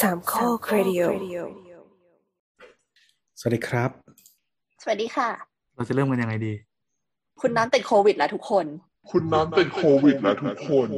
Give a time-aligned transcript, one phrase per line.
[0.00, 1.00] สามข้อครดิโอ
[3.40, 3.90] สวัสดีครับ
[4.82, 5.28] สวัสดีค่ะ
[5.74, 6.52] เราจะเริ่มกันยังไงดี
[7.40, 8.66] คุณน้ำติดโควิดแล้วทุกคน
[9.10, 10.88] คุณน้ำเป็นโควิดแล้วทุกคน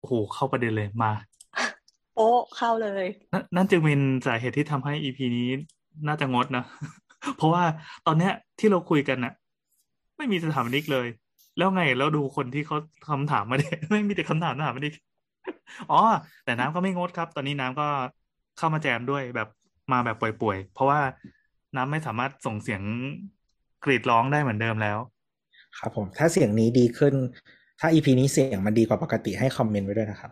[0.00, 1.12] โอ้โห เข้าประเด็นเลยมา
[2.16, 5.48] โอ้เข้าเลยนนนั่นจึงเป็นสาเหตุที่ทำให้ EP นี้
[6.08, 6.64] น่าจะงดนะ
[7.36, 7.64] เพราะว่า
[8.06, 9.32] ตอนเนี้ยที่เราคุยกันน่ะ
[10.16, 11.08] ไม่มีสถาปนิกเลย
[11.58, 12.76] แล้วไงแล้วดูคนที่เขา
[13.08, 14.94] คำถามมาเนี่ยไม่มีแต่คำถามสถาปนิก
[15.90, 16.00] อ๋อ
[16.44, 17.86] แต่น้ำก็ไม่งดครับ ตอนนี้น้ำก็
[18.58, 19.48] เข้ามาแจมด้วยแบบ
[19.92, 21.00] มาแบบป่วยๆ เพราะว่า
[21.76, 22.82] น้ำไม่สามารถส่งเสียง
[23.84, 24.98] กรีดร้องได้เหมือนเดิมแล้ว
[25.78, 27.14] ครับผม ถ้าเสียงนี้ดีขึ้น
[27.80, 30.30] ถ้า EP นี้เสียงมันดีกว่าปกติให้คอมเมนต์ไว้ด้วยนะครับ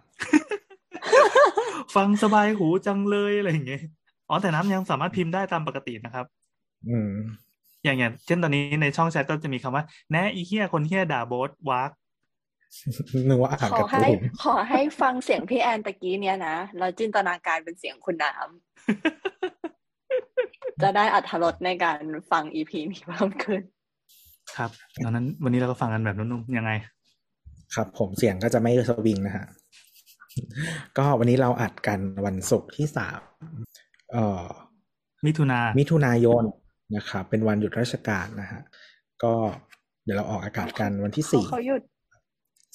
[1.94, 3.82] ฟังสบายหูจังเลยอะไรอย่างเงี้ย
[4.28, 6.26] อ๋อแต่น้ำยังสามารถพิมพ์ได้ตามปกตินะครับ
[6.88, 7.12] อืม
[7.86, 11.90] อย่างอย่างเช่นตอนนี้ในช่องแชทก็จะมีคำว่า แนะอีเฮียคนเฮียด่าโบสวาก
[13.28, 23.62] นึกว่าอ่านขอการ์ตูให้นขอให้ฟังเสียงพี่แอนตะกี้เนี้ยนะแล้วจินตนาการเป็นเสียงคุณน้ำจะได้อัธรสในการฟังอีพีนี้เพิ่มขึ้น
[24.56, 24.70] ครับ
[25.02, 26.72] ดังนั้นวันนี้เราก็ฟังกันแบบนุ่มๆยังไง
[27.74, 29.46] ครับผมเสียงก็จะไม่สวิงนะฮะ
[30.98, 33.20] ก็วันนี้เราอัดกันวันศุกร์ที่สาม
[34.12, 34.44] เอ่อ
[35.26, 36.42] มิถุนามิถุนายน
[36.94, 38.62] นะครับเป็นวันหยุดราชการนะฮะ
[39.22, 39.32] ก็
[40.04, 41.82] เดี๋ยวเราออกอากาศกันวันที่สี่เขาหยุด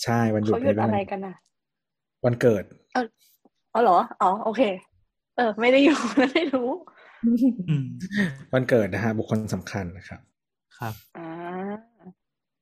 [0.03, 1.35] ใช่วันหยุดเขาหยุดในวัอะไรกันนะ
[2.25, 2.63] วันเกิด
[2.95, 4.61] อ๋อเหรออ๋อโอเค
[5.37, 5.97] เออ ไม่ได้อยู่
[6.31, 6.69] ไม่รู้
[7.69, 7.85] อืม
[8.53, 10.21] วันเกิดนะฮะบุคคลสำคัญนะครับ
[10.77, 11.27] ครับอ่า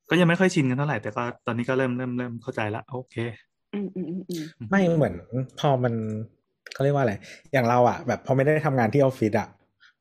[0.10, 3.16] ก็ยังไม่ค่อยชินกันเท่าไหร่แต่ก็ตอนนี้ก็เริ่มเริ่มเริ่มเข้าใจละโอเค
[3.74, 5.14] อืมอืมอืมอืมไม่เหมือน
[5.60, 5.94] พอมัน
[6.74, 7.14] เขาเรียกว่าอะไร
[7.54, 9.48] อย่างเราอะแบบพอไม่ได้ทำงานที่ออฟฟิศอะ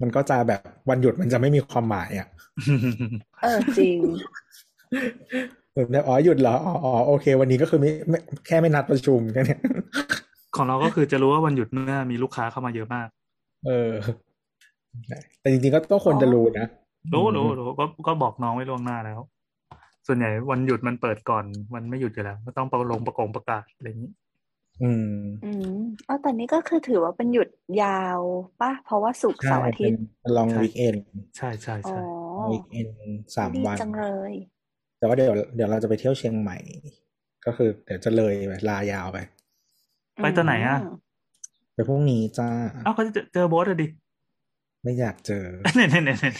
[0.02, 2.28] มันก็จะแบบวันหยุดมันจะไม่มีความหมายอะ
[3.42, 3.96] เออจริง
[5.72, 9.60] เหมือนแบบอ๋อหยุดเหรออ๋ออ๋อโอเค วันนี้ก็คือไม่ไม่แค่ไม่นัดประชุมแค่เนี้ย
[10.56, 13.08] ของเราก็คือจะรู้ว่าวันหยุดเมื่อมีลูกค้าเข้ามาเยอะมาก
[13.66, 13.92] เออ
[15.40, 16.66] แต่จริงๆก็ต้องควรจะรู้นะ
[17.14, 19.20] รู้รู้รู้ก็ก็บอกน้องไว้ล่วงหน้าแล้ว
[20.06, 21.44] ส่วนใหญ่วันหยุดมันเปิดก่อน
[21.74, 24.10] มันไม่หยุดอยู่แล้วก็ต้องประลงประกงประกาศอะไรอย่างนี้
[24.82, 25.04] อืม
[25.42, 25.64] อืม
[26.08, 27.48] อ๋อแต่นี้ก็คือถือว่าเป็นหยุด
[27.82, 28.20] ยาว
[28.60, 30.96] ป่ะ เพราะว่าศุกร์ใช่เสาร์อาทิตย์ เป็นลองใช่ วีคเอน
[31.36, 32.00] ใช่ใช่อ๋อ ใช่
[32.52, 32.88] วีคเอน
[33.36, 34.32] สามดีวัน จังเลย
[34.98, 36.56] แต่ว่าเดี๋ยวเดี๋ยวเราจะไปเที่ยวเชียงใหม่
[37.46, 39.18] ก็คือเดี๋ยวจะเลยไปลายาวไป
[40.20, 40.82] ไปตอนไหนอะม
[41.74, 42.48] ไปพรุ่งนี้จ้า
[42.84, 43.86] เอ้าเขาจะเจอเจอโบสอะดิ
[44.82, 46.34] ไม่อยากเจอ เนี่ยเนี่ยเนี่ยเนี่ย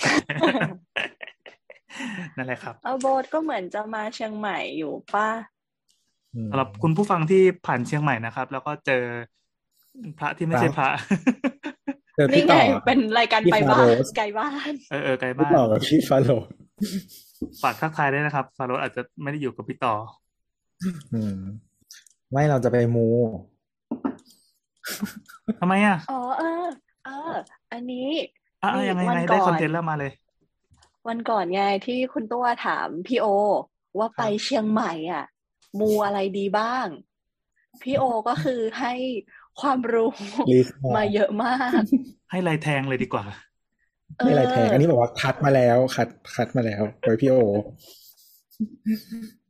[2.37, 5.58] นั่นแหละครับ เอาโบสก็เหมือนจะมาเชียงใหม่อยู่ป่ะอืม
[6.51, 9.03] สำหรับคุณผู้ฟังที่ผ่านเชียงใหม่นะครับ แล้วก็เจอ
[10.19, 10.89] พระที่ไม่ใช่พระ
[12.17, 16.31] เจอนี่พี่ไงต่อเป็นรายการพี่ไปบ้านฟาโรสไกลบ้านเออเออไกลพี่บ้านต่อกับพี่ฟาโล
[17.63, 19.95] ฝากทักทายด้วยนะครับ ฟาโรสอาจจะไม่ได้อยู่กับพี่ต่อ
[21.15, 21.39] อืม
[22.33, 23.07] ไม่เราจะไปมู
[25.61, 26.67] ทำไมอะอ๋อเออ
[27.05, 27.33] เออ
[27.73, 28.09] อันนี้
[28.63, 30.13] อะนี่ยังไงวันไงก่ได้อน content แล้วมาเลย
[31.09, 33.27] วันก่อนไงที่คุณตัวถามพี่โอ
[33.99, 35.25] ว่าไปเชียงใหม่ อะ
[35.81, 36.87] มูอะไรดีบ้าง
[37.83, 38.95] พี่โอก็คือให้
[39.61, 40.13] ความรู้
[40.53, 41.81] list มาเยอะมาก
[42.31, 43.25] ให้ลายแทงเลยดีกว่า
[44.17, 47.37] ไม่อะไรแทง อันนี้บอกว่าคัดมาแล้วคัดคัดมาแล้วโดยพี่โอ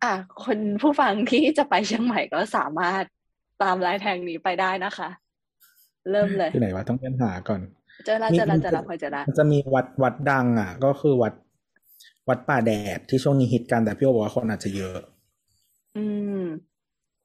[0.04, 0.14] อะ
[0.44, 3.04] คนผู้ฟังที่จะไปเชียงใหม่ก็สามารถ
[3.62, 5.08] ตามลายแทงนี้ไปได้นะคะ
[6.10, 7.60] เริ่มเลยที่ไหนวะต้องเล่นหาก่อน
[8.04, 11.34] เจอแล้วเจอแล้วเจอแล้วพอเจอแล้วมันจะมีวัดวัดดัง อะ ก็คือวัด
[12.28, 14.98] วัดป่าแดดที่ช่วงนี้ฮิตกันแต่พี่โอบอกว่าคนอาจจะเยอะ
[15.98, 16.04] อื
[16.41, 16.42] ม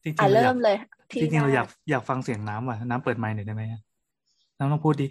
[0.03, 0.77] จริงๆอะเราอเริ่ยากมเลย
[1.11, 3.81] ที่จริงๆเราแรอยากอยากฟังเสียงน้ำว่ะน้ำเปิดไมค์หน่อยได้ไหมอะ
[4.57, 5.07] น้ำต้องพูดดิ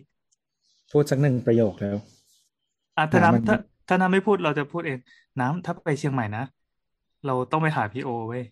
[0.92, 1.96] พูดสักหนึ่งประโยคแล้ว
[2.96, 3.56] อะถ้าน้ำมันน้ำถ้า
[3.88, 4.98] ถ้าน้ำไม่พูดเราจะพูดเอง
[5.40, 6.44] น้ำถ้าไปเชียงใหม่นะ
[7.26, 8.44] เราต้องไปหาพี่โอเว้ย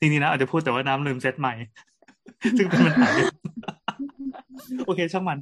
[0.00, 1.54] จริงๆนะอาจจะพูดแต่ว่าน้ำลืมเซตใหม่
[2.58, 3.26] ซึ่งเป็นปัญหาอยู่
[4.86, 5.38] โอเคช่างมัน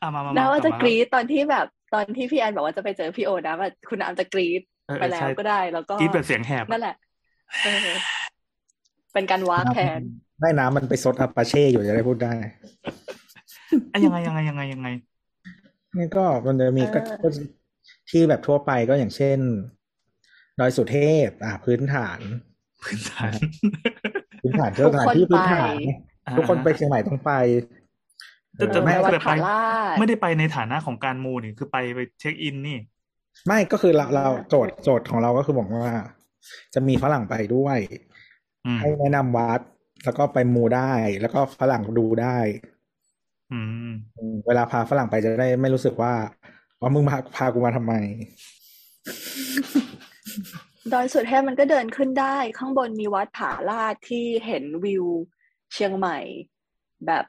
[0.00, 6.96] อะมามามาแล้วว่าจะลับมากรี๊ดตอนที่แบบตอนที่พี่แอนบอกว่าจะไปเจอพี่โอนะว่าคุณน้ำจะกรี๊ดเออไปเออแล้วใช่ก็ได้ แล้วก็กรีดแบบเสียงแหบนั่นแหละ
[7.64, 7.88] เออ
[9.12, 10.00] เป็นการวากแทน
[10.40, 12.32] ได้น้ำมันไปซดอัปปาเช่อยู่จะได้พูดได้
[13.92, 14.88] อะยังไงยังไงยังไงยังไง
[15.96, 17.28] นี่ก็มันจะมีก็เออก็
[18.10, 19.38] ที่แบบทั่วไปก็อย่างเช่น
[20.58, 22.20] ดอยสุเทพ อ่าพื้นฐาน
[22.84, 23.38] พื้นฐาน
[24.40, 25.74] พื้นฐานเที่ยวสถานที่พื้นฐาน
[26.26, 27.32] อ่าทุกคนไปเชียงใหม่ต้องไป
[28.56, 29.60] แต่แต่เออไม่ไปวัดแต่ไปผาลา
[29.92, 32.78] ดไม่ได้ไปในฐานะของการมูนี่คือไปไปเช็คอินนี่
[33.46, 35.94] ไม่ก็คือเราอ่าเราโจทย์โจทย์ของเราก็คือบอกว่า
[36.74, 37.78] จะมีฝรั่งไปด้วย
[38.66, 39.60] อืมให้แนะนำวัด
[40.04, 42.38] แล้วก็ไปมูได้ แล้วก็ฝรั่งดูได้
[43.52, 46.12] อืมอืมเวลาพาฝรั่งไปจะได้ไม่รู้สึกว่า
[46.80, 47.94] ว่ามึงมาพากูมาทำไม
[50.92, 55.06] ดอยสุเทพมันก็เดินขึ้นได้ ข้างบนมีวัดผาลาดที่เห็นวิว
[55.72, 56.18] เชียงใหม่
[57.06, 57.24] แบบ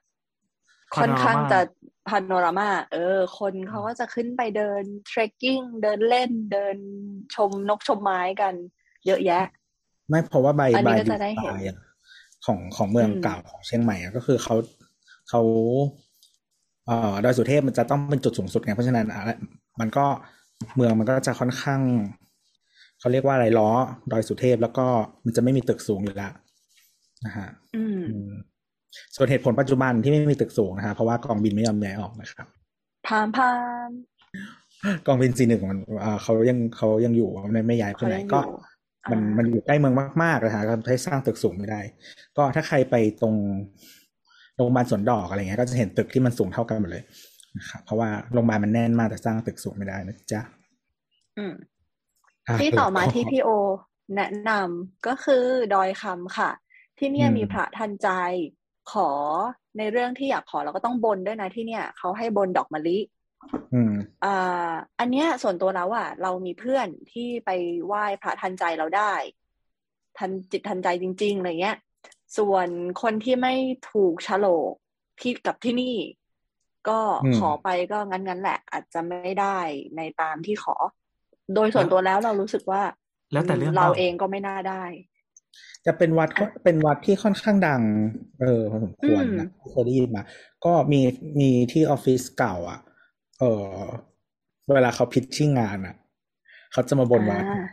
[0.96, 1.60] ค่อนข้างจะ
[2.08, 6.78] พาโนรามา เออ คนเขาก็จะขึ้นไปเดินเทรคกิ้ง เดินเล่น เดิน
[7.36, 8.54] ชมนกชมไม้กัน
[9.08, 9.44] เยอะแยะ
[10.10, 11.78] ไม่เพราะว่าใบอันนี้ใบก็จะได้เห็นใบอะ
[12.46, 14.56] ของของเมืองอืมเก่าของเชียงใหม่อะก็คือเขา
[15.30, 15.42] เขา
[16.86, 19.38] เอ่อดอยสุเทพมันจะต้องเป็นจุดสูงสุดไงเพราะฉะนั้นอะ
[19.80, 20.06] มันก็
[20.76, 21.82] เมืองมันก็จะค่อนข้าง
[23.00, 23.70] เขาเรียกว่าอะไรล้อ
[24.12, 24.86] ดอยสุเทพแล้วก็
[25.26, 26.32] มันจะไม่มีตึกสูงอยู่แล้ว
[27.26, 28.32] นะฮะอืมอืม
[29.16, 32.48] ส่วนเหตุผลปัจจุบันที่ไม่มีตึกสูงนะฮะเพราะว่ากองบินไม่ยอมย้ายออกนะครับ
[33.08, 33.52] พามพา
[33.88, 33.90] ม
[35.08, 38.56] กองบินซีหนึ่งมันอ่าเขายังเขายังอยู่ไม่ไม่ย้ายไปเขาไหนยังอก็ยู่
[39.12, 41.82] มันอ่ามันอยู่ใกล้เมืองมากๆนะฮะก็ให้สร้างตึกสูงไม่ได้
[42.38, 43.36] ก็ถ้าใครไปตรง
[44.56, 47.04] โรงพยาบาลสวนดอกอะไรเงี้ยก็จะเห็นตึกที่มันสูงเท่ากันหมดเลย
[47.58, 50.42] นะครับเพราะว่าโรงพยาบาลมันแน่นมากแต่สร้างตึกสูงไม่ได้นะจ๊ะ
[51.38, 53.50] อืมะที่ต่อมาแล้วก็ที่พี่โอ
[54.16, 56.52] แนะนำก็คือดอยคำค่ะ
[56.98, 58.10] ที่เนี่ยอืมมีพระทันใจ
[58.92, 59.10] ขอ
[59.78, 62.98] ในเรื่องที่อยากขอเราก็ต้องบนด้วยนะที่เนี่ยเขาให้บนดอกมะลิ
[63.74, 63.94] อืม
[64.26, 67.50] อ่าอันเนี้ยส่วนตัวแล้วอะเรามีเพื่อนที่ไป
[67.86, 69.14] ไหว้พระทันใจเราได้
[70.18, 71.78] ทันจิตทันใจจริงๆอะไรเงี้ย
[72.38, 72.68] ส่วน
[73.02, 73.54] คนที่ไม่
[73.92, 74.74] ถูกฉลก
[75.22, 75.96] ที่กับที่นี่
[76.90, 79.58] ก็อืมขอไปก็งั้นๆแหละ อาจจะไม่ได้
[79.98, 80.76] ในตามที่ขอ
[81.56, 82.82] โดยส่วนตัวแล้วเรารู้สึกว่า
[83.32, 84.84] แล้วแต่เรื่องเราปล่เองก็ไม่น่าได้
[85.86, 86.30] จะเป็นวัด
[86.64, 87.82] เป็นวัดที่ค่อนข้างดัง
[88.42, 90.24] เออพอสมควรนะเคยได้ยินมา
[90.66, 91.02] ก็มี
[91.40, 92.80] มีที่ออฟฟิศเก่า อะ
[93.40, 93.74] เออ
[94.74, 95.96] เวลาเขา pitching งานอะ
[96.72, 97.64] เขาจะมาบนวัดอ่า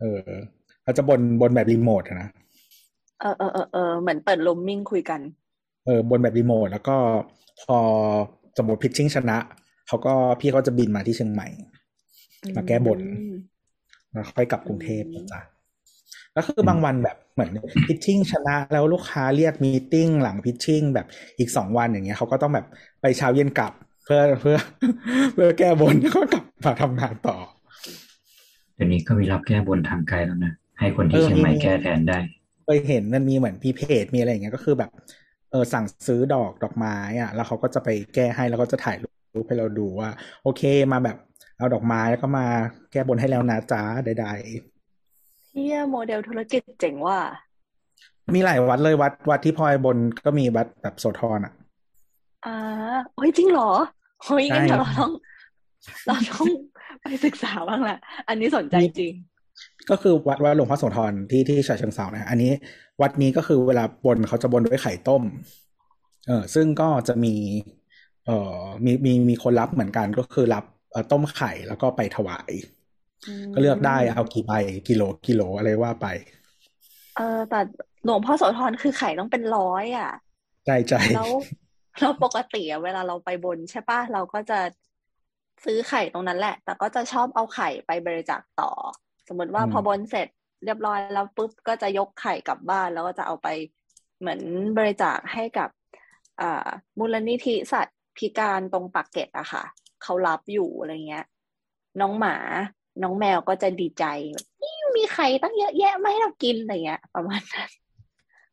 [0.00, 0.30] เออ
[0.82, 2.28] เขาจะบนบนแบบรีโมทอะนะ
[3.20, 5.20] เออเออเออเออเหมือนเปิดลมมิ่งคุยกัน
[5.84, 6.96] เออบนแบบรีโมทแล้วก็
[7.62, 7.78] พอ
[8.58, 9.36] สมมติ pitching ชนะ
[9.88, 11.48] เขาก็พี่เขาจะบินมาที่เชียงใหม่
[12.56, 13.34] มาแก้บนอืม
[14.12, 15.40] แล้วค่อยกลับกรุงเทพอืมนะจ๊ะ
[16.32, 17.50] แล้วคือบางวันแบบเหมือน
[17.86, 21.06] พิชชิ่งชนะแล้วลูกค้าเรียกมีตติ้งหลังพิชชิ่งแบบ
[21.38, 22.66] อีกสองวันอย่างเงี้ยเขาก็ต้องแบบ
[23.02, 23.72] ไปเช้าเย็นกลับ
[24.04, 24.56] เพื่อเพื่อ
[25.34, 27.36] เพื่อแก้บนแล้วก็กลับมาทำงานต่อ
[28.74, 32.18] เดี๋ยวนี้ก็มีรับแก้บนทางไกลแล้วนะให้คนที่เออเชียงใหม่มีแก้แทนได้
[32.64, 34.90] เคยเห็นมันมีเหมือนพีเพจมีอะไรอย่างเงี้ยก็คือแบบ
[35.50, 40.10] เออสั่งซื้อดอกดอกไม้อะ แล้วเขาก็จะไปแก้ให้แล้วก็จะถ่ายรูปให้เราดูว่า
[40.42, 40.62] โอเค
[40.92, 41.16] มาแบบ
[41.58, 42.46] เอาดอกไม้แล้วก็มา
[42.92, 44.26] แก้บนให้แล้วนะจ๊ะใด
[45.50, 51.52] เฮียโมเดลธุรกิจเจ๋งว่ะๆมีหลายวัดเลยวัดวัดที่พลอยบนก็มีวัดแบบโสธรอะ
[52.46, 52.56] อ่า
[53.16, 53.70] เฮ้ยจริงเหรอ
[54.24, 55.12] เฮ้ยงั้นใช่เดี๋ยวเราต้อง
[56.06, 56.46] เราต้อง
[57.02, 57.98] ไปศึกษาบ้างแหละ
[58.28, 59.14] อันนี้สนใจจริง
[59.90, 62.52] ก็คือวัดวัดหลวงพ่อโสธรที่ที่ฉะเชิงเทรานะอันนี้
[63.02, 65.22] วัดนี้ก็คือเวลาบนเขาจะบนด้วยไข่ต้ม
[66.26, 67.34] เออซึ่งก็จะมี
[68.26, 72.52] เอ่อมีมีมีคนรับเหมือนกันก็คือรับเอ่อต้มไข่แล้วก็ไปถวาย
[73.54, 74.52] ก็เลือกได้เอากี่ใบ
[74.88, 76.06] กิโลกิโลอะไรว่าไป
[77.16, 77.60] เออแต่
[78.04, 80.10] หลวงพ่อโสธรคือไข่ต้องเป็นร้อยอะ
[80.66, 81.32] ใจใจแล้ว
[82.00, 84.58] เราปกติอะเวลาเราไปบนใช่ปะเราก็จะ
[85.64, 88.70] ซื้อไข่ตรงนั้นแหละ แต่ก็จะชอบเอาไข่ไปบริจาคต่อ
[89.28, 90.28] สมมติว่าอืมพอบนเสร็จ
[90.64, 93.48] เรียบร้อยแล้วปุ๊บก็จะยกไข่กลับบ้านแล้วก็จะเอาไป
[94.20, 94.40] เหมือน
[94.78, 95.70] บริจาคให้กับ
[96.40, 96.68] อ่า
[96.98, 99.64] มูลนิธิสัตว์พิการตรงปากเกร็ดอะค่ะ
[100.02, 101.26] เขารับอยู่อะไรเงี้ย
[102.00, 102.36] น้องหมา
[103.02, 107.70] น้องแมวก็จะดีใจแบบนี่มีไข่ตั้งเยอะแยะมาให้เรากินอะไรเงี้ย ประมาณนั้น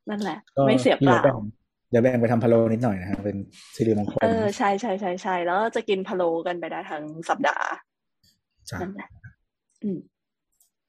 [0.09, 1.37] นั่นแหละก็ไม่เสียเปล่าดี๋วแบ่ง
[1.91, 3.37] เดี๋ยวแบ่งไปทำพะโล้นิดหน่อยนะฮะเป็น
[3.75, 7.67] สิริมงคลเออใช่ใช่ใช่ใช่แล้วจะกินพะโล้กันไปได้ทั้งสัปดาห์
[8.69, 9.09] จ้ะนั่นแหละ
[9.83, 9.99] อืม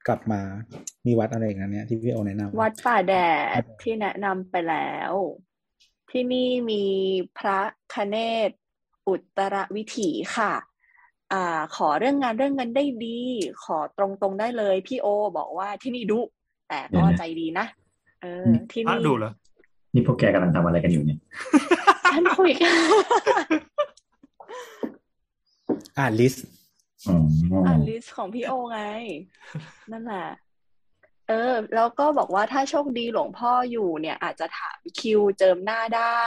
[0.07, 0.41] กลับมา
[1.07, 3.15] มีวัดอะไรอย่างเงี้ยที่พี่โอแนะนำวัดป่าแด
[3.61, 5.13] ดที่แนะนำไปแล้ว
[6.11, 6.85] ที่นี่มี
[7.39, 7.61] พระ
[7.95, 8.17] คเน
[8.49, 8.51] ศ
[9.09, 10.53] อุตรวิถีค่ะ
[11.33, 13.19] อ่าขอเรื่องงานเรื่องเงินได้ดี
[13.65, 15.07] ขอตรงๆได้เลย พี่โอ
[15.39, 16.21] บอกว่าที่นี่ดุ
[16.69, 17.67] แต่ก็เดี๋ยวนะใจดีนะ
[18.23, 19.33] เออที่พระนี่ดูเหรอ
[19.95, 21.19] นี่พวกแกกำลังทำอะไรกันอยู่เนี่ย
[22.13, 22.73] ฉันคุยกัน
[25.99, 26.45] อ่านลิสต์
[27.09, 27.17] อ๋อ
[27.53, 28.81] ออ่านลิสต์ของพี่โอไง
[29.93, 30.27] นั่นแหละ
[31.29, 36.27] เออ แล้วก็บอกว่าถ้าโชคดีหลวงพ่ออยู่เนี่ย อาจจะถามคิวเจิมหน้าได้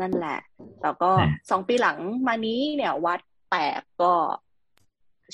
[0.00, 0.38] นั่นแหละ
[0.82, 1.10] แล้วก็
[1.50, 4.12] สองปีหลังมานี้เนี่ยวัดแตกก็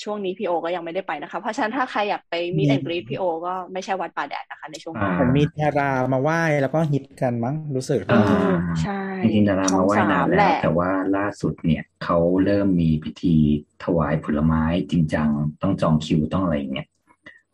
[0.03, 8.15] ช่วงนี้พี่โอก็ยังไม่ได้ไปนะคะ เพราะฉะนั้นถ้าใครอยากไปมีแอนกรีดพี่โอก็ไม่ใช่วัดป่าแดดนะคะ ในช่วงนี้เหมือนมีดารามาไหว้แล้วก็ฮิตกันมั้งรู้สึกเอ
[8.47, 8.51] อ
[8.81, 13.35] ใช่จริงๆดาราช่อมางไหว้สานานมแล้แหวละแต่ว่าล่าสุดเนี่ยเขาเริ่มมีพิธี
[13.83, 15.29] ถวายผลไม้จริงจัง
[15.61, 16.87] ต้องจองคิวต้องอะไรอย่างเงี้ย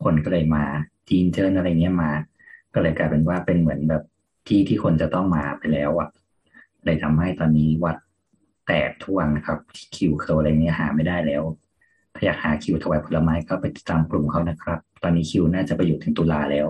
[0.04, 0.64] คนก็เลยมา
[1.08, 2.10] จีนเชิญอะไรเงี้ยมา
[2.74, 4.02] ก็เลยกลายเป็นว่าเป็นเหมือนแบบ
[4.46, 6.08] ที่ที่คนจะต้องมาไปแล้วอะ
[6.84, 7.96] เลยทำให้ตอนนี้วัด
[8.66, 9.58] แตกท่วงนะครับ
[9.96, 11.42] คิวเขาอะไรเงี้ยหาไม่ได้แล้ว
[12.14, 16.68] ถ้าอยากหาคิวถวายผลไม้ก็ไปติดตามกลุ่มเขานะครับ ตอนนี้คิวน่าจะไปอยู่ถึงตุลาแล้ว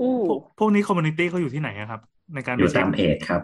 [0.00, 2.00] อู้พวกพวกนี้ community เขาอยู่ที่ไหนอะครับ
[2.34, 3.42] ในการอยู่ไปเช็ตาคมเพจครับ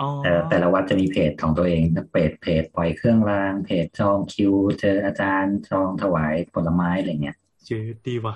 [0.00, 7.36] อ๋อแต่แต่ละวัดจะมีเพจของตัวเองเพจเพจปล่อยเครื่องราง เพจจองคิว เจออาจารย์จองถวายผลไม้อะไรเงี้ย
[7.66, 8.34] เจอดีว่ะ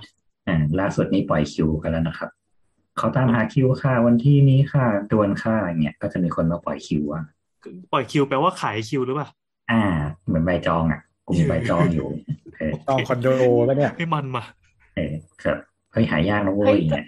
[0.49, 2.31] อ่าล่าสุดนี้ปล่อยคิวกันแล้วนะครับ
[2.99, 7.25] เขาตามหาคิวค่ะ วันที่นี้ค่ะดวนค่ะอย่างเงี้ยก็จะมีคนมาปล่อยคิวอะ
[7.93, 9.29] ปล่อยคิวแปลว่าขายคิวหรือเปล่า
[9.71, 9.83] อ่า
[10.27, 12.09] เหมือนใบจองอะกู มีใบจองอยู่
[12.59, 13.29] เออจองคอนโด
[13.69, 14.45] ปะเนี่ยให้มันมา
[14.95, 15.59] เออครับ
[15.93, 17.07] เฮ้ยหายากนะเว้ยอย่างเนี่ย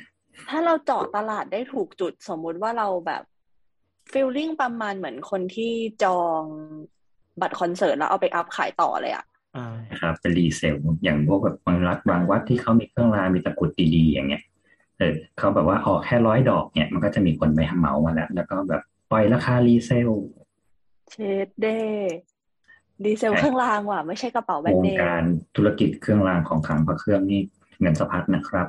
[0.49, 3.23] ถ้าเราเจาะตลาดได้ถูกจุดสมมุติว่าเราแบบ
[4.13, 5.73] feeling ประมาณเหมือนคนที่
[6.05, 6.43] จอง
[7.41, 9.25] บัตรคอนเสิร์ตแล้วเอาไป up ขายต่อเลยอะ
[9.57, 14.43] อ่านะครับเป็น resale อย่างพวกแบบบางรัฐบางวัดที่เขามีเครื่องรางมีตะกรุดดีๆอย่างเงี้ย
[14.99, 20.11] เออเขาแบบว่าออกแค่ร้อยดอกเนี่ยมันก็จะมีคนไปเหมามาแล้ว แล้วก็แบบปล่อยราคา resale
[21.11, 21.67] เชดเด
[23.05, 25.25] resale เครื่องรางว่ะไม่ใช่กระเป๋าแบรนวด์งเนมการ
[25.57, 27.41] ธุรกิจเครื่องรางของขลังพระเครื่องนี่
[27.81, 28.67] เงินสะพัดนะครับ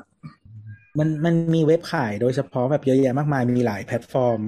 [1.00, 4.40] มันมันมีเว็บขายโดยเฉพาะแบบเยอะแยะมากมายมีหลายแพลตฟอร์ม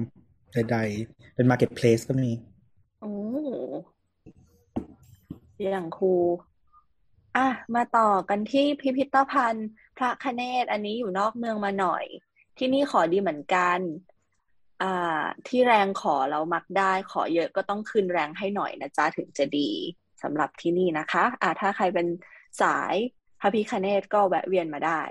[0.52, 2.30] ใดๆ เป็น marketplace ก็มี
[3.00, 3.12] โอ้
[5.60, 6.14] อย่างครู
[7.36, 12.04] อะมาต่อกันที่พิพิธภัณฑ์ พระคเณศอันนี้อยู่นอกเมืองมาหน่อย
[12.58, 13.78] ที่นี่ขอดีเหมือนกัน
[14.82, 19.70] อ่า ที่แรงขอเรามักได้ขอเยอะก็ต้องคืนแรงให้หน่อยนะจ๊ะถึงจะดี
[20.22, 22.06] สำหรับที่นี่นะคะ อ่า ถ้าใครเป็น
[22.62, 22.94] สาย
[23.40, 25.02] พระพิฆเนศก็แวะเวียนมาได้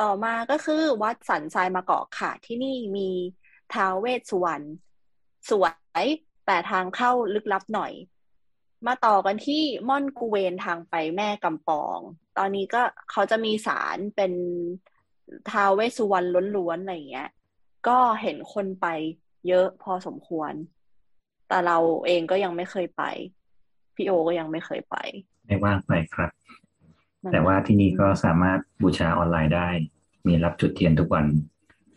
[0.00, 3.08] ต่อมาก็คือวัดสันทรายมะกอกค่ะ ที่นี่มี
[3.74, 4.66] ท้าวเวสสุวรรณ
[5.50, 5.66] สว
[6.02, 6.06] ย
[6.46, 7.92] แต่ทางเข้าลึกลับหน่อย
[8.86, 11.98] มาต่อกันที่ม่อนกูเวนทางไปแม่กำปอง
[12.38, 14.32] ตอนนี้ก็เขาจะมีศาลเป็น
[15.50, 16.26] ท้าวเวสสุวรรณ
[16.56, 17.28] ล้วนๆอะไรอย่างเงี้ย
[17.88, 18.86] ก็เห็นคนไป
[19.48, 20.52] เยอะพอสมควร
[21.48, 23.02] แต่เราเองก็ยังไม่เคยไป
[23.94, 24.96] พี่โอก็ยังไม่เคยไป
[25.46, 26.30] ไม่ว่างไปครับ
[27.22, 29.68] นั่นแต่ว่าแหละที่นี่ก็สามารถบูชาออนไลน์ได้
[30.26, 31.26] มีรับจุดเทียนทุกวัน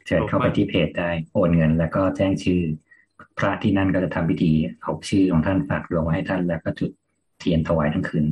[0.06, 2.62] เชิญเข้าไปที่เพจได้โอนเงิน แล้วก็แจ้งชื่อ
[3.38, 6.92] พระที่นั่นก็จะทำพิธีเอาชื่อของท่านฝากดวงไว้ให้ท่านแล้วก็จุด
[7.40, 8.26] เทียนถวายทั้งคืน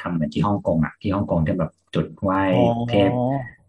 [0.00, 3.10] ทำเหมือนที่ฮ่องกงอะที่ฮ่องกงจะแบบจุดไหว้อ๋อเทพ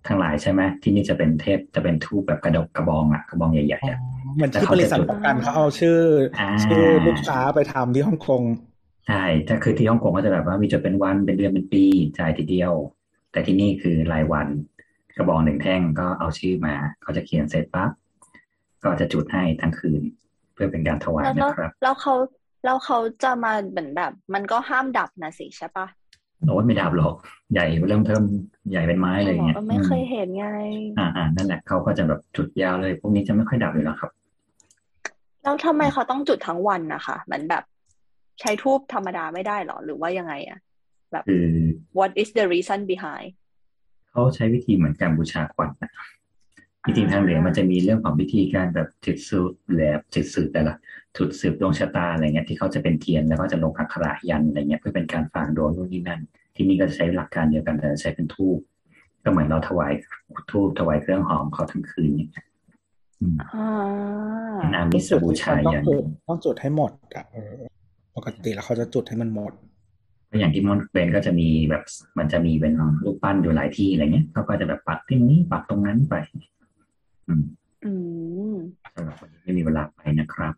[0.07, 3.99] ทั้งหลายใช่ไหมที่นี่จะเป็นเทพจะเป็นทูปแบบกระดกกระบองอะกระบองใหญ่ๆอะ
[4.35, 5.99] เหมือนที่บริษัทประกันเขาเอาชื่อ
[6.39, 8.43] อาชื่อลูกค้าไปทำที่ฮ่องกง
[9.07, 11.83] ใช่ถ้าคือที่ฮ่องกงก็จะแบบว่ามีจดเป็นวันเป็นเดือนเป็นปี
[12.19, 12.73] จ่ายทีเดียว
[13.31, 14.47] แต่ที่นี่คือรายวัน
[15.17, 17.89] กระบอกหนึ่งแท่งก็เอาชื่อมาเขาจะเขียนเสร็จปั๊บ
[18.83, 20.01] ก็จะจุดให้ทั้งคืน
[20.53, 22.13] เพื่อเป็นการถวายแล้วนะครับ แล้วเขา
[22.65, 25.87] แล้วเขาจะมาเหมือนแบบ มันก็ห้ามดับนะสิใช่ปะ
[26.45, 27.13] โอ้ยไม่ดับหรอก
[27.53, 28.23] ใหญ่เริ่มเทิม
[28.71, 30.47] ใหญ่เป็นไม้เลยอย่างเงี้ยอ๋อไม่เคยเห็นไง
[30.99, 34.11] อ่าอ่านั่นแหละเขาก็จะแบบจุดยาวเลย พวกนี้จะไม่ค่อยดับอยู่แล้วครับ
[35.43, 37.63] แล้วทำไมเขาต้องจุดทั้งวันนะคะเหมือนแบบ
[38.41, 40.59] ใช้ทูบธรรมดาไม่ได้หรอ หรือว่ายังไงอะ
[41.11, 41.47] แบบคือ
[41.97, 43.29] what is the reason behind
[44.11, 45.91] เขาใช้วิธีเหมือนการบูชาควันนะ
[46.83, 50.73] จริงๆทางเหนือมันจะมีเรื่องของวิธีการแบบจุดสืบแบบจุดสืบแต่ละ
[51.17, 56.21] จุดสืบดวงชะตาอะไรเงี้ยที่เขาจะเป็นเทียนแล้วก็จะลงอักขระยันอะไรเงี้ยเพื่อเป็นการฝากดวงนู่นนี่นั่น
[56.55, 58.57] ที่นี่ก็จะใช้หลักการเดียวกันแต่ใช้เป็นทูบ
[59.23, 59.91] ก็เหมือนเราถวาย
[60.51, 62.29] ทูบถวายเครื่องหอมเขาทั้งคืนเนี่ย
[63.21, 63.69] อืมอ่า
[64.59, 67.53] เป็นอามิสบูชาต้องยันจุดต้องจุดให้หมดอะเออ
[68.15, 69.53] ปกติแล้วเขาจะจุดให้มันหมด
[70.29, 71.83] ก็อย่างที่มอนเวนก็จะมีแบบ
[72.17, 76.15] มันจะมีเป็นรูปปั้นอยู่หลายที่อะไรเงี้ยเขาก็จะแบบปักที่นี้ปักตรงนั้นไป
[77.27, 77.43] อืม
[77.85, 77.91] อื
[78.53, 78.55] ม
[78.95, 80.53] สำหรับคนที่ไม่มีเวลาไปนะครับ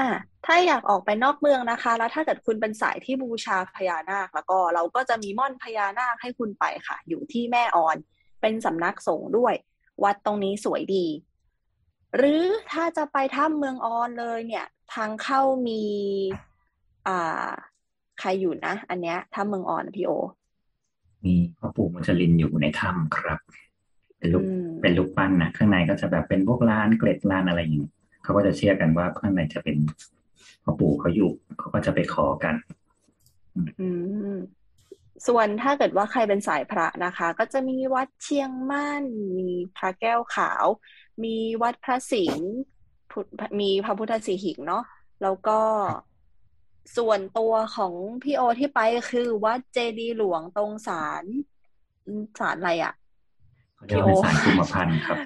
[0.00, 0.10] อะ
[0.46, 7.96] ถ้าอยากออกไปนอกเมืองนะคะ แล้วถ้าเกิดคุณเป็นสายที่บูชาพญานาค แล้วก็เราก็จะมีม่อนพญานาคให้คุณไปค่ะ อยู่ที่แม่ออน
[8.40, 9.54] เป็นสำนักสงฆ์ด้วย
[10.04, 11.06] วัดตรงนี้สวยดี
[12.16, 15.82] หรือถ้าจะไปถ้ำเมืองออนเลยเนี่ย ทางเข้ามี
[17.08, 17.50] อ่า
[18.20, 20.10] ใครอยู่นะ อันเนี้ยถ้ำเมืองออนพี่โอ
[21.24, 23.38] มีพ่อปู่มุจลินอยู่ในถ้ำครับ
[24.18, 27.90] เป็นรูปอืมเป็นรูปปั้นนะข้างในก็จะแบบเป็นพวกลานเกล็ดลานอะไรอย่างเงี้ย
[28.24, 29.76] เขาก็จะเชื่อกันว่าข้างในจะเป็น
[30.64, 32.54] พ่อปู่เขาอยู่เขาก็จะไปขอกัน
[33.80, 33.88] อื
[34.34, 34.38] ม
[35.26, 39.04] ส่วนถ้าเกิดว่าใครเป็นสายพระนะคะ ก็จะมีวัดเชียงมั่น
[39.38, 40.64] มีพระแก้วขาว
[41.24, 42.48] มีวัดพระสิงห์
[43.10, 43.26] พุทธ
[43.60, 44.84] มีพระพุทธสีหิงเนาะ
[45.22, 45.60] แล้วก็
[46.96, 51.24] ส่วนตัวของพี่โอที่ไปคือวัดเจดีย์หลวงตรงศาล
[52.06, 52.94] อืมศาลอะไรอะ
[53.74, 55.16] เขาเรียกว่าเป็นสายกุมพันธ์ครับ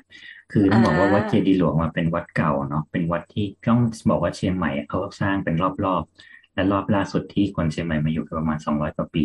[0.52, 9.25] คือต้องบอกว่าวัดเจดีย์หลวงมาเป็นวัดเก่าเนาะเป็นวัดที่ต้องบอกว่าเชียงใหม่เขาสร้างเป็นรอบๆและรอบล่าสุดที่คนเชียงใหม่มาอยู่กันประมาณสองร้อยกว่าปี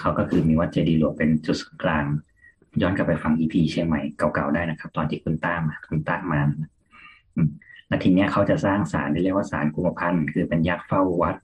[0.00, 2.04] เขาก็คือมีวัดเจดีย์หลวงเป็นจุดศูนย์กลาง
[2.82, 6.70] ย้อนกลับไปฟังอีพีเชียงใหม่เก่าๆได้นะครับ ตอนที่คุณต้ามาคุณต้ามานะ
[7.34, 7.48] อืม
[7.88, 11.36] แล้วทีเนี้ยเขาจะสร้างศาลที่เรียกว่าศาลกุมพันธ์คือเป็นยักษ์เฝ้าวัด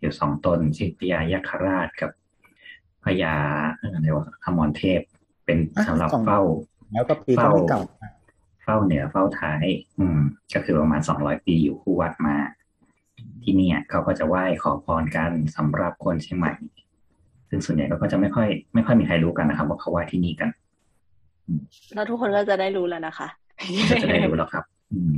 [0.00, 2.10] อยู่สองตนชื่อพญายัคราชกับ
[3.04, 3.34] พญา
[3.78, 5.00] อะไรวะอมรเทพ
[5.44, 6.40] เป็นอะสำหรับสองเฝ้า
[6.92, 7.80] แล้วก็ปีต้องไม่เก่า
[8.62, 9.64] เฝ้าเหนือเฝ้าท้าย
[9.98, 10.20] อืม
[10.54, 12.36] ก็คือประมาณสองร้อยปีอยู่คู่วัดมา
[13.42, 16.52] ที่เนี่ยเขาก็จะไหว้ขอพรกันสำหรับคนเชียงใหม่
[17.48, 20.50] ซึ่งส่วนใหญ่ก็จะไม่ค่อย ไม่ค่อยมีใครรู้กันนะครับว่าเขาไหว้ที่นี่กัน
[21.94, 23.28] แล้วทุกคนก็จะได้รู้แล้วนะคะ
[23.90, 25.14] ก็จะได้รู้แล้วครับ อืม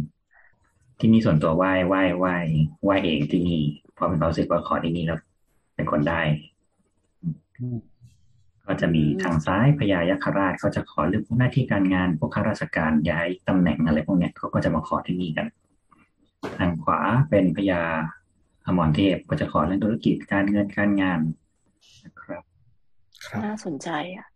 [1.01, 2.37] ที่นี่ส่วนตัวไหว้ไหว้ไหว้
[2.85, 3.61] ไหว้เองที่นี่
[3.95, 5.19] เพราะมีความรู้สึกว่าขอที่นี่แล้ว
[5.75, 6.21] เป็นคนได้
[7.61, 7.79] อืม
[8.67, 15.47] ก็จะมีทางซ้ายพญายัคราชเขาจะขอเรื่องพวกหน้าที่การงาน พวกข้าราชการย้ายตำแหน่งอะไรพวกเนี้ยเขาก็จะมาขอที่นี่กัน
[16.59, 17.01] ทางขวา
[17.31, 17.83] เป็นพญา
[18.67, 21.21] อมรเทพก็จะขอเรื่องธุรกิจการเงินการงาน
[22.05, 22.43] นะครับ
[23.27, 24.27] ครับน่าสนใจอะ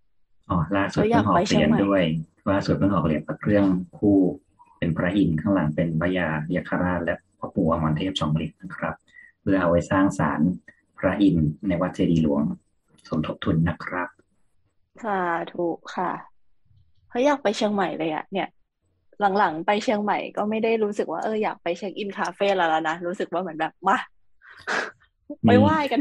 [0.51, 2.05] อ๋อล่าสุดเราอยาเพิ่กงออกไปเหรียญเชียงใหม่ด้วย
[2.51, 3.67] ล่าสุดเพิ่งออกเหรียญพระเครื่อง
[3.99, 4.19] คู่
[4.79, 8.95] เป็นพระอินทร์ข้างหลังเป็นพญายัคราชและพ่อปู่อมรเทพสองเหรียญนะครับ
[9.41, 10.41] เพื่อเอาไว้สร้างศาล
[10.99, 12.43] พระอินทร์ในวัดเจดีย์หลวง
[13.09, 14.09] สมทบทุนนะครับ
[15.05, 15.21] ค่ะ
[15.55, 16.11] ถูกค่ะ
[17.09, 18.49] เขาอยากไปเชียงใหม่เลยอะเนี่ย
[19.39, 23.99] หลังๆไปเชียงใหม่ก็ไม่ได้รู้สึกว่าเอออยากไปเช็คอินคาเฟ่แล้วนะรู้สึกว่าเหมือนแบบมา
[25.47, 26.01] ไปไหว้กัน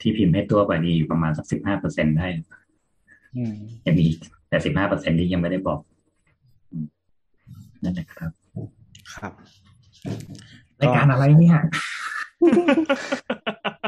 [0.00, 2.26] ที่พิมพ์ให้ตัวกว่านี้อยู่ประมาณสักสิบห้าเปอร์เซ็นได้
[3.36, 3.54] อืม
[3.86, 4.06] ยังมี
[4.48, 5.80] แต่สิบห้าเปอร์เซ็นที่ยังไม่ได้บอก
[6.70, 6.86] อืม
[7.82, 8.30] นั่นแหละครับ
[9.14, 9.32] ครับ
[10.80, 11.58] รายการอะไรเนี่ย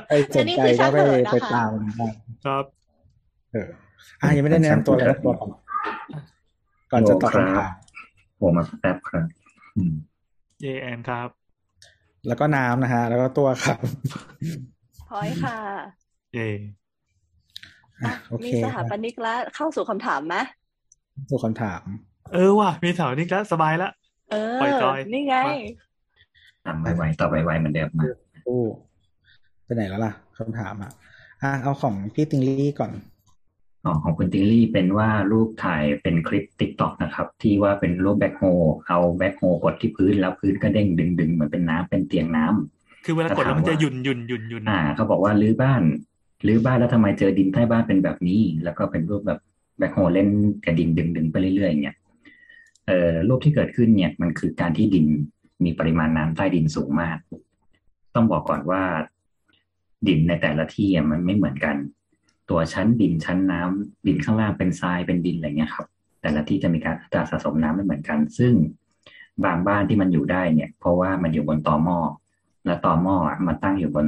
[0.06, 0.98] ใครสนใจก็ไป
[1.32, 2.12] ไปตามกัน
[2.44, 2.64] ครับ
[3.52, 3.68] เออ
[4.22, 5.52] อะยังไม่ได้แนะนำตัวเลยนะตัวก่อน
[6.92, 7.70] ก่อนจะตอบคำถาม
[8.36, 9.24] โอ้มาแป๊บครับ
[9.76, 9.94] อืม
[10.60, 11.28] เยแอนครับ
[12.26, 13.78] แล้วก็น้ำนะฮะ แล้วก็ตัวครับ
[15.06, 15.56] พอยค่ะ
[16.32, 16.38] เย
[18.04, 20.36] อะโอมีเคสถาปนิกแล้วเข้าสู่คำถามไหม
[21.30, 21.82] ตัวคำถาม
[22.32, 23.90] เออว่ะมีสาวนี่แล้วสบายละ
[24.28, 25.34] เออปล่อยจอยนี่ไง
[26.64, 28.06] ทำไวๆต่อไวๆเหมือนเดิมมา
[28.46, 28.62] ตู้
[29.64, 30.90] ไปไหนแล้วล่ะคำถามอะ
[31.42, 33.09] อะเอาของพี่ติงลี่ก่อนอ๋อ
[34.02, 38.44] ของคุณติงลี่เป็นว่ารูปถ่ายเป็นคลิปติ๊กต็อกนะครับ ที่ว่าเป็นรูปแบ็คโฮ
[38.88, 45.82] เอาแบ็คโฮกดที่พื้นแล้วพื้นก็เด้งดึงดึงๆเหมือนเป็นน้ำเป็นเตียงน้ำคือเวลากดแล้วมันจะหยุ่นหยุ่นหยุ่นหยุ่นอ่าเขาบอกว่ารื้อบ้าน
[46.46, 49.40] รื้อบ้านแล้วทำไมเจอดินใต้บ้านเป็นแบบนี้ แล้วก็เป็นรูปแบบ
[49.78, 50.28] แบ็คโฮเล่น
[50.64, 51.96] กับดินดึงดึงๆไปเรื่อยๆอย่างเงี้ย
[52.86, 55.06] เอ่อรูปที่เกิดขึ้นเนี่ยมันคือการที่ดิน
[55.64, 57.18] มีปริมาณน้ำใต้ดินสูงมาก
[58.14, 58.82] ต้องบอกก่อนว่า
[60.08, 61.76] ดินในแต่ละที่อะมันไม่เหมือนกัน
[62.50, 65.86] ตัวชั้นดินชั้นน้ำดินข้างล่างเป็นทรายเป็นดินอะไรเงี้ยครับ
[66.20, 68.52] แต่ละที่จะมีการอัตราสะสมน้ำไม่เหมือนกัน ซึ่ง
[69.44, 71.98] บางบ้านที่มันอยู่ได้เนี่ย เพราะว่ามันอยู่บนตอหม้อ
[72.66, 74.06] และตอหม้ออะมันตั้งอยู่บน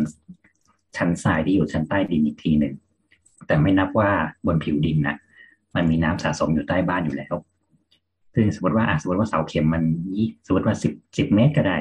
[0.97, 2.75] ชั้นทรายที่อยู่ชั้นใต้ดินอีกทีหนึ่ง
[3.47, 4.11] แต่ไม่นับว่า
[4.47, 5.17] บนผิวดินนะ
[5.75, 7.35] มันมีน้ำสะสมอยู่ใต้บ้านอยู่แล้ว
[8.35, 11.77] ซึ่งสมมติว่าอะสมมติว่าเสาเข็มมันยี่สมมติว่าสิบสิบเมตรก็ได้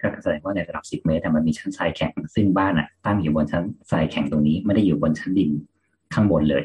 [0.00, 5.50] ก็แสดงว่าในระดับสิบเมตรอะมันมีชั้นทรายแข็ง ซึ่งบ้านอะตั้งอยู่บนชั้นทรายแข็งตรงนี้ไม่ได้อยู่บนชั้นดิน
[6.14, 6.64] ข้างบนเลย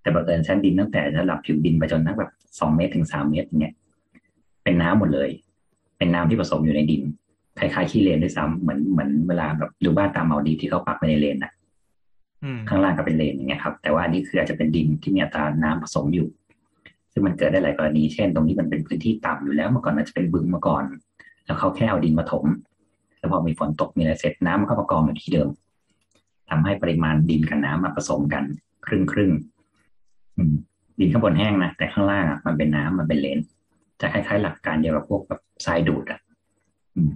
[0.00, 3.74] แต่บังเอิญชั้นดินตั้งแต่ระดับผิวดินไปจนทั้งแบบสองเมตรถึงสามเมตรอย่างเงี้ย
[4.64, 5.30] เป็นน้ำหมดเลย
[5.98, 7.02] เป็นน้ำที่ผสมอยู่ในดิน
[7.58, 11.52] คล้ายๆขี้เลนด้วยซ้ำเหมือนเหมือนเวลาแบบดูบ้านตามมัลดีฟส์ที่เขาปักไว้ในเลนน่ะ
[12.44, 16.28] อืมข้างล่างก็เป็นเลนอย่างเงี้ยครับ แต่ว่าอันนี้คืออาจจะเป็นดินที่มีอัตราน้ำผสมอยู่
[17.12, 20.84] ซึ่งมันเกิดได้หลายกรณี เช่น ตรงนี้มันเป็นพื้นที่ต่ำอยู่แล้วเมื่อก่อนมันจะเป็นบึงมาก่อน
[21.50, 22.44] แล้วเขาแค่เอาดินมาถม
[23.18, 25.48] แล้วพอมีฝนตกมีอะไรเสร็จน้ำมันก็มากองอยู่ที่เดิม
[26.50, 28.44] ทำให้ปริมาณดินกับน้ำมาผสมกัน
[28.86, 30.54] ครึ่งครึ่งๆอืม
[31.00, 33.38] ดินข้างบนแห้งนะแต่ข้างล่างอะมันเป็นน้ำมันเป็นเลน
[34.00, 36.20] จะคล้ายๆหลักการเดียวกับพวกแบบทรายดูดอะ
[36.96, 37.10] อืม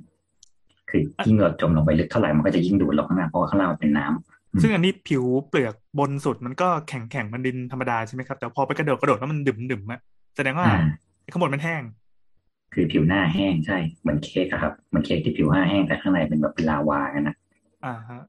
[0.88, 10.00] คือยิ่งเราจมลงไปลึกเท่าไหร่มันก็จะยิ่งดูดลงข้างล่างเพราะว่าข้างล่างมันเป็นน้ำซึ่งอันนี้ผิวเปลือกบนสุดมันก็แข็งแข็งๆมันดินธรรมดาใช่ไหมครับแต่พอไปกระโดดกระโดดแล้วมันดึมดึมๆอะ
[10.36, 10.84] แสดงว่าอ่า
[11.32, 11.82] ข้างบนมันแห้ง
[12.74, 17.36] คือผิวหน้าแห้งใช่เหมือนเค้กอะครับเหมือนเค้กที่ผิวหน้าแห้งแต่ข้างในเป็นแบบเป็นลาวากันนะ
[17.86, 18.20] อ่าฮะ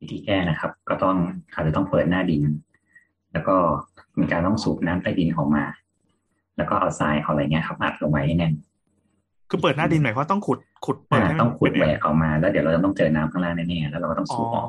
[0.00, 1.16] วิธีแก้นะครับ ก็ต้อง
[1.54, 2.42] อาจจะต้องเปิดหน้าดิน
[3.32, 3.56] แล้วก็
[4.20, 5.64] มีการต้องสูบน้ำใต้ดินออกมา
[6.56, 8.52] แล้วก็เอาทรายเอาอะไรเงี้ยครับอัดลงไว้ให้แน่น
[9.50, 14.66] คือเปิดหน้าดินหมายความว่าต้องขุดขุดเปิดอ่าให้มันต้องขุดเป็นแหวกออกมาแล้วเดี๋ยวเราจะต้องเจอน้ำข้างล่างแน่ๆแล้วเราก็ต้องอ๋อสูบออก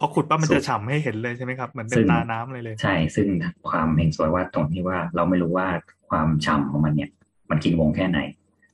[0.00, 3.28] พอขุดปั๊บมันสูจะบฉ่ำให้เห็นเลยใช่ไหมครับเหมือนเป็ซึ่นงตาน้ำเลยเลย ใช่ ซึ่ง
[3.68, 5.66] ความเฮงสวยว่าตรงที่ว่าเราไม่รู้ว่า
[6.08, 7.10] ความฉ่ำของมันเนี่ย
[7.50, 8.18] มันกินวงแค่ไหน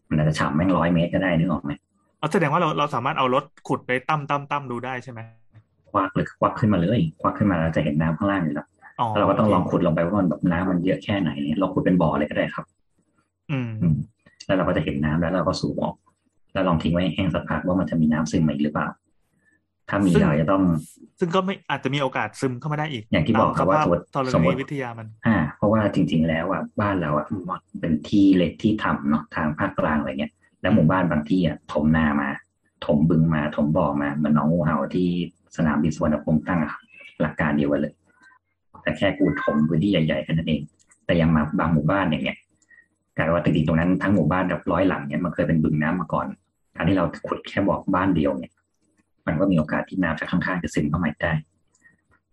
[0.09, 1.73] มันอาจจะฉ่ำแม่งร้อยเมตรก็ได้นึกออกไหม
[2.19, 5.21] เอาแสดงว่าเราเราสามารถเอารถขุดไปตั้มตั้มตั้มดูได้ใช่ไหม
[5.91, 8.67] ควักหรือควักขึ้นมาเลยควักขึ้นมาเราจะเห็นน้ำข้างล่างอยู่แล้ว
[9.01, 11.31] อ๋อแล้วเราก็ต้องลองขุดลงไปว่ามันแบบน้ำมันเยอะแค่ไหน
[11.61, 12.65] ลองขุดเป็นบ่อเลยก็ได้ครับ
[13.51, 13.95] อืมอืม
[14.47, 15.95] แล้วเราก็จะเห็นน้ำแล้วเราก็สูบออก
[16.53, 18.89] แล้วลองทิ้งไว้ให้แห้งสักพักว่ามันจะมีน้ำซึมมาอีกหรือเปล่า
[19.91, 20.63] ถ้ามีซึ่งเราจะต้อง
[21.21, 32.29] ซึ่งก็ไม่อาจจะมีโอกาสซึมเข้ามาได้อีก อย่างที่บอกครับว่าตมสมมติธรสมมณีติวิทยามัน อ่า เพราะว่าจริง ๆ แล้วอะบ้านเราอะมันเป็นที่เล็กที่ทำเนาะทางภาคกลางอะไรเงี้ยแล้วหมู่บ้านบางที่อะถมนามา
[32.87, 35.09] ถมบึงมาถมบ่อมาเหมือนน้องงูเห่าที่
[35.57, 36.83] สนามบินสุวรรณภูมิตั้งอะครับ
[37.21, 37.95] หลักการเดียวกันเลย
[38.83, 40.63] แต่แค่กูถมพื้นที่ใหญ่ๆแค่นั้นเอง
[41.07, 42.39] แต่ยังมาบางหมู่บ้านอย่างเงี้ย
[43.17, 46.27] กลายว่าจริงๆตรงนั้นทั้งหมู่บ้านแบบร้อยหลังเนี่ยมันเคยเป็นบึงน้ำมาก่อน
[46.77, 48.53] การที่เราขุดแค่บอกบ้านเดียวเนี่ย
[49.27, 51.33] มันก็มีโอกาสที่น้ำจากข้างๆจะซึมเข้ามาได้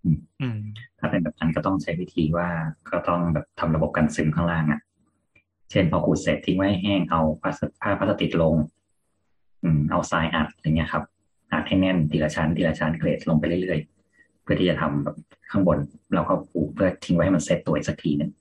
[0.04, 0.60] อืม
[1.00, 2.48] ถ้าเป็นแบบนั้นก็ต้องใช้วิธีว่า
[2.92, 4.82] ก็ต้องแบบทำระบบกันซึมข้างล่างอะ
[5.72, 8.56] เช่นพอขุดเสร็จทิ้งไว้ให้แห้งเอาผ้าสผ้าพลาสติกลง
[9.64, 11.04] อืม เอาทรายอัดอะไรเงี้ยครับ
[11.54, 15.16] อัดให้แน่นทีละชั้นทีละชั้นเกรดลงไปเรื่อยๆ เพื่อที่จะทำแบบ
[15.52, 15.78] ข้างบน
[16.14, 18.32] เราก็ปูเพื่อทิ้งไว้ให้มันเซตตัวอีกสักทีหนึง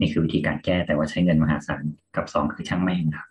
[0.00, 1.84] นี่คือวิธีการแก้แต่ว่าใช้เงินมหาศาล
[2.16, 3.28] กับสองคือช่างแม่งครับ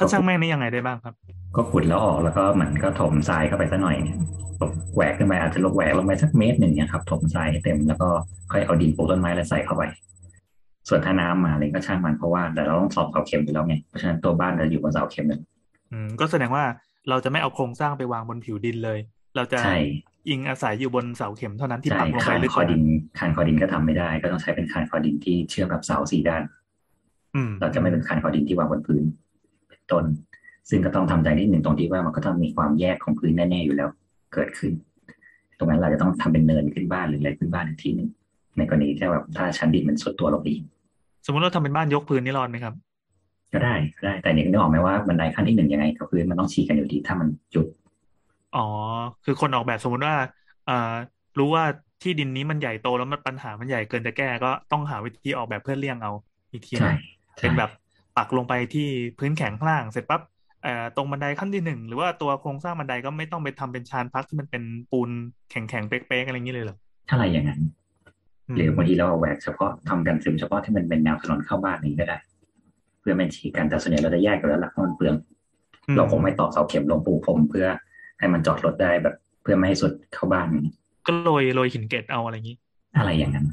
[0.00, 1.14] ถ้าช่างแม่งนี่ยังไงได้บ้างครับ
[1.56, 4.18] ก็ขุดแล้วออกแล้วก็เหมือนก็ถมทรายเข้าไปสักหน่อยเนี่ย
[4.94, 8.08] แหวกขึ้นไปอาจจะลงแหวกลงไปสักเมตรหนึ่งเนี่ยครับถมทรายให้เต็มแล้วก็
[8.52, 9.82] ค่อยเอาดินปลูกต้นไม้แล้วใส่เข้าไป
[10.88, 15.40] ส่วนถ้าน้ำมาอะไรก็ช่างมันเพราะว่าแต่เราต้องสอบเสาเข็มไปแล้วไงเพราะฉะนั้นตัวบ้านเราอยู่บนเสาเข็มหนึ่ง
[15.92, 16.64] อืมก็แสดงว่า
[17.08, 18.98] เราจะไม่เอาโครงสร้างไปวางบนผิวดินเลย
[19.36, 19.78] เราจะใช่
[20.28, 22.82] อิงอาศัยอยู่บนเสาเข็มเท่านั้นที่ใช่ปักลงไปคานลึกคอดิน
[23.18, 26.42] คานคอดินก็ทำไม่ได้ ก็ต้องใช้เป็นคานคอดินที่เชื่อมกับเสาสี่ด้าน
[27.34, 29.29] อืม เราจะไม่เป็นคานคอดินที่วางบนพื้นเป็น
[29.92, 30.04] ต้น
[30.70, 33.88] ซึ่งก็ต้องทำใจนิดหนึ่งตรงที่ว่ามันก็ต้องมีความแยกของพื้นแน่ๆอยู่แล้ว
[34.34, 34.72] เกิดขึ้น
[35.58, 38.08] ตรงนั้นเราจะต้องทำเป็นเนินขึ้นบ้านหรืออะไรขึ้นบ้านอีกทีหนึ่ง
[38.56, 40.64] ในกรณีที่แบบถ้าชั้นดินมันสุดตัวลงไปอีก
[41.26, 42.74] สมมติเราทำเป็นบ้านยกพื้นนี่รอดไหมครับ
[43.52, 47.66] ก็ได้ก็ได้ แต่เนี่ยนึกออกไหมว่าบันไดขั้นที่หนึ่งยังไงกับพื้นมันต้องชี้กันอยู่ดีถ้ามันจุด
[48.56, 48.66] อ๋อ
[49.24, 50.14] คือคนออกแบบสมมติว่า
[50.66, 50.92] เอ่อ
[51.38, 51.64] รู้ว่า
[52.02, 56.12] ที่ดินนี้มันใหญ่โตแล้วมันปัญหามันใหญ่เกินจะแก้ก็ต้องหาวิธีออกแบบเพื่อเลี่ยงเอา
[56.52, 56.96] อีกทีหใช่นึง
[57.38, 57.70] ใช่เป็นแบบ
[58.20, 60.22] ปักลงไปที่พื้นแข็งข้างล่างเสร็จปั๊บ
[60.62, 65.10] เอ่อตรงบันไดขั้นที่หนึ่งหรือว่าตัวโครงสร้างบันไดก็ไม่ต้องไปทำเป็นชานพักที่มันเป็นปูน
[65.50, 66.76] แข็งๆเป๊กๆอะไรอย่างนี้เลยเหรอ
[67.08, 67.60] ถ้าอะไรอย่างนั้น
[68.48, 72.18] อืมหรือบางทีเราเอาแหวกเฉพาะทำกันซึมเฉพาะที่มันเป็นแนวถนนเข้าบ้านนี้ก็ได้
[73.00, 75.14] เพื่อไม่ชี้กันแต่ส่วนใหญ่เราจะแยกกันแล้วละเพราะมันเปลือง
[75.88, 77.66] อืมเราคงไม่ตอกเสาเข็มลงปูพรมเพื่อ
[78.18, 80.46] ให้มันจอดรถได้แบบเพื่อไม่ให้สุดเข้าบ้าน
[81.06, 82.56] ก็โรยโรยหินเกล็ดเอาอะไรอย่างนี้
[82.98, 83.46] อะไรอย่างนั้น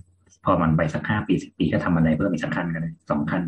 [0.46, 3.44] พอมันไปสักห้าปีสิบปีก็ทำบันไดเพิ่มอีกสักขั้นก็ได้สองขั้น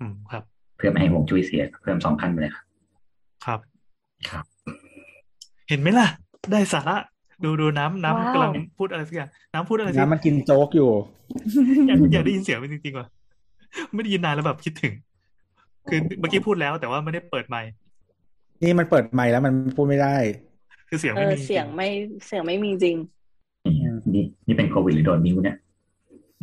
[0.00, 0.44] อืมครับ
[0.76, 2.64] เพื่อไม่ให้ฮวงจุ้ยเสียเพิ่มสองขั้นไปเลยครับ
[3.44, 3.60] ครับ
[4.30, 4.44] ครับ
[5.68, 6.06] เห็นไหมล่ะ
[6.52, 6.96] ได้สาระ
[7.44, 10.90] ดูดูน้ำน้ำว้าวกำลังพูดอะไรสักอย่างน้ำพูดอะไรสิน้ำมันกินโจ๊กอยู่
[11.88, 13.06] อยากอยากได้ยินเสียงมันจริงๆว่ะ
[13.94, 14.94] ไม่ได้ยินนานแล้วแบบคิดถึง
[15.88, 17.70] คือเมื่อกี้พูดแล้วแต่ว่าไม่ได้เปิดไมค์
[18.62, 20.16] นี่มันเปิดไมค์แล้วมันพูดไม่ได้
[20.88, 21.88] คือเสียงเอไม่อมีจริเสียงไม่
[22.26, 22.96] เสียงไม่มีจริง
[23.66, 23.74] นี่
[24.14, 25.56] นี่นี่เป็นโควิดหรือโดนมิวเนี่ย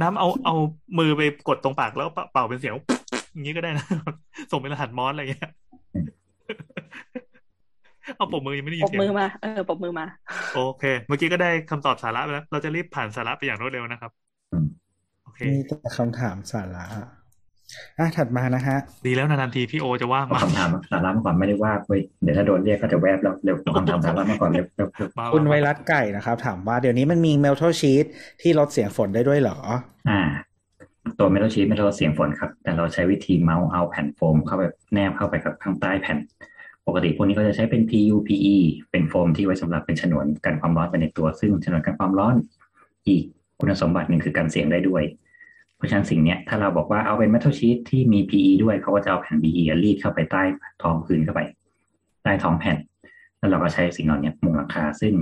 [0.02, 0.56] น้ำเอาเอา
[0.98, 2.74] มือไปกดตรงปากแล้วเป่าเป่าเป็นเสียง
[3.34, 3.86] อย่างนี้ก็ได้นะ
[4.52, 5.52] ส่งเป็นรหัสมอสอะไรอย่างเงี้ย
[8.18, 10.06] เอาปมมือยังไม่ได้ยิปนรบเสียงมือมา เออปรบมือมา
[10.56, 14.12] โอเค เมื่อกี้ก็ได้คำตอบสาระไปแล้ว เราจะรีบผ่านสาระไปอย่างรวดเร็วนะครับ
[14.52, 14.66] อืม
[15.24, 16.86] โอเคมีแต่คำถามสาระ
[18.00, 28.06] อะถัดมานะฮะ ดีแล้วนานๆทีพี่โอจะว่างเอามาคำถามสาระมาก่อนไม่ได้ว่าเว้ยเดี๋ยวถ้าโดนเรียกก็จะแวบแล้วเร็วเอาคำถามสาระมาก่อนเร็วเร็วเร็วมาคุณไวมารัสไก่นะครับ ถามว่าเดี๋ยวนี้มันมีเมล t ท l ชีต
[28.42, 29.58] ที่ลดเสียงฝนได้ด้วยเหรอ
[30.10, 30.22] อ่า
[31.20, 34.64] ตัวเมทัลชีตไม่ลดเสียงฝนครับ แต่เราใช้วิธีเมาส์เอาแผ่นโฟม เข้าไป
[34.94, 36.18] แนบเข้าไปกับข้างใต้แผ่น
[36.88, 38.56] ปกติพวกนี้ก็จะใช้เป็น PU PE
[38.92, 42.36] เป็นโฟมที่ไว้สำหรับเป็นฉนวนกันความร้อนไปในตัว ซึ่งฉนวนกันความร้อน
[43.08, 43.24] อีก
[43.60, 45.04] คุณสมบัติหนึ่งคือกันเสียงได้ด้วย
[45.76, 50.44] เพราะฉะนั้นสิ่งเนี้ยถ้าเราบอกว่าเอาเป็น metal sheet ที่มี PE ด้วยเขาก็จะเอาแผ่น PE รีดเข้าไปใต้
[50.82, 51.42] ท้องพื้นเข้าไป
[52.24, 52.78] ใต้ท้องแผ่น
[53.38, 55.14] แล้วเราก็ใช้สิ่งเหล่านี้มุงหลังคาซึ่ง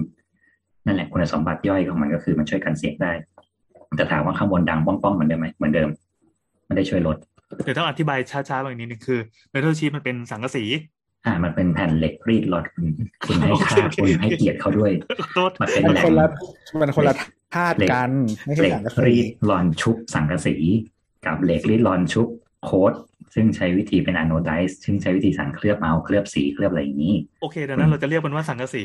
[0.85, 3.11] นั่นแหละคุณสมบัติย่อยของมันก็คือมันช่วยกันเสียงได้
[3.95, 5.89] แต่ถามว่าข้างบนดังป้องๆเหมือนเดิมไหมเหมือนเดิม
[6.65, 7.17] ไม่ได้ช่วยลด
[7.63, 9.19] เดี๋ยวต้องอธิบายช้าๆแบบนี้นึงคือ
[9.51, 10.63] เมทัลชีตมันเป็นสังกะสี
[11.25, 12.85] อ่ามันเป็นแผ่นเหล็กรีดหลอดคุณ
[13.25, 14.91] คุณให้ค่าโอเคคุณให้เกียรติเขาด้วย
[15.33, 16.27] โทษมันเป็นมันแหลคนมละ
[16.81, 17.15] มันคนละ
[17.55, 18.11] ธาตุกัน
[18.45, 20.55] ไม่ใช่เหล็กสังกะสีรีดลอนชุบสังกะสี
[21.25, 22.27] กับเหล็กรีดลอนชุบ
[22.65, 22.93] โค้ด
[23.33, 28.83] ซึ่งใช้วิธีเป็นอะโนไดซ์ซึ่งใช้วิธีสั่งเคลือบเอาเคลือบสีเคลือบอะไรอย่างนี้ โอเคดังนั้นเราจะเรียกมันว่าสังกะสี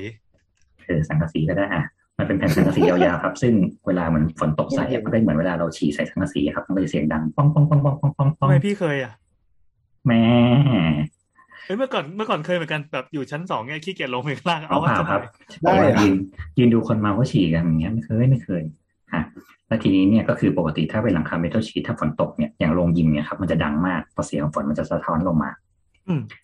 [0.85, 1.83] คือสังกะสีก็ได้อะ
[2.19, 3.53] มันเป็นแผ่นสังกะสียาวๆครับ ซึ่ง
[3.87, 9.13] เวลาเหมือนฝนตกใส่อะมันก็เหมือนเวลาเราฉี่ใส่สังกะสีครับ มันก็จะเสียงดังป้องป้องป้องป้องป้องป้องป้ทำองไมพี่เคยอะ
[10.07, 10.23] แม่
[11.67, 15.21] เอ้ยเมื่อก่อนเมื่อก่อนเคยเหมือนกันแบบอยู่ชั้นสองเนี่ยขี้เกียจลงไปข้างล่างเอาเอาเปล่าจะครับ
[15.63, 16.15] ได้บอกว่าเหรอยืน
[16.59, 18.63] ยืนดูคนเมาว่าฉี่กันอย่างเงี้ยไม่เคยไม่เคย
[19.15, 19.23] ฮะ
[19.69, 25.66] แล้วทีนี้เนี่ยก็คือปกติถ้าเป็นหลังคาเมทัลชีทถ้าฝนตกเนี่ยอย่างโรงยิมเนี่ยครับมันจะดังมากเพราะเสียงของฝนมันจะสะท้อนลงมาอืม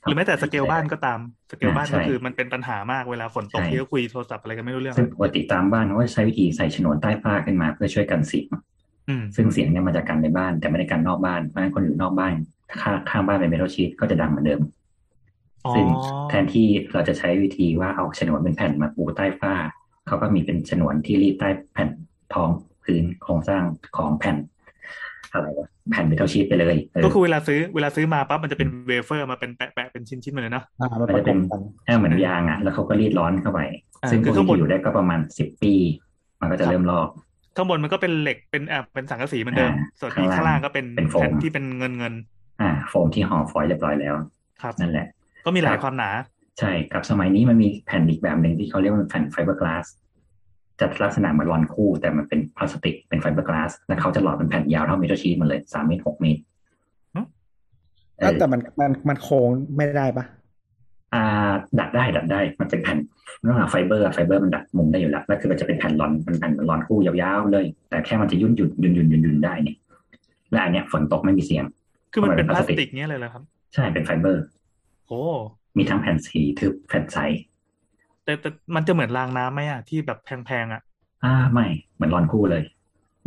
[0.02, 1.18] หรือแม้แต่สเกลบ้านก็ตาม
[1.50, 8.48] สเกลบ้านใช่ก็คือมันเป็นปัญหามากเวลาฝนตกใช่ที่ก็คุยโทรศัพท์อะไรกันไม่รู้เรื่องซึ่งปกติตามบ้านเขาก็ใช้วิธีใส่ฉนวนใต้ฝ้าขึ้นมาเพื่อช่วยกันเสียง
[9.08, 12.32] อืมซึ่งเสียงเนี่ยมันจะกันในบ้านแต่ไม่ได้กันนอกบ้านเพราะฉะนั้นคนอยู่นอกบ้าน
[12.82, 14.60] ข้างข้างบ้านเป็นเมทัลชีทก็จะดังเหมือนเดิม
[15.64, 15.86] อ๋อซึ่ง
[16.28, 19.54] แทนที่เราจะใช้วิธีว่าเอาฉนวนเป็นแผ่นมาปูใต้ฝ้า
[20.06, 21.88] เขาก็มีเป็นฉนวนที่รีดใต้แผ่น
[22.34, 22.48] ทอง
[22.84, 23.62] พื้นโครงสร้าง
[23.96, 24.36] ของแผ่น
[25.32, 33.60] อะไรวะแผ่นเมทัลชีตไปเลยเออก็คือเวลาซื้อเวลาซื้อมาปั๊บมันจะเป็นเวเฟอร์มาเป็นแปะๆเป็นชิ้นๆมาเลยเนาะอ่ามันมันจะเป็นบกันเออเหมือนยางอะ แล้วเขาก็รีดร้อนเข้าไป
[34.02, 35.74] อ่าซึ่งคือพวกข้างบนนี้อยู่ได้ก็ประมาณสิบปี
[36.40, 37.08] มันก็จะเริ่มลอก
[37.56, 42.14] ข้างบนมันก็เป็นเหล็กเป็นอ่าเป็นสังกะสีเหมือนเดิมอ่าส่วนที่ข้างล่างข้างล่างก็เป็นเป็นโฟมแผ่นที่เป็นเงินเงิน
[42.60, 45.06] อ่า โฟมที่ห่อฟอยล์เรียบร้อยแล้วๆครับนั่นแหละ
[45.44, 46.10] ก็มีหลายครับความหนา
[46.58, 49.86] ใช่กับสมัยนี้มันมีแผ่นอีกแบบหนึ่งที่เขาเรียกว่าแผ่นไฟเบอร์กลาส
[50.80, 56.40] จะลักษณะเหมือนลอนคู่ แต่มันเป็นพลาสติกเป็นไฟเบอร์กลาสแล้วเขาจะหล่อเป็นแผ่นยาวเท่าเมทัลชีตมันเลยสามเมตรหกเมตร
[57.14, 57.20] หึ
[58.18, 60.24] เออแต่มันมันมันโค้งไม่ได้ปะ
[61.14, 62.98] อ่า ดัดได้ดัดได้ มันเป็นแผ่น
[63.40, 69.76] เรื่องไฟเบอร์ไฟเบอร์มันดัดมุมได้อยู่แล้วแล้วคือมันจะเป็นแผ่นลอนเป็นแผ่นลอนคู่ยาวๆเลย แต่แค่มันจะยุ่นหยุ่นยุ่นยุ่นยุ่นยุ่นได้เนี่ย
[70.52, 71.64] และอันเนี้ยฝนตกไม่มีเสียง
[72.12, 73.42] คือมันเป็นเพพราะลามันเป็นพลาสติสติกกเนี้ยเลยเหรอครับ
[73.74, 74.44] ใช่เป็นไฟเบอร์
[75.08, 75.20] โอ้
[75.76, 77.18] มีทั้งแผ่นสีทึบแผ่นใส
[78.24, 80.82] แต่แต่มันจะเหมือนรางน้ำไหมอะที่แบบแพงๆอะ
[81.24, 82.62] อ่าไม่เหมือนลอนคู่เลย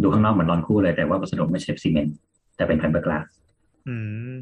[0.02, 2.16] ดูข้างนอกเหมือนลอนคู่เลยแต่ว่าวัสดุไม่ใช่ซีเมนต์
[2.56, 3.26] แต่เป็นไฟเบอร์กลาส
[3.88, 3.96] อื
[4.32, 4.34] ม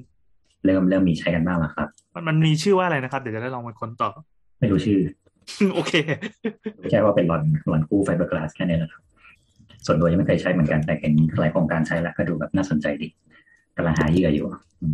[0.65, 4.09] เริ่มเริ่มมีใช้กันบ้างแล้วครับ มันมันมีชื่อว่าอะไรนะครับ เดี๋ยวจะได้ลองไปค้นต่อ
[4.59, 4.99] ไม่รู้ชื่อ
[5.75, 5.93] โอเค
[6.89, 9.03] แค่ว่าเป็นลอนลอนคู่ไฟเบอร์กลาสแค่นี้แหละครับ
[9.85, 13.07] ส่วนตัวยังไม่เคยใช้เหมือนกันแต่เห็นหลายโครงการใช้แล้วก็ดูแบบน่าสนใจดี
[13.77, 14.45] กำลังหาเหยื่ออยู่
[14.81, 14.93] อ๋อ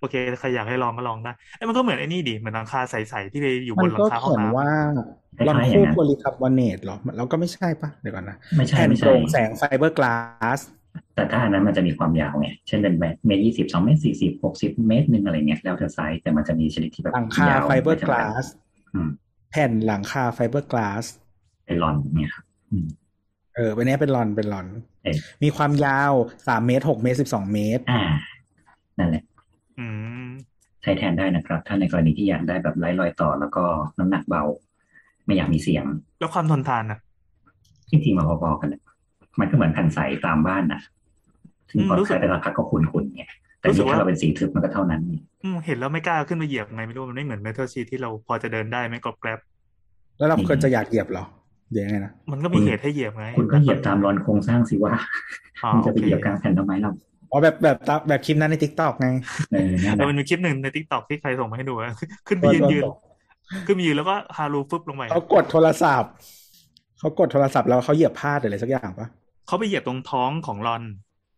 [0.00, 4.68] โอเคใครอยากให้ลองก็ลองได้ไอ้ยมันก็เหมือนไอ้นี่ดิเหมือนหลังคาใสๆที่ไปอยู่บมันนหลัก็งคาห้องเขียนน้ำว่า
[5.36, 10.16] คล้ายๆลอนอย่างคู่นั้นโพลีคาร์บอเนตหรอเราก็ไม่ใช่ปะเดี๋ยวก่อนนะไม่ใช่แผ่นไม่โปใช่ร่งแสงไฟเบอร์กลา
[10.58, 10.60] ส
[11.14, 18.44] แต่ถ้าอันนั้นมันจะมีความยาวไงเช่นเป็นแบบเมตรยี่สิบสองเมตรสี่สิบหกสิบเมตรหนึ่งอะไรเงี้ยแล้วแต่ไซส์แต่มันจะมีชนิดที่แบบหลังคายาวไฟเบอร์ม่กจำลากัดส
[18.94, 19.10] อืม
[19.50, 21.04] แผ่นหลังคาไฟเบอร์กลาส
[21.64, 22.86] เป็นรอนเนี่ยครับอืม
[23.56, 24.66] เออเป็นเนี้ยเป็นลอนเป็นลอน
[25.04, 26.12] เออมีความยาว
[26.48, 28.00] สามเมตรหกเมตรสิบสองเมตร อ่า
[28.98, 29.31] นั่นแหละอืม
[30.82, 33.64] ใช้แทนได้นะครับ ถ้าในกรณีที่อยากได้แบบไร้รอยต่อ แล้วก็
[33.98, 34.42] น้ำหนักเบา
[35.24, 35.84] ไม่อยากมีเสียง
[36.18, 36.98] แล้วความทนทานนะ
[37.90, 38.82] จริงๆมาพอๆกันแหละ
[39.40, 40.80] มันก็เหมือนแผ่นใสตามบ้านนะ
[41.70, 43.24] ซึ่งพอใช้ไปสักพักก็คุ้นๆไง
[43.58, 49.38] แต่นี่ถ้าเราเป็นสีทึบมันก็เท่านั้นไงอืมเห็นแล้วไม่กล้าขึ้นไปเหยียบไงไม่รู้มันไม่เหมือนเมทัลชีทที่เราพอจะเดินได้ไหม่กรอบแกรบ
[50.18, 51.24] แล้วเราควรจะอยากเหยียบเหรอ
[51.72, 54.92] เดี๋ยวยังไงนะมันก็มีเหตุให้เหยียบไง คุณก็เหยียบตามลอนโครงสร้างสิว่า
[55.62, 56.90] อ๋อคุณโอจะไปเคเหยียบกลางแผ่นทำไมเรา
[57.32, 59.08] อ๋อแบบแบบตามแบบคลิปนั้นใน TikTok ไง
[59.52, 61.92] เออนั่นแหแล้วละมันมีคลิปหนึ่งใน TikTok ที่ใครส่งมาให้ดูอะ
[62.28, 62.82] ขึ้นไปยืนยืน
[63.66, 66.12] ขึ้นไปยืนแล้วก็ฮารูฟึบลงไปเขากดโทรศัพท์
[66.98, 69.08] เขากดโทรศัพท์แล้วเขาเหยียบพลาดหรืออะไรสักอย่างปะ
[69.46, 70.82] เขาไปเหยียบตรงท้องของลอน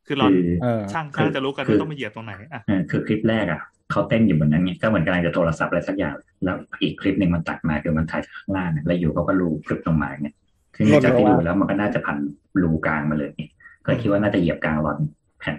[0.06, 3.60] คือรอนคือเออช่างช่างจะรู้กันว่าต้องไปเหยียบตรงไหนอะเออคือคลิปแรกอะ
[3.92, 10.34] เขาเต้นอยู่บนนั้นไงก็เหมือนกำลังจะโทรศัพท์อะไรสักอย่าง แล้วอีกคลิปหนึ่งมันตัดมาคือมันถ่ายจากข้างล่างอะแล้วอยู่เขาก็รูคลิปลงมาเนี่ย
[10.74, 12.16] คือจากที่ดูแล้วมันก็น่าจะพัน
[12.62, 13.50] รูกลางมาเลยเนี่ย
[13.84, 14.98] ก็เลยคิดว่าน่าจะเหยียบกลางรอน
[15.40, 15.56] แผ่น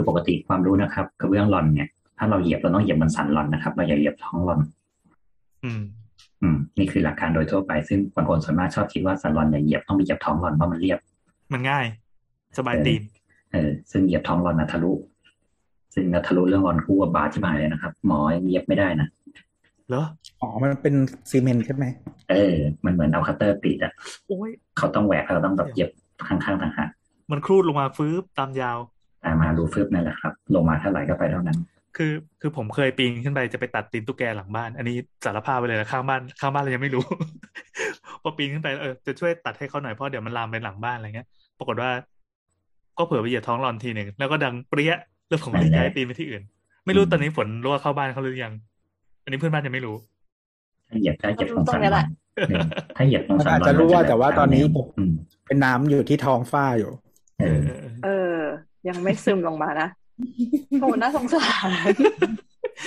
[0.00, 4.60] คือปกติความรู้นะครับกระเบื้องรอนเนี่ย ถ้าเราเหยียบเราต้องเหยียบบนสันรอนนะครับเราอย่าเหยียบท้องรอน
[5.64, 5.82] อืม
[6.42, 10.98] อืม นี่คือหลักการโดยทั่วไป ซึ่งบางคนส่วนมากชอบคิดว่าสันรอนอย่าเหยียบต้องไปเหยียบท้องรอนเพราะมันเรียบ
[11.52, 11.84] มันง่าย
[12.58, 13.02] สบายตีน
[13.52, 14.92] เออซึ่งเหยียบท้องลอนนะทะลุ
[15.94, 19.08] ซึ่งนะทะลุเรื่องลอนคู่กับบาที่มาเลยนะครับ หมอยังเหยียบไม่ได้นะ
[19.88, 20.04] เหรอ
[20.40, 20.94] อ๋อมันเป็น
[21.30, 21.84] ซีเมนต์ใช่ไหม
[22.30, 23.92] เออ มันเหมือนเอาคัตเตอร์กรีดอะ
[24.26, 25.90] โอ้ยเขาต้องแหวกเราต้องแบบเหยียบ
[26.28, 26.90] ข้างๆต่างหาก
[27.30, 28.78] มันครูดลงมาฟื้บตามยาว
[29.20, 31.58] แต่มารูฟึบนั่นแหละครับ ลงมาเท่าไหร่ก็ไปเท่านั้น
[31.96, 37.04] คือคือผมเคยปีนขึ้นไปจะไปตัดตีนตุ๊กแกหลังบ้าน อันนี้สารภาพไปเลยนะข้างบ้านข้างบ้านเรายังไม่รู้
[38.22, 41.28] พอปีนขึ้นไปเออจะช่วยตัดให้เขาหน่อยเพราะเดี๋ยวมันลามไปหลังบ้านอะไรเงี้ย
[41.58, 41.90] ปรากฏว่า
[42.98, 44.94] ก็เผื่อไปเหยียบท้องรอนทีหนึ่งแล้วก็ดังเปรี้ย
[45.28, 46.42] แล้วผมก็เลยย้ายปีนไปที่อื่น
[46.86, 48.52] ไม่รู้ตอนนี้ฝนรั่วเข้าบ้านเขาหรือยัง
[49.22, 49.96] อันนี้เพื่อนบ้านยังไม่รู้
[50.88, 52.06] ถ้าเหยียบได้เหยียบตรงตรสังนนี้รแหอละน
[52.48, 52.64] เออ
[52.96, 55.12] ถ้าเหยียบตรงมันสันอาจรอนจะรู้ว่ามันแต่ว่าแบบตอนนี้แวอืม
[55.46, 56.92] เป็นน้ำอยู่ที่ท้องฟ้าอยู่
[57.38, 58.36] เอเอออเออ
[58.88, 59.88] ยังไม่ซึมลงมานะ
[60.80, 61.68] โหน่าสงสาร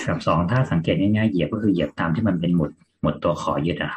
[0.08, 3.94] กับสองถ้าสังเกตง่ายๆเหยียบก็คือเหยียบตามที่มันเป็นหมุดหมุดตัวขอยึดอะ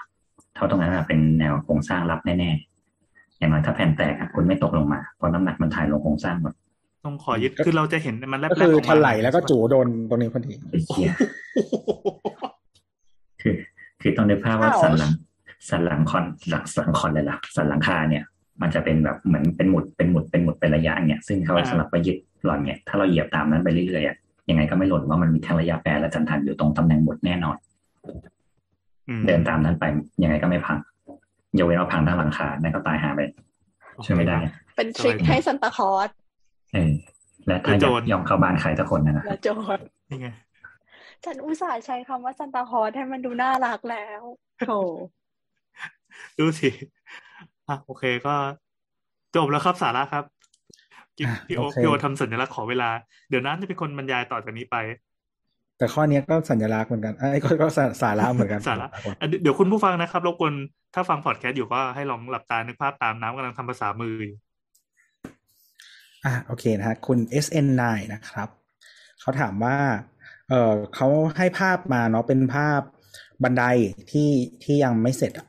[0.54, 6.54] เท่าตรงนั้นอะเป็นแนวโครงสร้างรับแน่ๆอย่างน้อยถ้าแผ่นแตกอะคุณไม่ตกลงมาเพราะน้ำหนักมันถ่ายลงโครงสร้างหมด
[7.04, 11.10] ต้องขอยึดคือเราจะเห็นมันแลบก็ๆคือออกถมาลายแล้วก็จู่โดนตรงนี้พอดีไอ้เชี่ย
[13.42, 13.54] คือ
[14.00, 15.12] คือต้องนึกภาพว่าอ้าวสันหลัง
[15.68, 18.24] สันหลังคอนหลังสันคอนเลยล่ะสันหลังคาเนี่ย
[18.62, 24.16] มันจะเป็นแบบเหมือนเป็นหมุดเป็นหมุดเป็นหมุดเป็นระยะเนี่ยซึ่งเขาสลับไปยึดหล่อนเนี่ยถ้าเราเหยียบตามนั้นไปเรื่อยๆอะ
[24.50, 27.56] ยังไงก็ไม่หล่นว่ามันมีทั้งระยะแปรและจันทันอยู่ตรงตำแหน่งหมุดแน่นอน
[29.08, 29.84] อืมเดินตามนั้นไป
[30.22, 30.78] ยังไงก็ไม่พัง
[31.58, 33.20] ยกเว้นว่าพังทั้งหลังคานั่นก็ตายหาไป
[34.04, 34.38] ช่วยไม่ได้
[34.76, 36.10] เป็นทริคให้ซันตาคลอส
[36.74, 36.92] เออ
[37.46, 40.28] และถ้าคืออโจยารกยอมเข้าบ้านใครสักคนนะนะและโจทย์นี่ไง
[41.24, 44.20] ฉันอุตส่าห์ใช้คำว่าซันตาคลอสให้มันดูน่ารักแล้ว
[44.66, 44.70] โถ
[46.38, 46.68] ดูสิ
[47.68, 48.34] อะโอเคก็
[49.36, 50.24] จบแล้วครับสาระครับ
[51.18, 52.90] กินอะพี่โอโอเคพี่โอทำสัญลักษณ์ขอเวลา
[53.28, 54.76] เดี๋ยวน้ำจะเป็นคนบรรยายต่อจากนี้ไป
[55.78, 58.88] แต่ข้อเนี้ยก็สัญลักษณ์เหมือนกันไอ้ยก็ก็สาสาระเหมือนกันสาระ
[59.20, 60.52] อะเดี๋ยวเดี๋ยวคุณผู้ฟังนะครับรบกวน
[60.94, 64.38] ถ้าฟังพอดแคสต์อยู่ก็ให้ลองหลับตานึกภาพตามน้ำกำลังทำภาษามืออยู่
[66.24, 68.48] อะโอเคนะฮะคุณ SN9 นะครับ
[69.20, 69.76] เขาถามว่า
[70.48, 72.80] เออเขาให้ภาพมาเนาะเป็นภาพ
[73.42, 73.64] บันได
[74.10, 74.30] ที่
[74.64, 75.46] ที่ยังไม่เสร็จอะ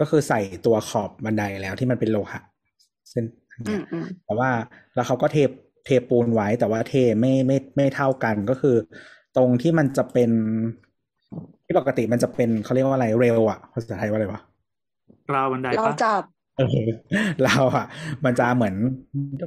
[0.00, 2.40] ก็คือใส่ตัวขอบบันไดแล้วที่มันเป็นโลหะ
[3.10, 3.24] เส้น
[3.68, 4.50] อืมอืมแต่ว่า
[4.94, 5.36] แล้วเขาก็เท
[5.84, 8.76] เทปูนไว้แต่ว่าเทไม่ไม่ไม่เท่ากันก็คือ
[9.36, 10.30] ตรงที่มันจะเป็น
[11.64, 14.40] ที่ปกติมันจะเป็นเขาเรียกว่าอะไรเร็วอะภาษาไทยว่าอะไรวะ
[15.34, 16.22] ราวบันไดเราปะจับ
[16.58, 16.88] เออ
[17.44, 17.86] เราอะ
[18.24, 18.74] มันจะเหมือน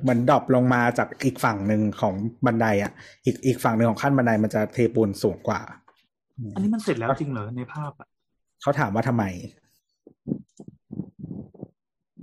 [0.03, 2.13] เหมือน drop ลงมาจากอีกฝั่งหนึ่งของ
[2.45, 2.91] บันไดอะ
[3.25, 5.61] อีกอีกฝั่งหนึ่งของขั้นบันไดมันจะเทปูนสูงกว่า
[6.55, 8.07] อันนี้มันเสร็จแล้วจริงเหรอในภาพอะ
[8.61, 9.23] เขาถามว่าทำไม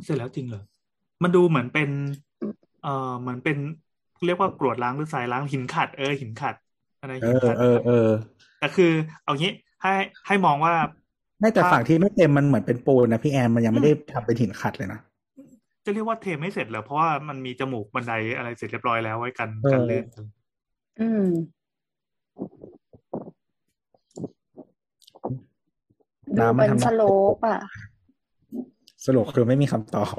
[0.05, 0.63] เสร็จแล้วจริงเหรอ
[1.23, 1.89] มันดูเหมือนเป็น
[2.83, 3.57] เอ่อเหมือนเป็น
[4.27, 6.55] เรียกว่ากรวดล้างหรือทรายล้างหินขัดเออหินขัด
[7.01, 8.09] อะไรเอหินอขัดเออเออ
[8.61, 8.93] แต่คือ
[9.25, 9.93] เอางี้ให้
[10.27, 10.75] ให้มองว่า
[11.41, 15.01] ไม่แต่ภาพฝั่งที่ไม่เต็มมันเหมือนเป็นปูนนะพี่แอนมันยังไม่ได้ทำเป็นหินขัดเลยนะ
[15.85, 20.05] จะเรียกว่าเทไม่เสร็จเหรอเพราะว่ามันมีจมูกบันไดอะไรเสร็จเรียบร้อยแล้วไว้กันเออกันลื่น
[21.01, 21.27] อืม
[26.37, 27.03] ดูน้ำมัเป็นนทำสโล
[27.35, 27.61] ปอะ
[29.07, 30.19] สรุปคือไม่มีคำตอบ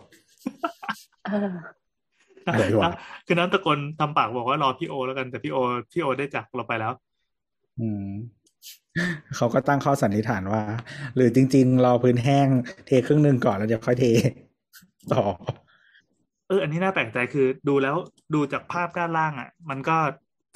[1.26, 1.50] เออ
[2.48, 2.92] อะไรวะ
[3.26, 5.58] คือน้ำตะโกนทำปากบอกว่ารอพี่โอแล้วกันแต่พี่โอ
[5.92, 6.94] พี่โอได้จากเราไปแล้ว
[7.80, 8.10] อืม
[9.36, 10.62] เขาก็ตั้งข้อสันนิษฐานว่า
[11.16, 12.48] หรือจริง ๆ รอพื้นแห้ง
[12.86, 14.06] เทครึ่งหนึ่งก่อนแล้วเดี๋ยวค่อยเท
[15.14, 15.24] ต่อ
[16.48, 17.96] เอออันนี้น่าแปลกใจคือดูแล้ว
[18.34, 19.98] ดูจากภาพด้านล่างอะ มันก็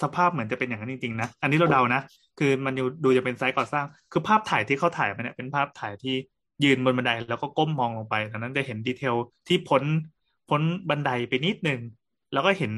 [0.03, 2.01] สภาพเหมือนจะเป็นอย่างนั้นจริงๆนะอันนี้เราเดานะ
[2.39, 6.15] คือมันดูดูจะเป็นไซต์ก่อสร้าง คือภาพถ่ายที่เขาถ่ายมาเนี่ยเป็นภาพถ่ายที่
[6.63, 9.15] ยืนบนบันไดแล้วก็ก้มมองลงไปดังนั้นจะเห็นดีเทล
[9.47, 9.84] ที่พ้น
[10.49, 11.80] พ้นบันไดไปนิดหนึ่ง
[12.34, 12.71] แล้วก็เห็น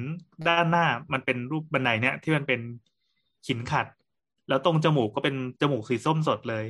[0.48, 2.60] ด้านหน้ามันเป็นรูปบันไดเนี่ยที่มันเป็น
[3.48, 3.88] หินขัด
[4.50, 6.65] แล้วตรงจมูกก็เป็นจมูกสีส้มสดเลย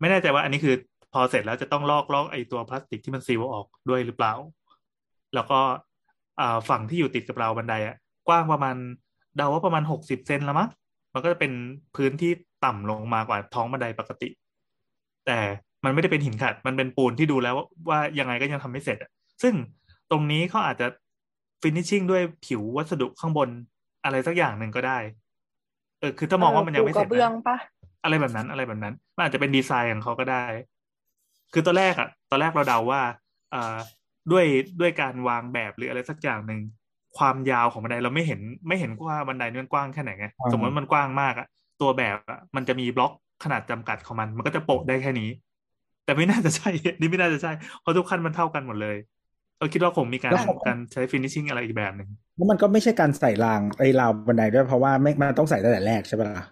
[0.00, 0.74] ไม่แน่ใจว่าอันนี้คือ
[1.12, 4.32] พอเสร็จแล้วจะต้องลอกลอกไอตัวพลาสติกที่มันซีลออกด้วยหรือเปล่า
[5.34, 5.58] แล้วก็
[6.68, 7.96] ฝั่งที่อยู่ติดกับราวบันไดอะ
[8.28, 8.76] กว้างประมาณ
[9.36, 10.68] เดาว่าประมาณหกสิบเซนละมั้ง
[11.12, 11.52] มันก็จะเป็น
[11.96, 12.32] พื้นที่
[12.64, 14.28] ต่ำลงมากว่าท้องบันไดปกติ
[15.26, 15.38] แต่
[15.84, 19.10] มันไม่ได้เป็นหินขัด มันเป็นปูนที่ดูแล้วว่าว่ายังไงก็ยังทำไม่เสร็จอะ
[19.42, 19.54] ซึ่ง
[20.10, 20.86] ตรงนี้เขาอาจจะ
[21.62, 23.48] ฟินิชชิ่งด้วยผิววัสดุข้างบน
[24.04, 24.98] อะไรสักอย่างหนึ่งก็ได้
[26.00, 27.58] เออ คือถ้ามองว่ามันยังไม่เสร็จปูกระเบื้องนะปะ
[28.02, 30.44] อะไรแบบนั้นอะไรแบบนั้น มันอาจจะเป็นดีไซน์ของเขาก็ได้
[31.52, 33.02] คือตอนแรกอะตอนแรกเราเดาว่า
[33.54, 33.76] อ่า
[34.32, 34.44] ด้วย
[34.80, 36.60] ด้วยการวางแบบหรืออะไรสักอย่างหนึ่ง
[37.18, 41.46] ความยาวของบันไดเราไม่เห็นไม่เห็นว่าบันไดนี่มันกว้างแค่ไหนไงอ่าสมมติมันกว้างมากอะ
[41.80, 43.12] ตัวแบบอะมันจะมีบล็อก
[43.44, 45.28] ขนาดจำกัดของมัน มันก็จะโปะได้แค่นี้
[46.08, 48.96] แต่ไม่น่าจะใช่ นี่ไม่น่าจะใช่ เพราะทุกขั้นมันเท่ากันหมดเลย
[49.58, 50.34] เราคิดว่าคงมีการ
[50.66, 56.44] การใช้ฟินิชชิ่งอะไรอีกแบบหนึ่งแล้วมันก็ไม่ใช่การใส่รางไอ้ราวบันไดด้วยเพราะว่าไม่มันต้องใส่ตั้งแต่แรกใช่ปะล่ะ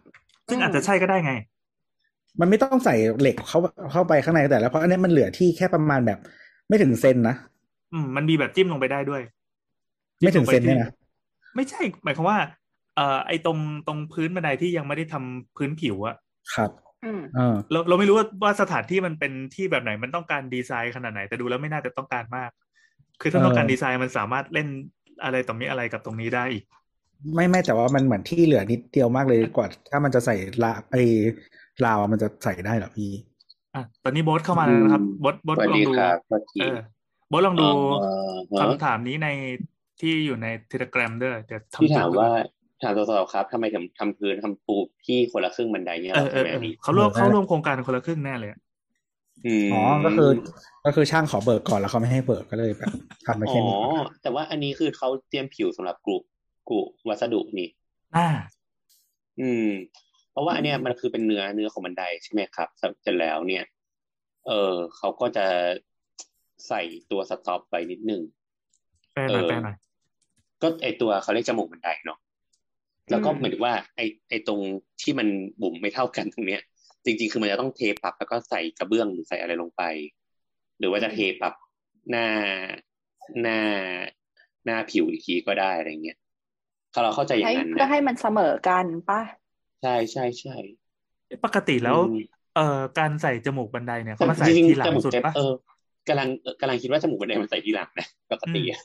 [0.49, 1.33] ซึ่งอาจจะใช่ก็ได้ไง
[2.41, 3.59] มันไม่ต้องใส่เหล็กเข้า
[3.93, 6.19] เข้าไปข้างในแต่แล้วเพราะอันนี้มันเหลือที่แค่ประมาณแบบ
[6.69, 7.37] ไม่ถึงเซนนะ
[7.93, 9.23] อืมมันมีแบบจิ้มลงไปได้ด้วย
[10.21, 10.91] ไม่ถึงเซนจิ้เนี่ยลงไปที่นะ
[11.57, 12.39] ไม่ใช่หมายความว่า
[12.97, 16.17] เอ่อไอ้ตรงตรงพื้นบันไดที่ยังไม่ได้ทำพื้นผิวอะ
[16.55, 16.86] ครับอืม
[17.37, 22.51] เออเราเราไม่รู้ว่าว่าสถานที่มันเป็นที่แบบไหนมันต้องการดีไซน์ขนาดไหน แต่ดูแล้วไม่น่าจะต้องการมาก
[23.21, 24.69] คือถ้าเออต้องการดีไซน์มันสามารถเล่น
[25.25, 26.65] อะไรตรงนี้อะไรกับตรงนี้ได้อีก
[27.35, 31.03] ไม่ไม่แต่ว่ามันเหมือนที่เหลือนิดเดียวมากเลยกว่า ถ้ามันจะใส่ลาไอ้
[31.85, 33.11] ราวมันจะใส่ได้เหรอพี่
[33.75, 36.77] อะตอนนี้โบสเข้ามาแล้วนะครับโบสโบสสวัสลองดีดูครับสวัสดีเออ
[37.29, 37.67] โบสลองดู
[38.01, 39.29] เอ่อฮะคำถามนี้ใน
[40.01, 42.31] ที่อยู่ในเทเลกราฟด้วยเดี๋ยวทำที่ถามตัวว่า
[42.83, 48.61] ถามตัวต่อครับทำไมถึงทำพื้นทำปูที่คนละครึ่งบันไดเนี่ยเอเหรออเอใช่อไหมเออพี่เขาร่วมเออเขาร่วมโครงการคนละครึ่งแน่เลยอะ
[49.71, 50.31] มอ๋อ ก็คือ
[50.85, 52.91] ก็คือช่างขอเบิกก่อนแล้วเขาไม่ให้เบิกก็เลยแบบ
[53.27, 53.77] ทำไปอ๋แค่อนี้
[54.23, 56.17] แต่ว่าอันนี้คือเขาเตรียมผิวสำหรับกรุ
[56.69, 57.69] กรุวัสดุนี่
[58.17, 58.29] อ่า
[59.41, 59.69] อืม
[60.31, 63.65] เพราะว่าอันเนี้ยมันคือเป็นเนื้อเนื้อของบันไดใช่ไหมครับเสร็จแล้วเนี่ย
[64.47, 65.47] เออเขาก็จะ
[66.69, 68.23] ใส่ตัว stop ไปนิดนึง
[69.13, 69.77] แปลหน่อยเออแปลหน่อย
[70.63, 72.19] ก็ไอตัวเขาเรียกจมูกบันไดเนาะ
[73.11, 74.61] แล้วก็อืมเหมือนว่าไอไอตรง
[75.03, 75.29] ที่มัน
[75.63, 76.61] บุ๋มไม่เท่ากันตรงเนี้ย
[77.05, 79.83] จริง ๆ คือมันจะต้องเทปรับแล้วก็ใส่กระเบื้องหรือใส่อะไรลงไป
[80.79, 81.55] หรือว่าจะเทปรับ
[82.11, 82.27] หน้า
[83.43, 83.61] หน้า
[84.65, 86.19] หน้าผิวอีกทีก็ได้อะไรเงี้ย
[86.93, 89.21] ถ้าเราเข้าใจอย่าให้งนั้นเพื่อนะให้มันเสมอกันป่ะ
[89.83, 90.55] ใช่ใช่ใช่
[91.45, 92.19] ปกติแล้วอืม
[92.55, 95.53] เอ่อการใส่จมูกบันไดเนี่ยแต่เขามาใส่จริงทีหๆลัจงมูกสุดเต็มปะเออ
[96.09, 98.81] กำลังเออกำลังคิดว่าจมูกบันไดมันใส่ทีหลังนะปกติอะ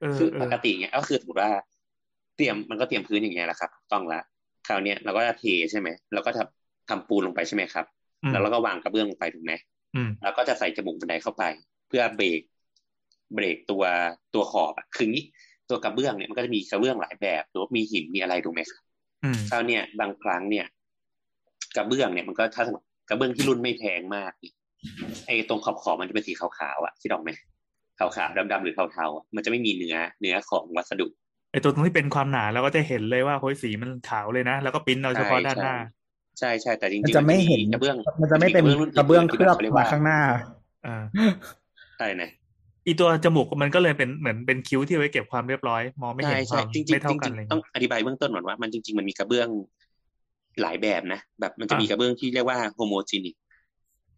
[0.00, 1.50] เออคือเอปอกติเนี่ยก็คือสมมติว่า
[2.36, 4.20] เตรียมมันก็เตรียมพื้นอย่างเงี้ยแหละครับถูกต้องละ
[4.68, 7.86] คราวเนี้ยเราก็จะเทใช่ไหมเราก็ทำทำปูนลงไปใช่ไหมครับ
[8.22, 9.52] อืมแล้วเราก็วางกระเบื้องลงไปถูกไหม
[9.96, 11.44] อืมแล้วก็จะใส่จมูกบันไดเข้าไป
[11.88, 12.40] เพื่อเบรก
[13.34, 13.84] เบรกตัว
[14.34, 15.24] ตัวขอบอะคืองี้
[15.70, 18.82] ตัวกระเบื้องเนี่ยมันก็จะมีกระเบื้องหลายแบบหรือว่ามีหินมีอะไรถูกไหมครับ
[19.24, 20.66] อืมคราวเนี้ยบางครั้งเนี่ย
[21.76, 24.54] กระเบื้องเนี่ยมันก็ถ้าสมมติกระเบื้องที่รุ่นไม่แพงมากเนี่ย
[25.26, 27.30] ไอ้ตรงขอบขอบๆมันจะเป็นสีขาวๆอะที่ดอกไหม
[27.98, 31.06] ขาวๆดำๆหรือเทาๆอะมันจะไม่มีเนื้อเนื้อของวัสดุ
[31.54, 35.76] ไอตัวตรงที่เป็นความหนาเราก็จะเห็นเลยว่าโฮ้ยสีมันขาวเลยนะ แล้วก็ปริ้นเอาเฉพาะด้านหน้า
[36.38, 40.20] ใช่ใช่แต่จริงมันๆจะไม่เห็นกระเบื้อง มันจะไม่เป็นรุ่กระเบื้องเคลือบที่มาข้างหน้า
[40.86, 41.02] อ่า
[41.98, 42.30] อะไรนะ
[42.86, 49.48] อีตัวจมูกมันก็เลยเป็นเหมือนเป็นคิ้วที่ไว้เก็บความเรียบร้อย มองไม่เห็นใช่คใช่วามจริงๆไม่เท่าจกันริงเลยๆต้องอธิบายเบื้องต้นก่อนว่ามันจริง ๆ มันมีกระเบื้อง
[50.62, 53.34] หลายแบบนะ แบบมันจะมีกระเบื้องที่เรียกว่าโฮโมจีนิก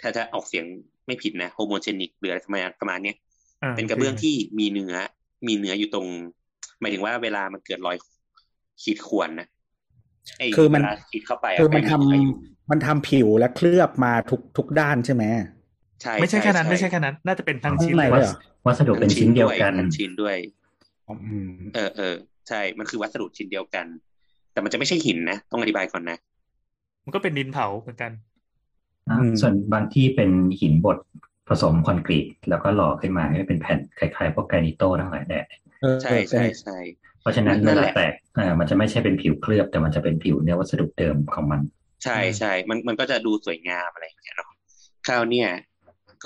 [0.01, 0.64] ถ้าจะออกเสียง
[1.07, 3.16] ไม่ผิดนะโฮโมเจนิกหรืออะไรประมาณประมาณเนี้ย
[3.62, 4.95] อ่าเป็นกระเบื้องที่มีเนื้อ
[5.47, 6.07] มีเนื้ออยู่ตรง
[6.80, 7.96] หมายถึงว่าเวลามันเกิดรอย
[8.82, 9.48] ขีดข่วนนะ
[10.38, 12.34] ไคือมันเวลาขีดเข้าไปะคือมันทำไปอยู่
[12.70, 15.24] มันทำผิวและเคลือบมาทุกทุกด้านใช่ไหม
[16.02, 18.34] ใช่ไม่ใช่แค่นั้นช่ไม่ใช่แค่นั้น น่าจะเป็นทั้งข้างชิ้นในเลยเลยเหรอ
[18.66, 20.36] วัสดุเป็นชิ้นเดียวกันทั้งชิ้นด้วย
[21.08, 22.14] อืมเออเออ
[22.48, 23.86] ใช่ มันคือวัสดุชิ้นเดียวกัน
[24.52, 26.18] แต่มันจะไม่ใช่หินนะ ต้องอธิบายก่อนนะ
[27.04, 28.12] มันก็เป็นดินเผาเหมือนกัน
[29.08, 30.98] อะส่วนบางที่เป็นหินบด
[31.48, 35.65] ผสมคอนกรีต แล้วก็หล่อขึ้นมาให้เป็นแผ่นคล้ายๆพวกแกรนิโต้ทั้งหลายแดดเออ
[36.02, 36.78] ใช่ใช่ใช่
[37.20, 41.60] เพราะฉะนั้นนั่เวนแหลาละแตกอ่ามันจะไม่ใช่เป็นผิวเคลือบ แต่มันจะเป็นผิวเนื้อวัสดุเดิมของมัน
[42.04, 44.50] ใช่ใช่มันมันก็จะดูสวยงามอะไรอย่างเงี้ยเนาะ
[45.06, 45.48] คราวเนี่ย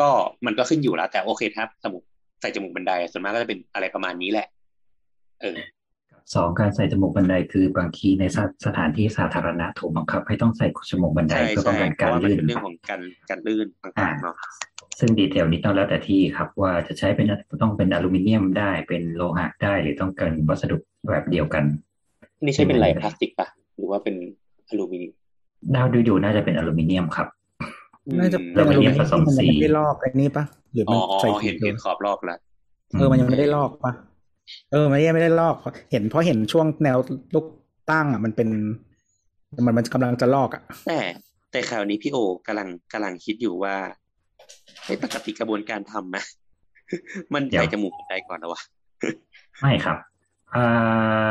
[0.01, 0.09] ก็
[0.47, 2.03] มันก็ขึ้นอยู่แล้วแต่โอเคครับสมุก
[2.41, 4.47] ใส่จมูกบันไดส่วนมากก็จะเป็นอะไรประมาณนี้แหละ
[5.41, 5.57] เออ
[6.35, 13.01] สองการใส่จมูกบันไดคือบางทีในสถสถานที่สาธารณะถูกบังคับ ให้ต้องใส่จมูกบันไดใช่เพื่อป้อใช่งกันเพการราะว่ามันลื่นเป็นเรื่องของการ
[13.31, 14.37] การลื่นต่างๆเนาะ
[14.99, 17.27] ซึ่งดีเทลนี้ต้องแล้วแต่ที่ครับ ว่าจะใช้เป็น
[17.63, 20.77] ต้องเป็นอลูมิเนียมได้เป็นโลหะได้หรือต้องการวัสดุ
[21.11, 21.65] แบบเดียวกัน
[22.45, 24.17] นี่ใช่เป็นไหลพลาสติกปะหรือว่าเป็น
[24.71, 25.15] อลูมิเนียม
[25.75, 27.29] ดาวดูดูน่าจะเป็นอลูมิเนียมครับ
[28.21, 30.45] น่าจะแล้เป็นวอมันลูมิมีเนียผสมมที่มันสียังไม่ได้ลอกไอ้นี่ปะ
[30.75, 32.39] หรืออ๋มัอนอ๋อใส่เห็นผิเห็วนขอบลอกแล้ว
[32.97, 33.93] เออมันยังไม่ได้ลอกปะ
[34.73, 35.57] เออมันยังไม่ได้ลอก
[35.93, 36.99] เห็นเพราะเห็นช่วงแนว
[37.35, 37.47] ลูก
[37.91, 38.49] ตั้งอะ มันเป็น
[39.67, 41.01] มันมันกำลังจะลอกอะ แต่
[41.51, 43.75] แต่คราวนี้พี่โอกำลังกำลังคิดอยู่ว่า
[44.87, 46.25] ไอ้ปกติกระบวนการทำนะ
[47.35, 48.63] มันเดี๋ยวใส่จมูกบันไดก่อนนะวะ
[49.61, 49.99] ไม่ครับ
[50.55, 50.65] อ่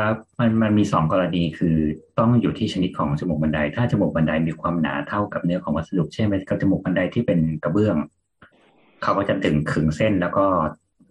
[0.02, 0.06] า
[0.38, 1.76] มันมันมีสองกรณีคือ
[2.18, 7.96] ต้องอยู่ที่ชนิดของจมูกบันได ถ้าจมูกบันไดมีความหนาเท่ากับเนื้อของวัสดุเช่นเป็นกระจมูกบันไดที่เป็นกระเบื้อง
[9.02, 10.44] เขาก็จะดึงขึงเส้นแล้วก็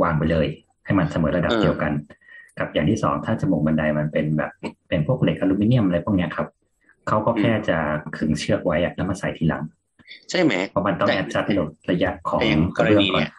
[0.04, 0.48] วางไปเลย
[0.90, 1.94] ให้มันเสมอระดับเดียวกัน
[2.60, 4.52] กับอย่างที่สองถ้าจมูกบันไดมันเป็นแบบ
[4.88, 6.48] เป็นพวกเหล็กอลูมิเนียมอะไรพวกเนี้ยครับ
[7.08, 7.78] เขาก็แค่จะ
[8.18, 9.64] ขึงเชือกไว้อะแล้วมาใส่ทีหลัง
[10.30, 11.44] ใช่ไหมเพราะมันต้องแต่แอดจัด
[11.92, 13.32] ระยะของแต่อย่างกกระรเบื้องณีก่อนเนี่ย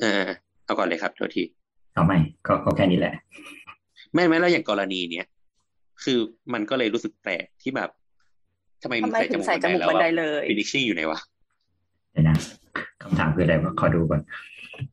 [0.00, 0.24] เออ
[0.64, 1.44] เอาก่อนเลยครับโทษที
[1.94, 3.14] เอาไม่ก็ก็แค่นี้แหละ
[4.14, 5.26] ไม่ไม่แล้วอย่างกรณีเนี้ย
[6.04, 6.18] คือ
[6.52, 7.90] มันก็เลยรู้สึกแปลกที่แบบ
[8.82, 11.20] ทำไมมึทำงไมใส่จถึงมูกใส่บันจไดมูกแล้วบันไดว่าเลยฟินิชชิ่งอยู่ไหนวะ
[12.12, 12.36] เดี๋ยวนะ
[13.02, 14.20] คำถามคืออะไรวะขอดูก่อน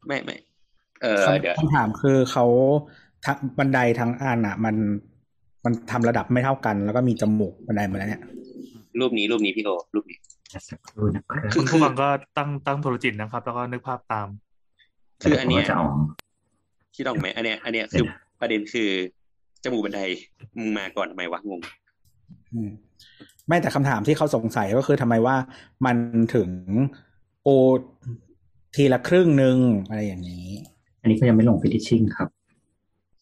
[0.07, 0.35] ไม่ไม่
[1.01, 2.45] เออเดี๋ยวคำถามคือเขา
[3.25, 4.75] ทั้งบันไดทั้งอันอะ มัน
[5.65, 8.21] มันทำระดับไม่เท่ากัน แล้วก็มีจมูกบันไดมาแล้วเนี่ย
[8.99, 10.17] รูปนี้รูปนี้พี่โอรูปนี้
[10.69, 14.27] สักครู่นะครับคืคุณผู้ฟังก็ตั้งตั้งโทรจิตนะครับ แล้วก็นึกภาพตาม
[15.21, 15.91] คืออันเนี้ยดี๋วผมก็จะออก
[16.95, 18.03] คิดออกไหมอันเนี้ยอันเนี้ยคือ
[18.39, 18.89] ประเด็นคือ
[19.63, 20.01] จมูกบันได
[20.57, 21.61] มึงมาก่อนทำไมวะงง
[22.53, 22.69] อืม
[23.47, 25.35] ไม่แต่คำถามที่เขาสงสัยก็คือทำไมว่า
[25.85, 25.97] มัน
[26.35, 26.49] ถึง
[27.43, 27.49] โอ
[28.75, 30.47] ทีละครึ่งหนึ่งอะไรอย่างนี้
[31.01, 32.29] อันนี้ก็ยังไม่ลง finishing ครับ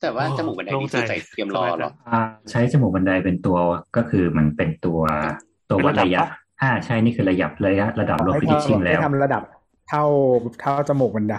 [0.02, 2.22] แต่ว่าโอ้จมูกบันไดโล่งนี่คือใจใส่เตรียมรอเหรออ่า
[2.52, 3.58] ใช้จมูกบันไดเป็นตัว
[3.98, 5.00] ก็คือมันเป็นตัว
[5.70, 9.44] ตัววัดระยะเป็นระดับปะอ่าใช่นี่คือระยะระยะระดับลง finishing แล้วให้ทำระดับ
[9.90, 10.04] เท่า
[10.62, 11.36] เท่าจมูกบันได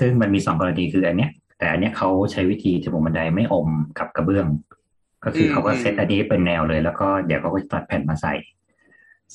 [0.00, 3.68] ซึ่งมันมีสองกรณีคืออันเนี้ย แต่อันเนี้ยเขาใช้วิธีจมูกบันไดไม่อม
[3.98, 4.46] กับกระเบื้อง
[5.24, 8.34] ก็คือเขาก็เซตอันนี้เป็นแนวเลย แล้วก็เดี๋ยวเขาก็ตัดแผ่นมาใส่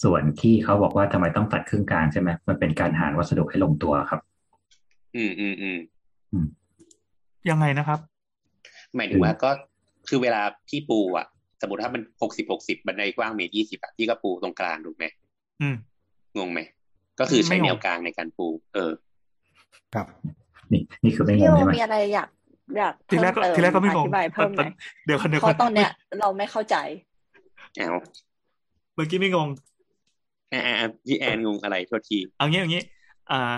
[0.04, 4.22] ส่วนที่เขาบอกว่าทำไมต้องตัดครึ่งกลางใช่ไหมมันเป็นการหารวัสดุให้ลงตัวครับ
[5.16, 5.78] อืมอืมอืม
[7.50, 8.00] ยังไงนะครับ
[8.96, 9.52] หมายถึงว่าก็
[10.10, 11.28] คือเวลาพี่ปูอะ
[11.62, 15.06] สมมติถ้ามันหกสิบหกสิบบันไดกว้างเมตรยี่สิบอะพี่ก็ปูตรงกลางถูกไหม
[15.62, 15.76] อืม
[16.38, 16.60] งงไหม
[17.20, 18.92] ก็คือใช้ไม่งงแนวกลางในการปู เออ
[19.96, 20.08] ครับ
[20.72, 22.30] นี่นี่คือไม่งพี่งโอใช่ไหมมีอะไรอยาก
[22.78, 24.66] อยากทีเพิ่แรมกก็เติมทีแรกก็ไม่งองธิบายเพิ่มไหม
[25.06, 26.76] เดี๋ยวคนเดี๋ยวเพคนราะตอนเนี้ยเราไม่เข้าใจ
[27.76, 28.00] เอา
[28.96, 29.48] เมื่อกี้ไม่งง
[30.54, 32.84] อ่าอ่าพี่แอนงงอะไรโทษที เอางี้เอางี้
[33.32, 33.54] อ่า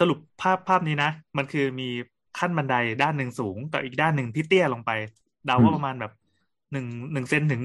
[0.00, 1.88] สรุปภาพภาพนี้นะ มันคือมี
[2.38, 4.90] ขั้นบันไดด้านหนึ่งสูงกับอีกด้านหนึ่งที่เตี้ยลงไป
[5.46, 6.12] เดาว่าประมาณแบบ
[6.72, 7.62] หนึ่งหนึ่งเซ็นถึง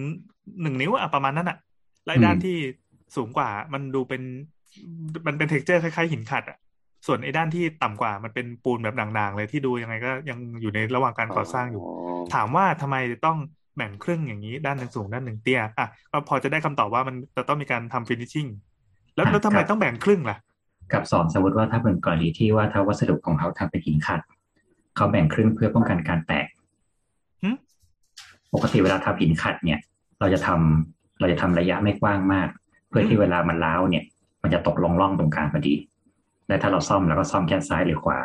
[0.61, 1.57] หนึ่งนิ้วอะประมาณนั้นอะ
[2.05, 2.57] และไอ้ด้านที่
[3.15, 4.22] สูงกว่า มันดูเป็น
[5.28, 6.57] มันเป็น texture คล้ายๆหินขัดอะ
[7.07, 11.84] ส่วนไอ้ด้านที่ต่ำกว่ามันเป็นปูนแบบด่างๆเลยที่ดูยังไงก็ยังอยู่ในระหว่างการก่อสร้างอยู่
[12.34, 12.95] ถามว่าทำไม
[13.26, 13.38] ต้อง
[13.78, 18.47] แบ่งครึ่งอย่างนี้ด้านหนึ่งสูงด้านหนึ่งเตี้ยอะก็พอจะได้คำตอบว่ามันจะต้องมีการทำ finishing
[19.15, 20.38] แล้วแล้วทำไมต้องแบ่งครึ่งล่ะ
[20.93, 24.20] กับสองสมมติว่าถ้าเป็นกรณีที่ว่าถ้าวัสดุของเขาทำเป็นหินขัด
[24.96, 26.48] เขาแบ่งครึ่งเพื่อป้องกันการแตก
[27.44, 27.50] หึ
[28.54, 29.80] ปกติเวลาทำหินขัดเนี่ย
[30.20, 32.48] เราจะทำเราจะทำระยะไม่กว้างมาก
[32.90, 34.04] เพื่อที่เวลามันล้าวเนี่ย
[34.42, 35.76] มันจะตกลงร่องตรงกลางพอดี
[36.48, 38.20] และถ้าเราซ่อมเราก็ซ่อมแค่ซ้ายหรือขวา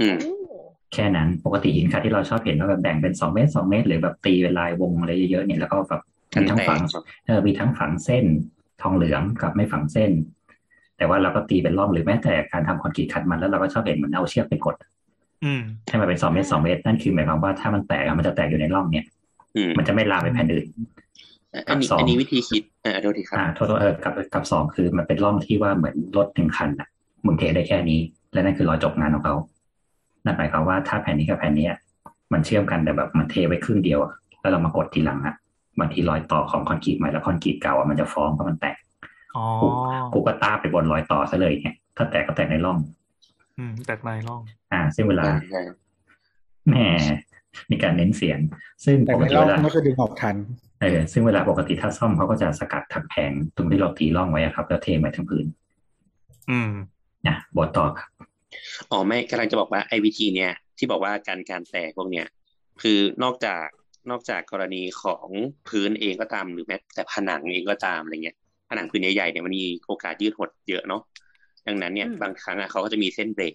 [0.00, 0.34] อืมโอ้
[0.92, 6.02] แค่นั้นปกติหินขัดที่เราชอบเห็นว่าแบบแบ่งเป็นสองเมตรสองเมตร หรือแบบตีเป็นลายวงอะไรเยอะๆเนี่ยแล้วก็แบบ
[6.40, 8.24] มีทั้งฝังครับเออมีทั้งฝังเส้น
[8.82, 10.10] ทองเหลืองกับไม่ฝังเส้น
[10.96, 14.86] แต่ว่าเราก็ตีเป็นร่องหรือแม้แต่การทำคอนกรีตขัดมันแล้วเราก็ชอบเห็นเหมันเอาเชือกไปกดอืม
[15.88, 19.06] ให้มันเป็นสองเมตรสองเมตรนั่นคือหมายความว่าถ้ามันแตกอะมันจะแตกอยู่ในร่องเนี่ย
[19.56, 20.66] อืมมันจะไม่ลามไปแผ่นอื่น
[21.68, 26.88] อันนี้สองอันนี้วิธีคิดอ่าโทษทีครับอ่าโทษๆเออกับกับสองคือมันเป็นร่องที่ว่าเหมือนรถหนึ่งคันอะ
[27.26, 28.00] มึงเทได้แค่นี้
[28.32, 29.36] และนั่นคือรอยจบงานของเขา
[30.24, 31.74] นั่นหมายความว่าถ้าแผ่นนี้กับแผ่นเนี้ย
[32.32, 35.34] มันเชื่อมกันแต่แบบมันเทไว้ครึ่งเดียวอะแล้วเรามากดทีหลังอะ
[35.78, 38.76] บางทีรอยต่อของคอนกรีตใหม่และคอนกรีตเก่าอะมันจะฟ้องเพราะมันแตก
[39.36, 39.44] อ๋อ
[40.14, 42.78] กูก็ตาบไปบนรอยต่อซะเลยเนี่ยถ้าแตกก็แตกในร่อง
[43.58, 44.42] อืมแตกในร่อง
[44.72, 45.60] อ่า ซึ่งเวลาใช่ใช่
[46.68, 46.76] แหม
[47.70, 48.38] มีการเน้นเสียง
[48.84, 50.36] ซึ่งแต่ปกในติร่อเวงลาก็คือดึงออกทัน
[50.82, 55.46] เออซึ่งเวลาปกติถ้าซ่อมเขาก็จะสกัดทักแผงตรงที่เราตีร่องไว้อะครับ แล้วเทไปทั้งพื้น
[56.50, 56.72] อืม
[57.26, 58.08] นะบทต่อครับ
[58.90, 62.26] อ๋อไม่กำลังจะบอกว่าไอ้วิธีเนี้ยที่บอกว่าการการแตกพวกเนี้ย
[62.82, 63.66] คือนอกจาก
[64.10, 65.28] นอกจากกรณีของ
[65.68, 68.36] พื้นเองก็ตามหรือแม้แต่ผนังเองก็ตามอะไรเงี้ย
[68.68, 71.02] ผนังพื้นใหญ่ๆเนี่ยมันมีโอกาสยืดหดเยอะเนาะ
[71.66, 73.54] ดังนั้นเนี่ยบางครั้งอะเขาก็จะมีเส้นเบรก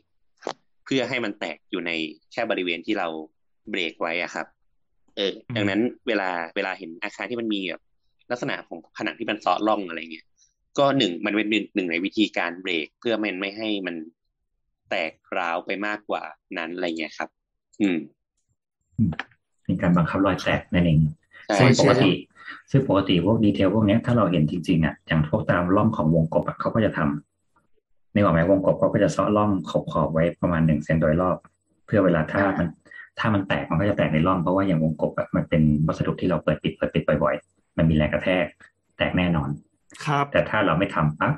[0.86, 1.92] เพื่อให้มันแตกอยู่ใน
[2.32, 3.08] แค่บริเวณที่เรา
[3.70, 4.48] เบรกไว้อะครับ
[5.18, 7.82] เอออืมดังนั้นเวลาเวลาเห็นอาคารที่มันมีแบบ
[8.32, 10.26] ลักษณะของผนังที่มันซ้อร่องอะไรเงี้ย
[10.80, 13.96] ก็หนึ่งมันเป็นหนึ่งหนึ่งในวิธีการเบรก เพื่อมันไม่ให้มัน
[14.90, 16.24] แตกร้าวไปมากกว่า
[16.58, 17.30] นั้นอะไรเงี้ยครับ
[17.82, 17.98] อืม
[19.64, 21.00] เป็นการบังคับรอยแตกนั่นเอง
[21.48, 22.12] ใช่ซึ่งปกใช่ติ
[22.72, 31.38] ซึ่งปกติพวกดีเทลพวกเนี้ยถ้าเราเห็นจริงๆอะอย่างพวกตามร่องของวงกบอะเขาก็จะทำในหมายไหมวงกบเขาก็จะเซาะร่องขอบขอบๆไว้ประมาณหนึ่งเซนโดยรอบ
[31.86, 32.68] เพื่อเวลาถ้ามัน
[33.20, 38.46] ถ้ามันแตกมันก็จะแตกในร่องเพราะว่าอย่างวงกบอะมันเป็นวัสดุที่เราเปิดปิดเปิดปิดบ่อยๆมันมีแรงกระแทก
[38.98, 39.50] แตกแน่นอน
[40.06, 41.34] ครับ แต่ถ้าเราไม่ทำปั๊บ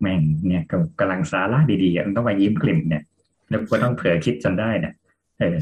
[0.00, 3.02] แม่งเนี่ยกำกำลังสาระดีๆอะมันต้องมายิ้มกลิ่มเนี่ย
[3.50, 4.94] แล้วก็ต้องเผื่อคิดจนได้เนี่ย
[5.38, 5.56] เออ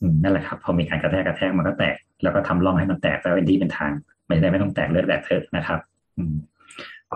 [0.00, 3.92] อืมนั่นแหละครับ พอมีการกระแทกกระแทกมันก็แตก แล้วก็ทำร่องให้มันแตกแล้วเป็นที่เป็นทาง
[4.26, 5.80] ไม่ได้ไม่ต้องแตกเลือดแตกเถอะนะครับ
[6.16, 6.34] อืม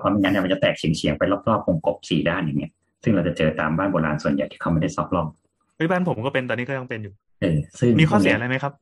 [0.00, 2.72] เพราะไม่งั้นเนี่ยมันจะแตกเฉียงๆไปรอบๆวงกบสี่ด้านอย่างเงี้ย
[3.02, 5.26] ซึ่งเราจะเจอตามบ้านโบราณส่วนใหญ่ที่เขาไม่ได้ซอกร่อง
[5.76, 8.72] เฮ้ยบ้านผมก็เป็นตอนนี้ก็ยังเป็นอยู่ เออซึ่งมีข้อเสียพวกอะไรนี้ไหมครับ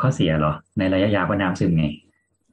[0.00, 1.84] ข้อเสียเหรอ ในระยะยาวก็น้ำซึมไง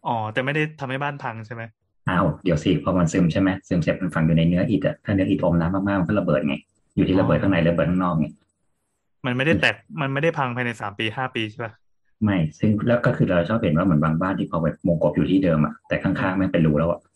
[0.08, 1.64] อ๋อแต่ไม่ได้ทำให้บ้านพังใช่ไหม
[2.10, 6.56] อ้าวเดี๋ยวสิพอมันซึมใช่ไหมซึมเสร็จมันฝังอยู่ในเนื้ออิฐอะถ้าเนื้ออิฐอมน้ำมากๆมันก็ระเบิดไง
[6.96, 8.28] อยู่ที่ระเบิดข้างในระเบิดข้างนอกไง
[9.26, 11.72] มันไม่ได้แตกมันไม่ได้พังภายในสามปีห้าปีใช่ป่ะ
[12.24, 17.11] ไม่ซึ่งแล้วก็คือเราชอบเห็นว่าเหมือนบางบ้านที่พอแบบวงกบอยู่ที่เดิมอะแต่ข้างๆแม่งเป็นรูแล้วอะอ๋อ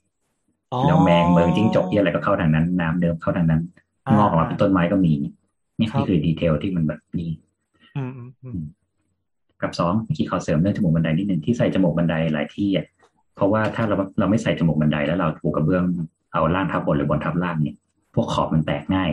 [0.85, 3.61] แล้วแมงเมืองจิ้งจกที่อะไรก็เข้าทางนั้น น้ำเดิมเข้าทางนั้น
[4.05, 5.13] อ่างงอกออกมาเป็นต้นไม้ก็มี
[5.79, 7.29] นี่ครับนี่คือดีเทลที่มันแบบนี้
[7.97, 8.59] อืมอืมอืม
[9.61, 12.85] กับสองเมื่อกี้ขอเสริมเรื่องจมูกบันไดนิดหนึ่งที่ใส่จมูกบันไดหลายที่อะ
[13.35, 15.83] เพราะว่าถ้าเราเราไม่ใส่จมูกบันไดแล้วเราถูกกระเบื้อง
[16.33, 17.75] เอาล่างทับบนหรือบนทับล่างเนี่ย
[18.15, 19.09] พวกขอบมันแตกง่าย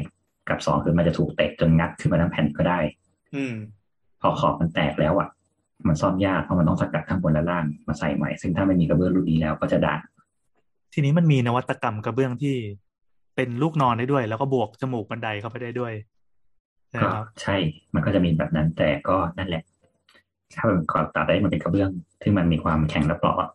[0.49, 2.79] กับสองคือมันจะถูกเตะจนงัดขึ้นมาทั้งแผ่นก็ได้
[3.35, 3.55] อืม
[4.21, 5.29] พอขอบมันแตกแล้วอะ
[5.89, 10.01] มันซ่อมยากเพราะมันต้องสกัดข้างบนและล่างมาใส่ใหม่ ซึ่งถ้าไม่มีกระเบื้องรุ่นนี้แล้วก็จะด่าง
[10.93, 12.55] ทีนี้มันมีนวัตกรรมกระเบื้องที่
[13.37, 15.93] เป็นลูกนอนได้ด้วย แล้วก็บวกจมูกบันไดเข้าไปได้ด้วย
[16.89, 17.57] ใช่ไหมก็ครับใช่
[17.95, 19.63] มันก็จะมีแบบนั้น แต่ก็นั่นแหละ
[20.57, 21.91] ถ้ามันขอบตัดได้มันเป็นกระเบื้อง
[22.23, 23.51] ที่มันมีความแข็งและเปราะอะ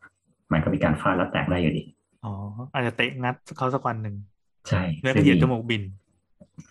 [0.51, 1.83] มันก็มีการฟาดและแตกได้อยู่ดี
[2.25, 2.33] อ๋อ
[2.73, 4.15] อาจจะเตะงัดเขาสักวันหนึ่ง
[4.69, 5.83] ใช่แล้วซึ่ก็งเหยียดมีจมูกบิน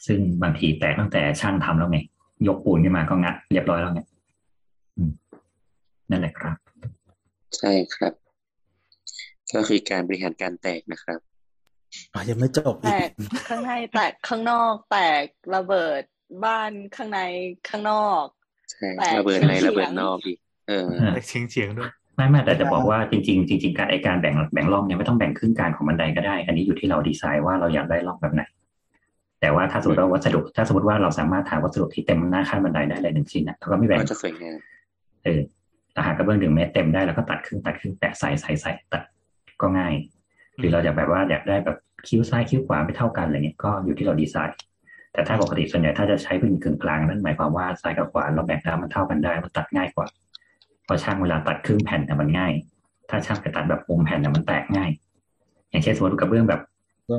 [0.07, 1.99] ซึ่งบางทีแตกตั้งแต่ช่างทำแล้วไง
[2.47, 4.03] ยกปูนขึ้นมาก็งัดเรียบร้อยแล้วไง
[4.97, 5.11] อืม
[6.11, 6.57] นั่นแหละครับ
[7.59, 8.13] ใช่ครับ
[9.55, 11.21] ก็คือการบริหารการแตกนะครับ
[12.15, 15.25] อ๋อยังไม่จบแตอีกกข้างในแตกข้างนอกแตก
[15.55, 16.03] ระเบิด
[16.45, 17.21] บ้านข้างใน
[17.69, 18.25] ข้างนอก
[18.71, 20.39] ใช่แตกระเบิดในเฉียงระเบิดนอกอีก
[20.69, 28.43] เอออ่าแต่เฉียงเฉียงๆด้วยไม่ไม่แต่จะบอกว่าจริง ๆ จริง ๆ การไอการแบ่งแบ่งร่องเนี่ยไม่ต้องแบ่งครึ่งกลางของบันไดก็ได้ อันนี้อยู่ที่เราดีไซน์ว่าเราอยากได้ร่องแบบไหน
[29.41, 34.59] แต่ว่าถ้าสมมติว่าวัสดุ ถ้าสมมติว่าเราสามารถหาวัสดุที่เต็มหน้าขั้นบันไดได้เลยหนึ่งชิ้นนะเราก็ไม่แบ่งก็จะสวยงาม
[35.25, 35.41] เออ
[35.95, 39.03] ถ้าหากระเบื้องหนึ่งเมตรเต็มได้แล้วก็ตัดครึ่งตัดครึ่งแปะใส่ใส่ใส่ตัด
[39.61, 39.95] ก็ง่าย
[40.59, 41.79] หรือเราจะแบบว่าอยากได้แบบ
[42.09, 44.59] คิ้วซ้ายคิ้วขวาไม่เท่ากันอะไรเงี้ยก็อยู่ที่เราดีไซน์
[45.13, 50.07] แต่ถ้าปกติส่วนใหญ่ถ้าจะใช้เป็นกึ่งกลางนั่นหมายความว่าซ้ายกับขวาเราแบ่งด้านมันเท่ากันได้มันตัดง่ายกว่า
[50.85, 52.53] เพราะช่างเวลาตัดครึ่งแผ่นเนี่ยมันง่าย
[53.11, 54.91] ถ้าช่างไปตัดแบบมุมแผ่นเนี่ยมันแตกง่าย
[55.71, 56.61] อย่างเช่นสมมติกระเบื้องแบบ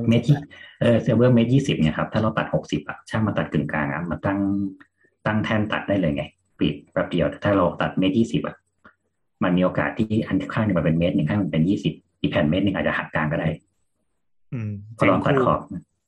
[0.10, 0.38] เมตรยี่
[0.82, 4.40] เออเซลเบอร์เมตรยี่สิบเนี่ยครับถ้าเราตัดหกสิบอะช่างมาตัดกึ่งกลางอะมาตั้ง
[5.26, 6.24] ตั้งแท่นตัดได้เลยไง
[6.60, 8.56] ปิดแป๊บเดียวแต่ถ้าเราตัดเมตรยี่สิบอะ
[9.44, 13.50] มันมีโอกาสที่อันข้างหนึงมันเป็นเมตรหนึ่งข้างหนึงเป็นยี่สิบ อีกแผ่นเมตรหนึ่งอาจจะหักกลางก็ได้
[14.54, 15.60] อืมพอเราตัดขอบ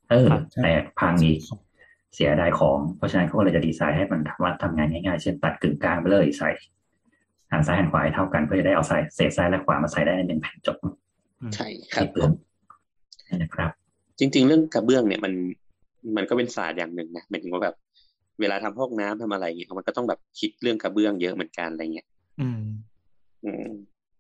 [0.10, 1.39] เออครับแตกพังอีก
[2.16, 6.49] เสียดายของ เพราะฉะนั้นเขาก็เลยจะดีไซน์ให้มันทำว่าทำงานง่ายๆ เช่นตัดกึ่งกลางไปเลยใส่
[7.51, 10.78] หันซ้ายหันขวาให้เท่ากันเพื่อจะได้เอาใส่เศษซ้ายและขวามาใส่ได้ในหนึ่งแผ่นจบ
[11.55, 12.32] ใช่ครับไม่เปลือง
[13.30, 13.72] นั่นนะครับ
[14.20, 15.34] จริง ๆ เรื่องกระเบื้องเนี่ยมัน
[16.18, 17.76] มันก็เป็นศาสตร์อย่างหนึ่งนะหมายถึงว่าแบบ
[18.39, 22.07] เวลาทำห้องน้ำทำอะไรเงี้ยมันก็ต้องแบบคิดเรื่องกระเบื้องเยอะเหมือนกันอะไรเงี้ย
[22.41, 22.62] อืม
[23.45, 23.70] อืม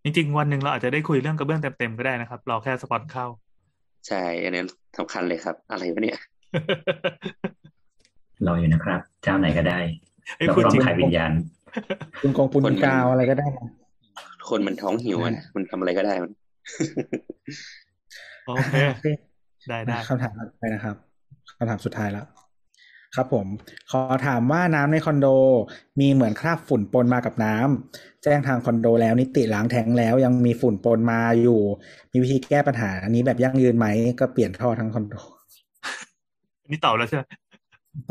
[0.03, 3.25] จริงๆ วันหนึ่งเราอาจจะได้คุยเรื่องกระเบื้องเต็มๆก็ได้นะครับ รอแค่สปอนเข้า
[4.07, 4.61] ใช่ อันนี้
[4.97, 6.19] สำคัญเลยครับ อะไรวะเนี่ย
[8.45, 9.79] รออยู่นะครับ เจ้าไหนก็ได้
[10.37, 11.31] ไอ้เราพูดต้องจริงขายวิญญาณ
[12.21, 13.67] คุณกองปุนกาวอะไรก็ได้นะ
[14.49, 16.31] คนมันท้องหิวอะนะมันทำอะไรก็ได้มัน
[18.45, 18.75] โอเค
[19.69, 20.95] ได้ได้คำถามต่อไปนะครับ
[21.57, 22.25] คำถามสุดท้ายแล้ว
[23.15, 23.47] ครับผม
[23.91, 25.27] ขอถามว่าน้ำในคอนโด
[25.99, 31.59] มีเหมือนคราบฝุ่นปนมากับน้ำแจ้งทางคอนโดแล้วนิติล้างแท้งแล้วยังมีฝุ่นปนมาอยู่
[32.11, 33.87] มีวิธีแก้ปัญหาอันนี้แบบยั่งยืนไหม
[34.19, 35.15] ก็เปลี่ยนท่อทั้งคอนโด
[36.69, 37.23] นี่ตอบแล้วใช่ไหม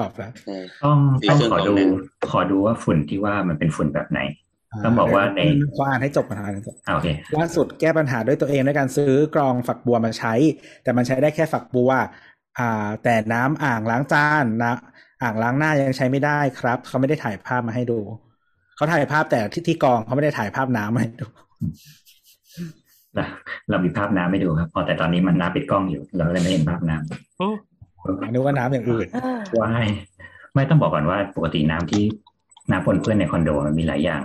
[0.01, 1.91] ตอบแล้วใช่ต้องในต้องเรื่องขอของดูนั้น
[2.31, 4.21] ขอดูว่าฝุ่นที่ว่ามันเป็นฝุ่นแบบไหน
[4.85, 5.41] ต้องบอกว่าใน
[5.77, 10.35] ขออ่านให้จบก่อนอ่านให้จบอ่าโอเคล่าสุดแก้ปัญหาด้วยตัวเองด้วยการซื้อกรองฝักบัวมาใช้
[10.83, 11.91] แต่มันใช้ได้แค่ฝักบัว
[12.59, 14.75] อ่า แต่น้ำอ่างล้างจานนะ
[15.23, 17.99] อ่างล้างหน้ายังใช้ไม่ได้ครับ เขาไม่ได้ถ่ายภาพมาให้ดู
[18.77, 21.27] เขาถ่ายภาพแต่ที่ที่กรองเขาไม่ได้ถ่ายภาพน้ำมาให้ดู
[23.15, 23.25] เรา
[23.71, 26.97] เรามีภาพน้ำไม่ดูครับ พอแต่ตอนนี้มันน้ำปิดกล้องอยู่ เราเลยไม่เห็นภาพน้
[27.39, 27.49] โอ้
[28.33, 29.87] นึกว่าน้ำอย่างอื่นเออำว่าย
[30.55, 32.05] ไม่ต้องบอกก่อนว่าปกติน้ำที่
[32.71, 34.23] น้ำปนเปื้อนในคอนโดมันมีหลายอย่าง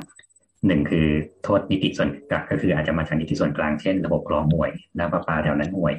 [0.67, 1.07] หนึ่งคือ
[1.43, 5.93] โทษนิติส่วนกลางก็คืออาจจะมาจากนิติส่วนกลางเช่นระบบกรองห่วยน้ำประปาแถวนั้นห่วย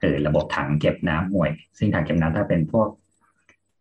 [0.00, 2.88] เออระบบถังเก็บน้ำห่วย ซึ่งถังเก็บน้ำถ้าเป็นพวก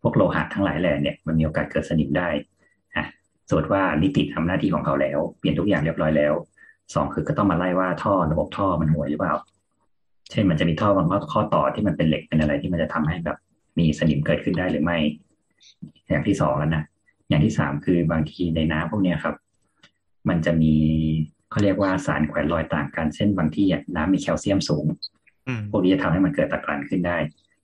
[0.01, 2.30] พวกโลหะทั้งหลายแหล่เนี่ยมันมีโอกาสเกิดสนิมได้
[2.95, 3.05] อะ
[3.47, 6.34] สมมติว่านิติทำหน้าที่ของเขาแล้ว เปลี่ยนทุกอย่างเรียบร้อยแล้ว
[6.93, 9.34] สองคือก็ต้องมาไล่ว่าท่อระบบท่อมันห่วยหรือเปล่า
[10.32, 13.38] เช่นมันจะมีท่อบางข้อต่อที่มันเป็นเหล็กเป็นอะไรที่มันจะทำให้แบบ
[13.80, 14.97] มีสนิมเกิดขึ้นได้หรือไม่
[16.09, 16.84] อย่างที่สองแล้วนะ
[17.30, 19.36] อย่างที่สามคือบางทีในน้ำพวกเนี้ยครับ
[20.30, 20.74] มันจะมี
[21.51, 24.86] เขาเรียกว่าสารแขวนลอยต่างกัน เช่นบางที่น้ำมีแคลเซียมสูง
[25.72, 27.18] พวกนี้จะทำให้มันเกิดตะกรันขึ้นได้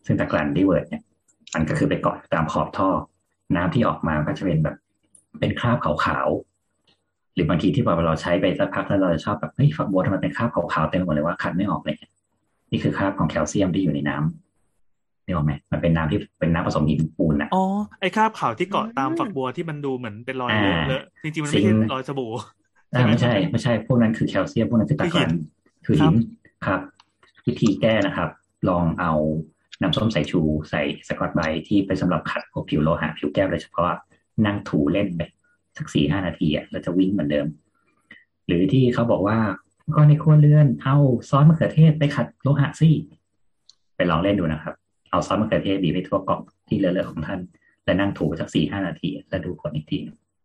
[0.05, 1.03] ซึ่งตะกรันรีเวิร์ดเนี่ย
[1.55, 2.89] มันก็คือไปเกาะตามขอบท่อ
[3.55, 4.75] น้ำที่ออกมาก็จะเป็นแบบ
[5.39, 11.97] เป็นคราบขาวๆหรือบางทีที่พอเราใช้ไปสักพักแล้วเราจะชอบแบบเฮ้ยฝักบัวทำไมเป็นคราบขาวๆเต็มหมดเลยว่าขัดไม่ออกเลย
[12.71, 17.63] นี่คือคราบของแคลเซียมที่อยู่ในน้ำนี่ออกไหมมันเป็นน้ำที่เป็นน้ำผสมหินปูนอะอ๋อ
[17.99, 22.29] ไอ้คราบขาวที่เกาะตามฝักบัวที่มันดูเหมือนเป็นรอยเลอะอ่าเลอะจริงๆมันไม่ใช่ซิงค์รอยสบู่
[22.93, 25.29] อ่าไม่ใช่ไม่ใช่พวกนั้นคือแคลเซียมพวกนั้นคือตะกรัน
[25.85, 26.15] คือหิน
[26.65, 26.81] ครับ
[27.47, 28.29] วิธีแก้นะครับ
[28.69, 29.13] ลองเอา
[29.81, 33.87] น้ำส้มสายชูใส่สกอตไบที่เป็นสำหรับขัดพวกผิวโลหะผิวแก้วโดยเฉพาะ
[34.45, 35.21] นั่งถูเล่นไป
[35.77, 37.47] สักสี่ห้านาทีอะแล้วจะวิ่งเหมือนเดิม
[38.47, 39.37] หรือที่เขาบอกว่า
[39.95, 40.95] ก็ในครัวเรือนเอา
[41.29, 42.95] ซอสมะเขือเทศไปขัดโลหะซี่
[43.95, 44.75] ไปลองเล่นดูนะครับ
[45.11, 47.39] เอาซอสมะเขือเทศบีบไปทั่วกล่องที่เลอะๆของท่าน
[47.85, 49.97] แล้วนั่งถูสักสี่ห้านาที แล้วดูผลอีกที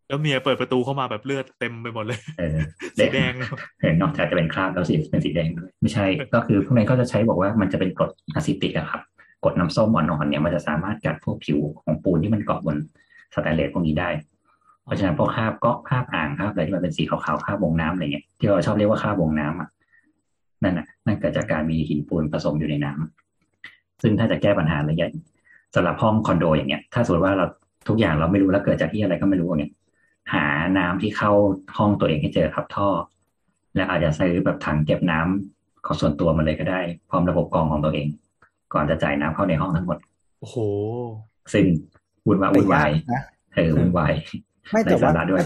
[0.07, 2.57] แล้วเมียเปิดประตูเข้ามาแบบเลือดเต็มไปหมดเลยเออ
[2.97, 3.33] สีแดง
[3.81, 6.05] เห็นนอกจากจะเป็นคราบแล้วสีเป็นสีแดงด้วยไม่ใช่
[6.35, 9.01] ก็คือพวกนั้นก็จะใช้บอกว่ามันจะเป็นกรดอะซิติกอะครับ
[9.43, 12.77] กรดน้ำส้มอ่อนๆเนี่ยมันจะสามารถกัดพวกผิวของปูนที่มันเกาะบน
[13.33, 14.09] สแตนเลสพวกนี้ได้
[14.83, 19.69] เพราะฉะนั้นพวกคราบเก็คราบอ่างคราบอะไรที่มันเป็นสีขาวๆคราบวงน้ำอะไรเงี้ยที่เราชอบเรียกว่าคราบวงน้ำอะ
[20.63, 25.09] นั่นน่ะนั่นเกิดจากการมีหินปูนผสมอยู่ในน้ำซึ่งถ้าจะแก้ปัญหาระยะ
[25.75, 27.45] สำหรับห้องคอนโดอย่างเงี้ย ถ้าสมมติว่าเรา
[27.87, 29.71] ทุกอย่างเราไม่รู้แล้วเกิดจากที่อะไรก็ไม่รู้อย่างเงี้ย
[30.33, 30.45] หา
[30.77, 31.31] น้ำที่เข้า
[31.77, 32.89] ห้องตัวเองให้เจอครับท่อ
[33.75, 38.07] และอาจจะซื้อแบบถังเก็บน้ำของส่วนตัวมาเลยก็ได้ พร้อมระบบกรองของตัวเอง
[38.73, 39.97] ก่อนจะจ่ายน้ำเข้าในห้องทั้งหมด
[40.39, 40.57] โอ้โห
[41.53, 41.65] ซึ่ง
[42.27, 43.21] วุ่นวายวุ่นวายนะ
[43.55, 44.13] เออวุ่นวาย
[44.71, 45.43] ไม่แต่ว่าไร้สาระด้วย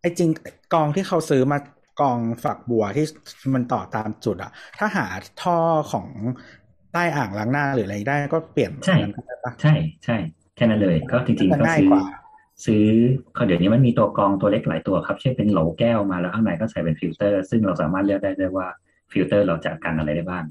[0.00, 0.30] ไอ้จริง
[0.74, 1.58] กรองที่เขาซื้อมา
[2.00, 3.06] กรองฝักบัวที่
[3.54, 5.06] มันต่อตามจุดอะถ้าหา
[5.42, 5.58] ท่อ
[5.92, 6.08] ของ
[6.92, 9.74] ใต้อ่างล้างหน้าหรืออะไรได้ก็เปลี่ยนใช่นั้นได้ปะใช่
[10.04, 10.16] ใช่
[10.56, 12.02] แค่นั้นเลย ก็จริงๆมันก็ง่ายซื้อกว่า
[12.64, 12.84] ซื้อ
[13.34, 18.66] เขาเดี๋ยวนี้มันมีตัวกรองตัวเล็กหลายตัวครับเช่นเป็นโหลแก้วมาแล้วข้างในก็ใส่เป็นฟิลเตอร์ ซึ่งเราสามารถเลือกได้ด้วยว่า
[19.12, 20.44] ฟิลเตอร์เราจะกันอะไรได้บ้าง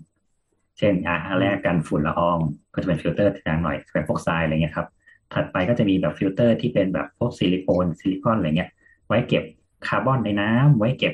[0.78, 2.40] เช่นอะอันแรกกันฝุ่นละออง
[2.74, 4.88] ก็จะเป็นฟิลเตอร์จางหน่อยเป็นพวกทรายอะไรเงี้ยครับ
[5.34, 8.70] ถัดไปก็จะมีแบบฟิลเตอร์ที่เป็นแบบพวกซิลิโคนซิลิคอนอะไรเงี้ย
[9.08, 9.44] ไว้เก็บ
[9.88, 11.14] คาร์บอนในน้ำไว้เก็บ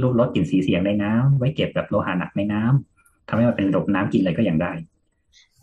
[0.00, 4.72] รูปรสกลิ่นสีเสียงในน้ำไว้เก็บแบบโลหะหนักในน้ำทำให้มันเป็นระบบน้ำกินอะไรก็ยังได้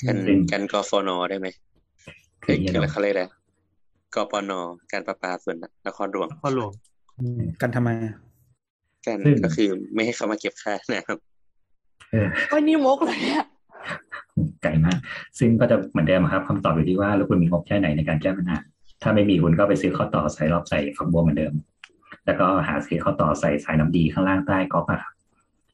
[0.07, 1.47] กันซึ่งกันกฟนได้ไหม
[2.43, 3.23] คืเอ้อยเนี่ยคือเราเขาเรียกอะไร
[4.15, 4.51] กปน
[4.91, 5.57] การประปาส่วน
[5.87, 6.71] นครหลวงพ่อหลวง
[7.19, 8.15] อืมกันทำไมอะ
[9.05, 11.17] กันซึ่งก็คือไม่ให้เขามาเก็บค่านะครับ
[12.11, 13.45] เออก็นี่มกเลยอะ
[14.63, 14.97] ไกลมาก
[15.39, 18.57] ซึ่งก็จะเหมือนเดิมครับคำตอบอยู่ที่ว่าแล้วคุณมีงบแค่ไหนในการแก้ปัญหา
[19.03, 21.53] ถ้าไม่มีคุณก็ไปซื้อข้อต่อใส่รอบใส่ฝักบัวเหมือนเดิม
[22.25, 25.13] แล้วก็หาซื้อข้อต่อใส่สายน้ำดีข้างล่างใต้ก๊อกอะครับ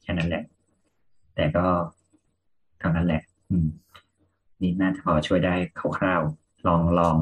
[0.02, 0.44] แค่นั้นแหละ
[1.34, 1.66] แต่ก็
[2.80, 3.66] เท่านั้นแหละ อืม
[4.60, 5.54] นี่น่าจะพอช่วยได้
[5.98, 7.16] คร่าวๆลองลอง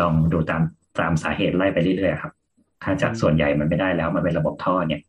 [0.00, 0.62] ลองดูตาม
[1.00, 2.32] ตามสาเหตุไล่ไปเรื่อยๆครับ
[2.82, 5.02] ถ้าจากส่วนใหญ่มันไม่ได้แล้วมันเป็นระบบท่อเนี่ย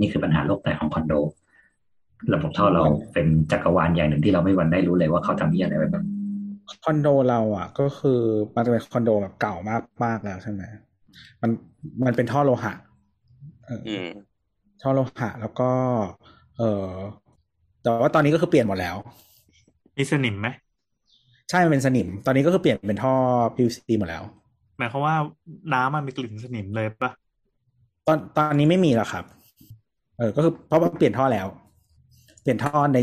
[0.00, 1.14] นี่คือปัญหาโลกแตกของคอนโด
[2.34, 6.04] ระบบท่อเราเป็นจักรวาลอย่างหนึ่งที่เราไม่มีวันได้รู้เลยว่าเขาทำยี่อะไรไว้บ้าง
[6.84, 8.20] คอนโดเราอะ ก็คือ
[8.54, 10.62] มันจะเป็นคอนโดแบบเก่ามากมากแล้วใช่ไหม
[11.42, 11.50] มัน
[12.06, 12.72] มันเป็นท่อโลหะ
[13.66, 14.08] เอออืม
[14.82, 15.70] ท่อโลหะแล้วก็
[16.58, 16.88] เออ
[17.82, 18.96] แต่ว่าตอนนี้ก็คือเปลี่ยนหมดแล้ว
[19.96, 20.48] มีสนิมไหม
[21.50, 23.14] ใช่มันเป็นสนิม ตอนนี้ก็คือเปลี่ยนเป็นท่อ
[23.54, 24.24] PVC หมดแล้ว
[24.78, 25.16] หมายความว่า
[25.74, 27.10] น้ำมันมีกลิ่นสนิมเลยปะ
[28.06, 29.24] ตอนตอนนี้ไม่มีแล้วครับ
[30.18, 31.46] เออก็คือเพราะว่าเปลี่ยนท่อแล้ว
[32.42, 32.98] เปลี่ยนท่อใน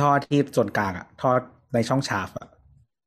[0.00, 1.30] ท่อที่ส่วนกลางอะท่อ
[1.74, 2.48] ในช่องชาร์ฟอะ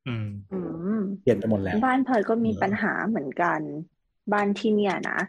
[0.08, 0.60] อืมอื
[0.98, 3.60] มเปลี่ยนไปหมดแล้ว บ้านเพลก็มีเออปัญหาเหมือนกัน
[4.34, 5.20] บ้านที่เนี่ยนะ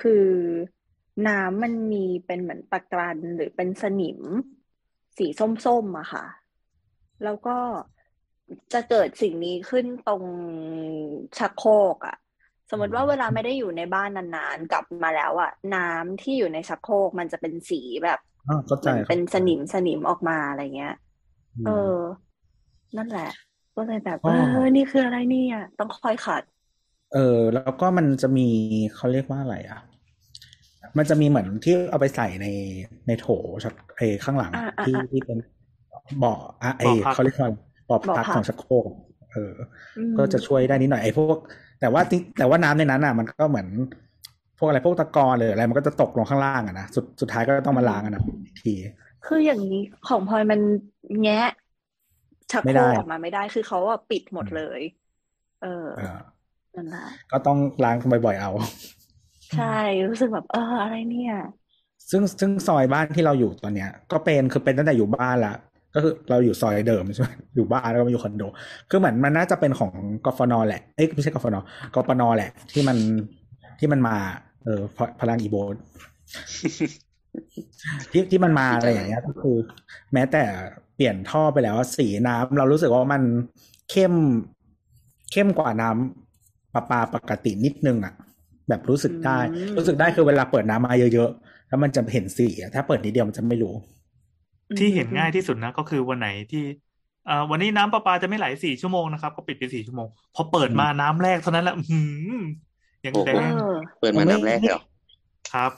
[0.00, 0.26] คือ
[1.28, 4.20] น้ำมันมีเป็นเหมือนตะกรันหรือเป็นสนิม
[5.18, 5.26] สี
[5.66, 6.24] ส้มๆอะค่ะ
[7.24, 7.56] แล้วก็
[8.72, 10.24] จะเกิดสิ่งนี้ขึ้นตรง
[11.38, 12.16] ชักโครกอะ
[12.70, 18.18] สมมติว่าเวลาไม่ได้อยู่ในบ้านนานๆกลับมาแล้วอะน้ำที่อยู่ในชักโครกมันจะเป็นสีแบบ
[18.48, 20.92] อ้าวเข้าเหใจมือนเป็นเข้าใจสนิมสนิมออกมาอะไรเงี้ย
[21.56, 21.70] อืมเออ
[22.96, 23.28] นั่นแหละ
[23.74, 24.32] ก็เลยแบบอ๋เอออ
[24.74, 26.42] นี่คืออะไรเนี่ยต้องคอยขัด
[27.12, 28.48] เออ แล้วก็มันจะมี
[28.94, 29.80] เขาเรียกว่าอะไรอะ
[30.98, 32.46] มันจะมีเหมือนที่เอาไปใส่ใน
[33.06, 33.26] ในโถ
[33.64, 35.38] ชักเอข้างหลังอ่าอ่าที่อ่าที่เป็น
[36.18, 37.50] เบาะอะเอเบาะพักเขาเรียกว่า
[37.88, 38.84] เบาะเบาะพักพักของชักโครก
[39.32, 39.54] เออ
[39.98, 41.36] อืมก็จะช่วยได้นิดหน่อยไอ้พวก
[41.80, 43.68] แต่ว่าที่แต่ว่าน้ำในนั้นอะ มันก็เหมือน
[44.58, 48.74] พวกอะไรพวกตะกอนเลยอะไรมันก็จะตกลงข้างล่างอะนะสุดสุดท้ายก็ต้องมาล้างอะนะอีกที
[49.26, 50.60] คืออย่างนี้ของพลอยมัน
[51.20, 51.50] แงะ
[52.52, 54.80] ชักไม่โครได้กออกมาไม่ได้คือเขาอะปิดหมดเลย
[55.62, 56.18] เออเออ
[56.76, 58.50] นั่นแหละก็ต้องล้างบ่อยๆเอา
[59.56, 59.64] ใช่
[60.08, 61.34] รู้สึกแบบ เอออะไรเนี่ย
[62.10, 65.54] ซึ่งซึ่งซอยบ้านที่เราอยู่ตอนเนี้ย ก็เป็นคือเป็นตั้งแต่อยู่บ้านละ
[65.94, 68.42] ก็คือเราอยู่ซอยเดิมใช่ไหมอยู่บ้านแล้วก็มาอยู่คอนโด
[68.90, 69.92] คือเหมือนมันน่าจะเป็นของ
[70.26, 71.56] กฟนแหละเอ้ยไม่ใช่กฟน
[71.94, 72.98] กปนแหละ ที่มัน
[73.78, 74.16] ที่มันมา
[74.64, 75.74] เออพพลังอีโบน
[78.12, 79.56] ที่ที่มันมาอะไรอย่างเงี้ยก็คือ
[80.12, 80.42] แม้แต่
[80.94, 83.22] เปลี่ยนท่อไปแล้วสีน้ำเรารู้สึกว่ามัน
[83.90, 84.14] เข้ม
[85.32, 88.14] เข้มกว่าน้ำประปาปกตินิดนึงอะ
[88.68, 93.74] แบบรู้สึกได้อืมรู้สึกได้คือเวลาเปิดน้ำมาเยอะๆแล้วมันจะเห็นสีอะถ้าเปิดนิดเดียวมันจะไม่รู้
[94.78, 96.64] ที่เห็นง่ายที่สุดนะ ก็คือวันไหนที่
[97.28, 102.00] อ่าวันนี้น้ำประปาจะไม่ไหลสี่ชั่วโมงนะครับ ก็ปิดไปสี่ชั่วโมง พอเปิดมาน้ำแรกเท่านั้นแหละอื้อหื
[102.32, 102.34] อ
[103.06, 104.82] ยังแดเองอเปิดมาน้ำแรกเลยเหรอ
[105.52, 105.70] ครับ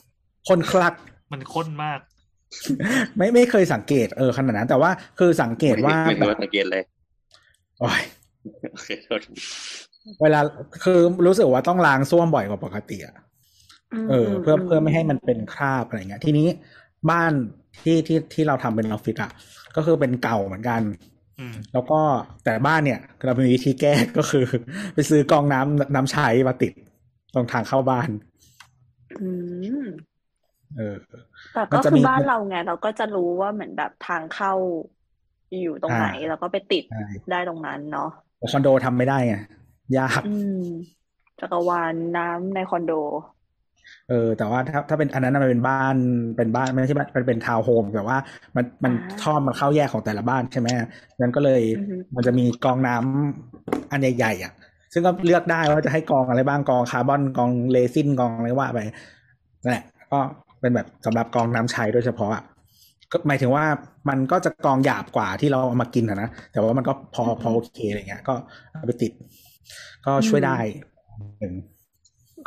[0.49, 0.95] คนคลัก
[1.33, 1.99] มันข้นมาก
[3.17, 6.83] ไม่ไม่เคยสังเกตเออขนาดนั้น แต่ว่าคือสังเกตว่าไม่แบรู้บว่าสังเกตเลย
[7.81, 8.03] โอ้ย
[8.73, 9.21] โอเคโทษ
[10.23, 10.41] เวลา
[10.85, 13.17] คือรู้สึกว่าต้องล้างส้วมบ่อยกว่าปกติอะ
[14.11, 16.47] เออ เพื่อเพื่อไม่ให้มันเป็นคราบอะไรเงี้ย ทีนี้
[17.11, 17.33] บ้าน
[17.83, 19.31] ที่ที่ที่เราทำเป็นออฟฟิศอะ
[19.77, 20.83] ก็คือเป็นเก่าเหมือนกัน
[21.39, 22.01] อืมแล้วก็
[22.45, 24.45] แต่บ้านเนี่ยเรามีวิธีแก้ก็คือ
[24.95, 26.73] ไปซื้อกรองน้ำน้ำใช้มาติด
[27.35, 28.09] ตรงทางเข้าบ้าน
[29.21, 29.29] อื
[29.85, 29.87] ม
[30.77, 30.97] เออ
[31.53, 34.53] แต่มันก็จะคืมีอบ้านเราไงเราก็จะรู้ว่าเหมือนแบบทางเข้า
[35.61, 38.09] อยู่ตรงไหนอ่าแล้วก็ไปติดใช่ได้ตรงนั้นเนาะ
[38.39, 39.35] แต่คอนโดทำไม่ได้ไง
[39.99, 40.63] ยากอืม
[41.39, 42.93] จักรวาลน้ำในคอนโด
[44.11, 45.95] เออแต่ว่าถ้าถ้าเป็นอันนั้นนะมันเป็นบ้าน
[46.37, 48.17] เป็นบ้านไม่ใช่บ้านมันเป็นทาวน์โฮมแต่ว่า
[48.57, 50.69] มันมันอ่าท่อมันเข้าแยกของแต่ละบ้านใช่ไหม
[51.21, 54.53] นั้นก็เลยอือฮึมันจะมีกรองน้ำอันใหญ่ๆอะ
[54.93, 58.81] ซึ่งก็เลือกได้ว่าจะให้กรองอะไรบ้างกรองคาร์บอนกรองเรซินกรองอะไรว่าไป
[59.63, 60.19] นั่นแหละก็
[60.61, 62.43] เป็นแบบสำหรับกรองน้ำใช้โดยเฉพาะอะ
[63.13, 63.65] ก็หมายถึงว่า
[64.09, 68.35] มันก็จะกรองหยาบกว่าที่เราเอามากินอะนะแต่ว่ามันก็พอพอโอเคอะไรเงี้ย ก็
[68.73, 69.13] เอาไปติด
[70.07, 70.59] ก็ช่วยได้
[71.39, 71.55] หนึ่ง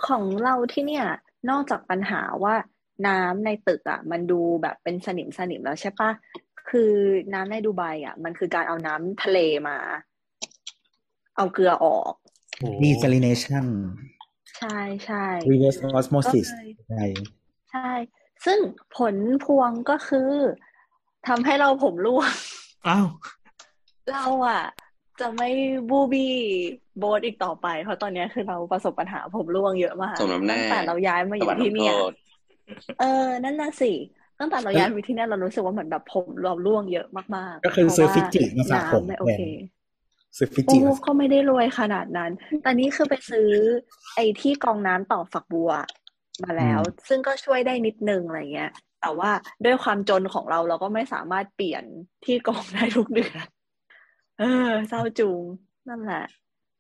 [0.08, 1.06] ของเราที่เนี่ย
[1.50, 2.56] นอกจากปัญหาว่า
[3.08, 6.10] น้ำในตึกอะ มันดูแบบเป็นสนิมสนิมแล้วใช่ปะ
[6.70, 6.92] คือ
[7.34, 9.38] น้ำในดูไบอะ มันคือการเอาน้ำทะเล
[9.68, 9.78] มา
[11.38, 12.14] เอาเกลือออก
[12.60, 13.66] โอ้ desalination
[14.58, 17.04] ใช่ใช่ reverse ก็ osmosis เลยใช่
[17.72, 17.92] ใช่
[18.46, 18.60] ซึ่ง
[18.98, 19.16] ผล
[19.46, 20.32] พวงก็คือ
[21.28, 22.32] ทำให้เราผมร่วง
[22.88, 23.08] อ้าว
[24.12, 24.64] เราอะ
[25.20, 25.50] จะไม่
[25.90, 26.34] บูบี้
[27.00, 32.14] โบสอีกต่อไป เพราะตอนเนี้ยคือเราประสบปัญหาผมร่วงเยอะมากสมน้ำหน้าตั้งแต่เราย้ายมาอสวรยู่รค์ที่ทำโทเนี่ยษ
[33.00, 33.92] เออนั่นน่ะสิ
[34.40, 39.62] ตั้งแต่เราย้ายมาอยู่ที่เนี่ยเรารู้สึกว่าเหมือนแบบผมเราร่วงเยอะมากๆ ก็คือเพราะซื้อว่าฟิจิมาสระผมน้ำไม่โอแทเคน
[40.38, 43.50] ซื้อฟิโอ้จิมาก็ไม่ได้รวยขนาดนั้นแต่นี่คือไปซื้อ
[44.16, 45.72] ไอ้ที่กรองน้ำต่อฝักบัว
[46.44, 49.32] มาแล้ว ซึ่งก็ช่วยได้นิดนึงอะไรเงี้ย แต่ว่า
[49.66, 51.84] ด้วยความจนของเราเราก็ไม่สามารถเปลี่ยน
[52.26, 53.46] ที่กรองได้ทุกเดือน
[54.40, 55.42] เออเศร้าจุง
[55.90, 56.24] นั่นแหละ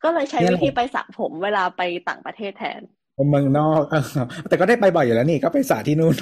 [0.03, 2.81] ก็เลยใช้วิธีไปสระผมเวลาไปต่างประเทศแทน
[3.29, 4.03] เมืองนอกเออ
[4.47, 6.15] แต่ก็ได้ไปบ่อยอยู่แล้วนี่ก็ไปสระที่นู่น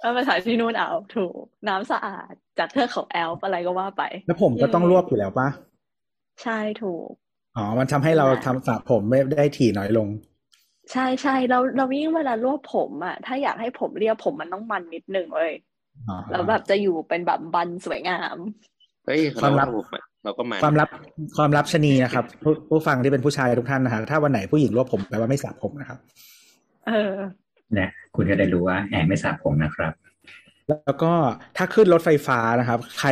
[0.00, 1.34] เออไปถ่ายที่นู่นเอาถูก
[1.68, 5.48] น้ำสะอาดจากเทือกเขาแอลป์อะไรก็ว่าไป แล้วผมก็ต้องรวบอยู่แล้วปะ
[6.42, 7.08] ใช่ถูก
[7.56, 10.08] อ๋อ มันทำให้เราทำสระผมไม่ได้ถี่น้อยลง
[10.92, 15.52] ใช่ใช่เราเรายิ่งเวลารวบผมอะ ถ้าอยากให้ผมเรียบผมมันต้องมันนิดนึงเลย
[16.08, 18.36] อ๋อแล้วแบบจะอยู่เป็นแบบบันสวยงาม
[18.78, 18.79] ไป
[19.10, 19.68] เฮ้ยความลับ
[20.24, 20.88] เราก็มาความลับ
[21.36, 25.98] ความลับชะนีนะครับผู้ผู้ฟังที่เป็นผู้ชายทุกท่านนะฮะถ้าวันไหนผู้หญิงรวบผมแปลว่าไม่สระผมนะครับ
[26.86, 27.16] เออ
[27.78, 29.92] นะคุณก็ได้รู้ว่าแอบไม่สระผมนะครับ
[30.68, 31.12] แล้วก็
[31.56, 33.08] ถ้าขึ้นรถไฟฟ้านะครับ ใคร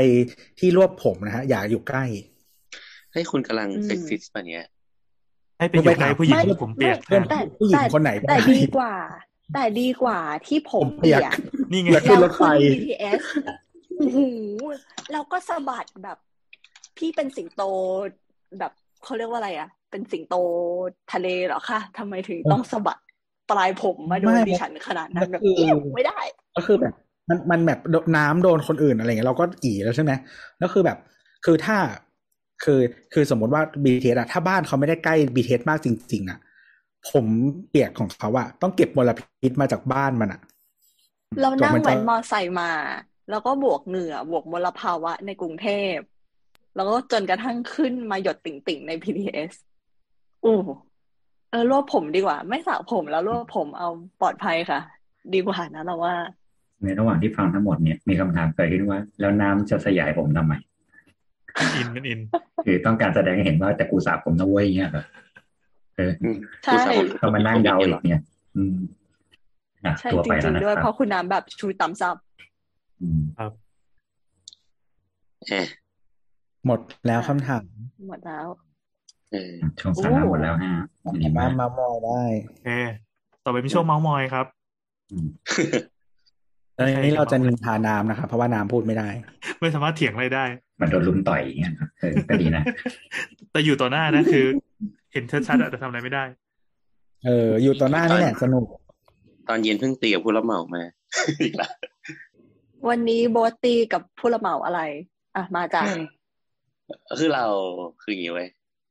[0.59, 2.05] ที่รวบผมนะฮะ อย่าอยู่ใกล้
[3.13, 4.65] ให้คุณกำลังอืมเซ็กซิสต์ป่ะเนี่ย
[5.59, 8.95] ให้ไปอยู่ใกล้ผู้หญิงไม่ผมเปียกไม่แทนแต่ผู้หญิงคนไหนแต่ก็ได้ดีกว่า
[9.55, 11.33] แต่ดีกว่าที่ผมผมเปียกก
[11.73, 13.68] นี่ไงอยากขึ้นรถไฟแล้วขึ้น BTS
[13.99, 14.19] โอ้โห
[15.13, 16.19] แล้วก็สะบัดแบบ
[16.97, 17.63] พี่เป็นสิงโต
[18.59, 18.73] แบบ
[19.05, 20.35] เขาเรียกว่าอะไรอะ เป็นสิงโต
[21.13, 22.99] ทะเลเหรอคะทำไมถึงต้องสะบัด
[23.51, 26.19] ปลายผมมาโดนไม่ดิฉันขนาดนั้นแบบคือเอี้ยวไม่ได้
[26.57, 26.95] ก็คือแบบ
[27.29, 30.13] มันมันแบบโดนน้ำโดนคนอื่นอะไรเงี้ยเราก็อีแล้วใช่ไหม
[30.59, 30.99] แล้วคือแบบ
[31.45, 31.77] คือถ้า
[32.65, 32.81] คือ
[33.13, 36.39] คือสมมติว่า BTS อะถ้าบ้านเขาไม่ได้ใกล้ BTS มากจริง ๆอะ
[37.11, 37.25] ผม
[37.69, 40.41] เปียกของเขาอะต้องเก็บมลพิษมาจากบ้านมันอะ
[41.41, 42.71] เรานั่งมันจะแว้นมอไซค์มา
[43.31, 45.97] แล้วก็บวกเหงื่อบวกมลภาวะในกรุงเทพ
[46.77, 49.53] แล้วก็จนกระทั่งขึ้นมาหยดติ่งๆใน BTS
[50.45, 50.57] อู้
[51.51, 53.89] เออรวบผมดีกว่า ไม่สระผมแล้วรวบผมเอา
[54.21, 54.81] ปลอดภัยค่ะ
[55.35, 56.15] ดีกว่านะเราว่า
[56.83, 60.55] ในระหว่างที่ฟังทั้งหมดเนี่ยมีคำถามเกิดขึ้นว่า แล้วน้ำจะสยายผมทำไม
[61.77, 62.21] อินเป็นอิน
[62.65, 65.05] คือต้องการแสดงให้เห็นว่าแต่กูสระผมนะเว้ยเงี้ยเหรอ
[65.97, 68.23] เอออืมใช่ผู้สาวต้องมานั่งเดาอีกเนี่ย
[68.57, 68.79] อืม
[69.85, 72.17] อะใช่ตัวจไปริแล้วงนะๆด้วยคเพรับราะคุณน้ำแบบชูตำซับ
[73.03, 75.67] อืมเอะ
[76.67, 77.65] หมดแล้วคำถาม
[78.09, 78.47] หมดแล้ว
[79.33, 80.73] เออช่วงสาระหมดแล้วฮะ
[81.21, 82.69] ดีมามากมามอยได้โอเค
[83.45, 84.47] ต่อไปเป็นช่วงเมาส์มอยครับ
[85.13, 85.29] อืม
[86.77, 89.09] ตอนนี้เราจะนินทาน้ำนะครับเพราะว่าน้ำพูดไม่ได้
[89.61, 90.45] ไม่สามารถเถียงอะไรได้
[90.81, 92.63] มันโดนลุมต่อยอย่างเงี้ยครับเออก็ดีนะ
[93.53, 94.47] แต่อยู่ต่อหน้านะคือ
[95.13, 96.25] เห็นชัดๆอะแต่ทำอะไรไม่ได้
[97.25, 98.65] เออ อยู่ต่อหน้านี่แหละสนุก
[99.49, 100.83] ตอนเย็นเพิ่งตีกับผู้รับเหมามา
[101.41, 101.71] อีกแล้ว
[102.89, 104.81] วันนี้โบทตีกับผู้รับเหมาอะไร
[105.37, 105.87] อะมาจาก
[107.19, 107.47] คือเรา
[108.03, 108.51] คืออย่างนี้เว้ย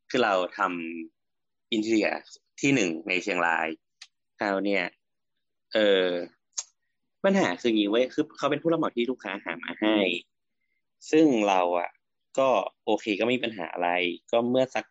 [0.09, 2.09] คือเราทำอินเทีย
[2.61, 3.67] ที่หนึ่งในเชียงราย
[4.39, 4.83] คราวเนี่ย
[5.73, 6.07] เออ
[7.25, 9.97] ปัญหาคืออย่างนี้เว้ยคือเขาเป็นผู้รับเหมาที่ลูกค้าหามาให้
[11.11, 11.89] ซึ่งเราอะ
[12.39, 12.49] ก็
[12.85, 13.89] โอเคก็ไม่มีปัญหาอะไร
[14.31, 14.85] ก็เมื่อสัก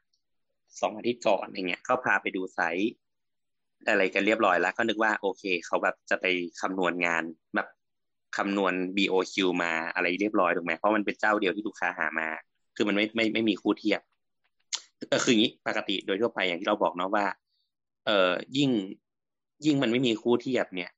[0.81, 2.93] สองอาทิตย์ก่อนอย่างเงี้ยก็พาไปดูไซต์
[3.89, 6.27] อะไรกันเรียบร้อยแล้ว ก็นึกว่าโอเค เขาแบบจะไป
[6.61, 7.23] คำนวณงาน
[7.55, 7.69] แบบ
[8.37, 12.29] คำนวณ BOQ มาอะไรเรียบร้อยถูกไหมเพราะมันเป็นเจ้าเดียวที่ลูกค้าหามา
[12.77, 14.01] คือมันไม่ไม่ไม่มีคู่เทียบ
[15.09, 17.27] เออคืออย่างนี้ปกติโดยทั่วไปอย่างที่เราบอกเนาะว่า
[18.07, 18.71] เออยิ่ง
[19.65, 20.91] ยิ่งมันไม่มีคู่เทียบเนี่ย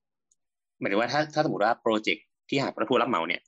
[0.78, 3.42] หมายถึงว่าถ้าถ้าสมมติว่าโปรเจกต์ที่หาผู้รับเหมาเนี่ย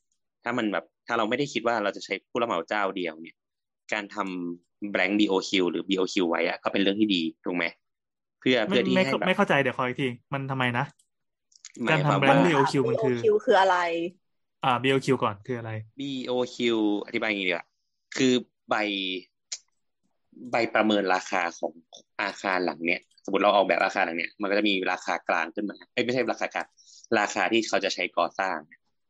[0.45, 3.37] ถ้ามันแบบถ้าเราไม่ได้คิดว่าเราจะใช้ผู้รับเหมาเจ้าเดียวเนี่ย
[3.93, 7.65] การทำ blank BOQ หรือ BOQ ไว้อะก็เป็นเรื่องที่ดีถูกไหม
[8.41, 10.85] เพื่อไม่เพื่อที่ไม่ให้เข้าแบบไม่เข้าใจเดี๋ยวคอยอีกทีมันทำไมนะ
[11.89, 13.77] การมายความทำ brand ว่า BOQ มันคือ BOQ คืออะไร
[14.65, 16.59] อ่า BOQ ก่อนคืออะไร BOQ
[17.07, 17.67] อธิบายอย่างนี้ดีกว่า
[18.17, 18.33] คือ
[18.71, 18.75] ใบ
[20.51, 21.73] ใบประเมินราคาของ
[22.23, 26.67] อาคารหลังเนี้ย สมมติเราออกแบบอาคารหลังเนี้ย มันก็จะมีราคากลางขึ้นมาเอ้ยไม่ใช่ราคากลาง
[27.19, 28.59] ราคาที่เขาจะใช้ก่อสร้าง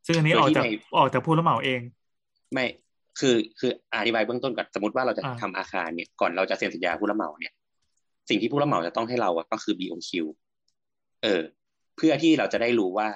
[0.07, 1.81] ซึ่งอันนี้โดอยอกที่จากในออกจากผู้รับเหมาเอง
[2.53, 2.67] ไม่
[3.21, 7.53] คือคืออธิบายเบื้องต้นก่อนสมมติว่าเราจะอ่าทำอาคารเนี่ยก่อนเราจะเซ็นสัญญาผู้รับเหมาเนี่ย
[8.29, 10.11] สิ่งที่ผู้รับเหมาจะต้องให้เราอะก็คือ BOQ
[11.23, 11.43] เออ
[12.03, 13.09] เพื่อที่เราจะได้รู้ว่า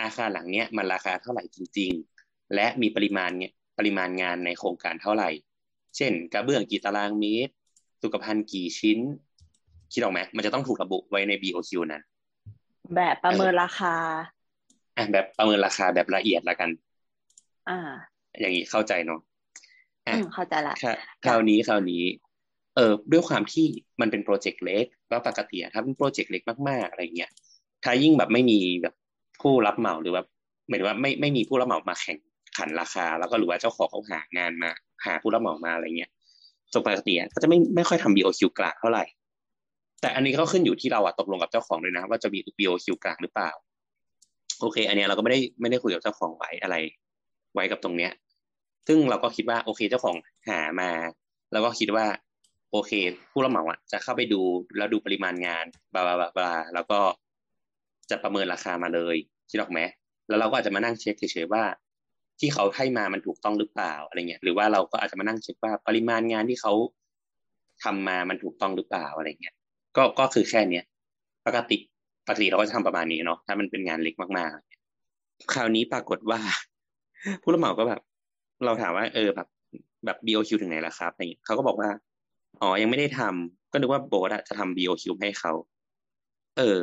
[0.00, 1.90] อาคารหลังเนี้ยมันราคาเท่าไหร่จริง
[2.22, 5.30] ๆ และมีปริมาณเนี่ยปริมาณงานในโครงการเท่าไหร่
[5.96, 7.52] เช่น กระเบื้องกี่ตารางเมตร
[8.02, 8.98] สุขภัณฑ์กี่ชิ้น
[9.92, 12.02] คิดออกไหมมันจะต้องถูกระบุไว้ใน BOQ นั้น
[12.94, 13.94] แบบประเมินราคา
[14.96, 16.70] อะแบบประเมินราคาแบบละเอียดละกัน
[17.68, 17.78] อ่า
[18.40, 19.20] อย่างนี้เข้าใจเนาะ
[20.06, 20.94] อะอืมเข้าใจละค่ะ
[21.24, 22.02] คราวนี้คราวนี้
[22.76, 23.66] เออด้วยความที่
[24.00, 27.30] มันเป็นโปรเจกต์เล็กแล้วปกติอะถ้าเป็นโปรเจกต์เล็กมากๆอะไรเงี้ย
[27.84, 28.94] ถ้ายิ่งแบบไม่มีแบบ
[29.42, 30.26] ผู้รับเหมาหรือแบบ
[30.68, 32.18] หมายถึงว่าไม่ไม่มีผู้รับเหมามาแข่ง
[32.58, 34.70] ขันราคา แล้วก็หรือว่าเจ้าของเขาหางานมา
[35.06, 36.10] หาผู้รับเหมามาอะไรเงี้ย
[36.72, 39.04] ส่วนปกติก็จะไม่ไม่ค่อยทำ BOQ กลางเท่าไหร่
[40.00, 43.50] แต่อันนี้ก็ขึ้นอยู่ที่เราอะตกลงกับเจ้าของด้วยนะ ว่าจะมี BOQ กลางหรือเปล่า
[44.60, 46.76] โอเค อันเนี้ยเราก็ไม่ได้ไม่ได้คุยกับเจ้าของไว้อะไร
[47.54, 48.12] ไว้กับตรงเนี้ย
[48.88, 50.16] ซึ่งเราก็คิดว่าโอเคเจ้าของ
[50.48, 50.90] หามา
[51.52, 52.06] แล้วก็คิดว่า
[52.72, 52.92] โอเค
[53.32, 54.40] ผู้รับเหมาอะจะเข้าไปดู
[54.76, 55.64] แล้วดูปริมาณงาน
[55.94, 57.00] บลาบลาบลาแล้วก็
[58.10, 59.16] จะประเมินราคามาเลย
[59.50, 59.80] คิดออกไหม
[60.28, 61.62] แล้วเราก็อาจจะมานั่งเช็คเฉยๆว่า
[62.40, 66.72] ที่เขาให้มามันถูกต้องหรือเปล่าอะไรเงี้ยหรือว่าเราก็อาจจะมานั่งเช็คว่าปริมาณงานที่เขา
[67.84, 69.54] ทำมามันถูกต้องหรือเปล่าอะไรเงี้ย
[69.96, 70.84] ก็ก็คือแค่เนี้ย
[71.46, 71.78] ปกติ
[72.26, 76.40] ปกติเราก็จะทำประมาณนี้เนาะถ้ามันเป็นงานเล็กมากๆ คราวนี้ปรากฏว่า
[77.42, 78.00] ผู้รับเหมาก็แบบ
[78.64, 79.48] เราถามว่า เออแบบ
[80.04, 81.90] แบบ BOQ ถึงไหนแล้วครับอะไรเงี้ยเขาก็บอกว่า
[82.62, 85.52] อ๋อยังไม่ได้ทำก็นึกว่าโบสจะทำ BOQ ให้เขา
[86.58, 86.82] เออ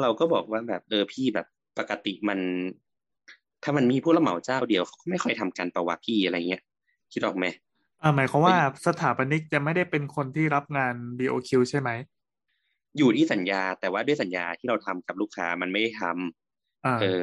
[0.00, 1.46] เราก็บอกว่าแบบเออพี่แบบ
[1.78, 2.38] ปกติมัน
[3.62, 6.62] ถ้ามันมีผู้รับเหมาเจ้าเดียวเขาก็ไม่ค่อยทำกันประวัติพี่อะไรเงี้ย
[7.12, 7.46] คิดออกไหม
[8.02, 11.90] อ่าหมายความว่าสถาปนิกจะไม่ได้เป็นคนที่รับงาน BOQ ใช่ไหม
[12.98, 17.22] อยู่ที่สัญญา แต่ว่าด้วยสัญญาที่เราทำกับลูกค้ามันไม่ได้ทำอ่าเออ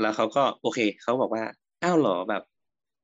[0.00, 1.44] แล้วเขาก็โอเคเขาบอกว่า
[1.82, 2.42] อ้าวเหรอแบบ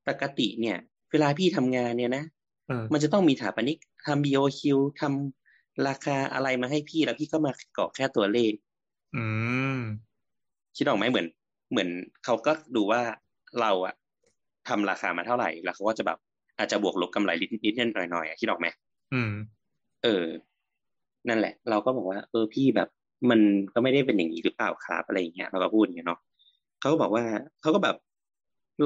[0.09, 0.79] ปกติเนี่ย
[1.11, 2.25] เวลาพี่ทำงานเนี่ยนะ
[2.69, 4.63] เออมันจะต้องมีสถาปนิกทำ BOQ
[5.01, 5.44] ทำ
[5.89, 8.53] ราคาอะไรมาให้พี่แล้วพี่ก็มาเกาะแค่ตัวเลข
[9.17, 9.25] อื
[9.77, 9.79] ม
[10.77, 11.27] คิดออกไหมเหมือน
[11.71, 11.89] เหมือน
[12.25, 13.01] เขาก็ดูว่า
[13.61, 13.95] เราอะ
[14.69, 16.19] ทำราคามาเท่าไหร่ แล้วเขาก็จะแบบ
[16.59, 18.67] อาจจะบวกลบกำไรนิดนิดๆหน่อยหน่อยๆอะคิดออกไหม
[19.15, 19.33] อืม
[20.05, 20.25] เออ
[21.29, 22.89] นั่นแหละ เราก็บอกว่า เออพี่แบบ
[23.31, 23.41] มัน
[23.75, 26.21] ก็ไม่ได้เป็นอย่างนี้หรือเปล่าครับอะไรอย่างเงี้ยเราก็พูดอย่างเงี้ยเนาะ
[26.81, 27.25] เขาก็บอกว่า
[27.61, 27.97] เขาก็แบบ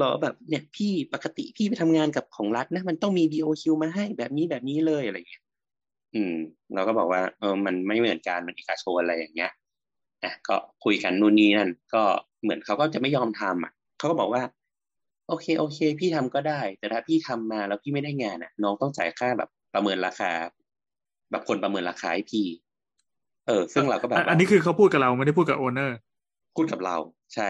[0.01, 5.43] รอแบบเนี่ยพี่ปกติพี่ไปทำงานกับของรัฐนะมันต้องมี BOQ มาให้แบบนี้แบบนี้เลยอะไรอย่างเงี้ย
[6.15, 6.35] อืม
[6.73, 9.51] เราก็บอกว่า เออ มันไม่เหมือนกันมันเอกชนอะไรอย่างเงี้ย
[10.23, 12.03] อะก็คุยกันนู่นนี่นั่น ก็
[12.43, 14.43] เหมือนเขาก็จะไม่ยอมทำอะเขาก็บอกว่า
[15.27, 20.31] โอเค โอเค พี่ทำก็ได้ แต่ถ้าพี่ทำมาแล้วพี่ไม่ได้งานอะ น้องต้องจ่ายค่าแบบประเมินราคา
[21.31, 22.45] แบบคนประเมินราคาให้พี่
[23.47, 25.97] เออ ซึ่งเราก็แบบ อันว่าอันนี้คือเขาพูดกับเราไม่ได้พูดกับโอเนอร์
[26.55, 26.97] พูดกับเรา
[27.35, 27.49] ใช่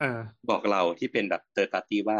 [0.00, 0.20] เออ
[0.50, 2.18] บอกเราที่เป็นแบบเตอร์ปาร์ตี้ว่า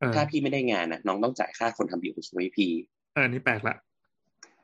[0.00, 2.70] เออถ้าพี่ไม่ได้งานอะ น้องต้องจ่ายค่าคนทำบีโอคิวให้พี่
[3.14, 3.76] เอออันนี้แปลกละ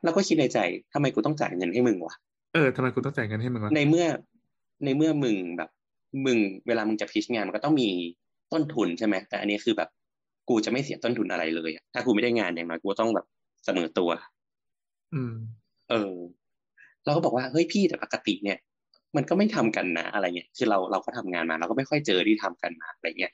[0.03, 0.59] เราก็คิดในใจ
[0.93, 2.15] ทำไมกูต้องจ่ายเงินให้มึงวะ
[2.53, 4.05] เออทำไมคุณต้องจ่ายเงินให้มึงวะในเมื่อ
[4.85, 5.69] ในเมื่อมึงแบบ
[6.25, 6.37] มึง
[6.67, 7.89] เวลามึงจะพิชงานมันก็ต้องมี
[8.53, 9.89] ต้นทุนใช่ไหมแต่อันนี้คือแบบ
[10.49, 13.25] กูจะไม่เสียต้นทุนอะไรเลยอะถ้ากูไม่ได้งานอย่างน้อยกูก็ต้องแบบ
[13.65, 14.09] เสมอตัว
[15.13, 15.33] อืม
[15.89, 16.13] เออ
[17.05, 18.57] เราก็บอกว่าเฮ้ยพี่แต่ปกติเนี่ย
[19.15, 23.33] มันก็ไม่ทำกันนะอะไรเงี้ยคือเราเราก็ทำงานมา เราก็ไม่ค่อยเจอที่ทำกันมาอะไรเงี้ย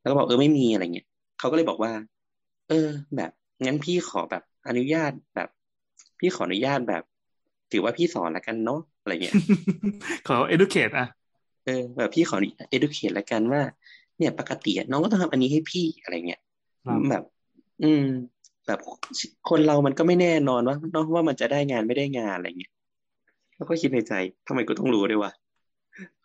[0.00, 1.06] แล้วก็บอกเออไม่มีอะไรเงี้ย
[1.38, 1.92] เขาก็เลยบอกว่า
[2.68, 3.30] เออ แบบ
[3.64, 5.48] งั้นพี่ขอแบบอนุญาตแบบ
[6.22, 7.02] พี่ขออนุญาตแบบ
[7.72, 9.34] ถือว่าพี่สอนละกันเนาะอะไรเงี้ย
[10.28, 11.06] ขอ educate อะ
[11.66, 12.36] เออแบบพี่ขอ
[12.74, 13.62] educate ละกันว่า
[14.18, 16.40] เนี่ย ปกติอะน้องก็ต้องทำอันนี้ให้พี่อะไรเงี้ย
[16.86, 17.24] ครับแบบ
[17.82, 18.04] อืม
[18.66, 18.80] แบบ
[19.50, 22.72] คนเรามันก็ไม่แน่นอนว่าเนาะว่ามันจะได้งานไม่ได้งานอะไรเงี้ย
[23.56, 24.12] แล้วก็คิดในใจ
[24.46, 25.32] ทำไมกูต้องรู้ด้วยวะ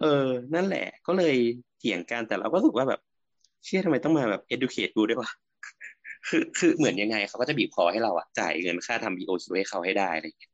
[0.02, 1.36] เออ นั่นแหละ ก็เลย
[1.80, 3.00] เถียงกันแต่เราก็รู้สึกว่าแบบ
[3.66, 5.30] เชื่อทำไมต้องมาแบบ educate กูด้วยวะ
[6.28, 10.52] คือคือเหมือนยังไงเขาก็จะบีบคอให้เราอะจ่ายเงินค่าทำ BOQ ให้เขาให้ได้อะไรเงี้ย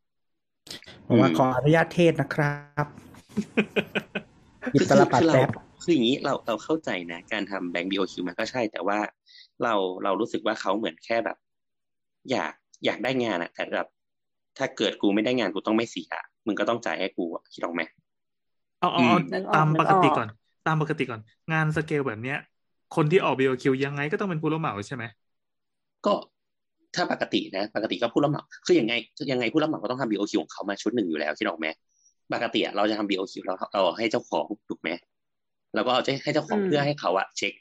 [1.07, 2.51] ผมว่าอืมขออนุญาตเทศนะครั
[2.85, 2.87] บ
[4.71, 5.49] หยิบคือตลับปัดคือเราแป๊บ
[5.81, 8.99] คืออย่างนี้เราเราเข้าใจนะ การทำแบงก์ BOQ มันก็ใช่ แต่ว่า
[9.63, 11.37] เราเรารู้สึกว่าเขาเหมือนแค่แบบ
[12.31, 12.53] อยาก
[12.85, 13.87] อยากได้งานอะแต่แบบ
[14.57, 16.09] ถ้าเกิดกูไม่ได้งานกูต้องไม่เสีย
[16.45, 17.81] มึงก็ต้องจ่ายให้กูอะคิดออกไหม
[18.79, 20.27] เอาเอาอืเอามนึกออกตามนึกปกติออกก่อน
[20.63, 21.21] ตามปกติก่อน
[21.51, 22.37] งานสเกลแบบเนี้ย
[22.91, 25.03] คนที่ออก BOQ ยังไงก็ต้องเป็นผู้รับเหมาใช่ไหม
[26.05, 26.13] ก็
[26.95, 28.93] ถ้าปกตินะ ปกติก็ผู้รับเหมาคือยังไง
[29.31, 31.67] ยังไงผู้รับเหมาก็ต้องทำ BOQ ของเขามาชุดหนึ่งอยู่แล้วคิดออกไหม
[32.33, 34.89] ปกติอะเราจะทำ BOQ เราเราให้เจ้าของถูกไหม
[35.75, 37.53] แล้วก็เอาให้เจ้าของอืมเพื่อให้เขาอะเช็ค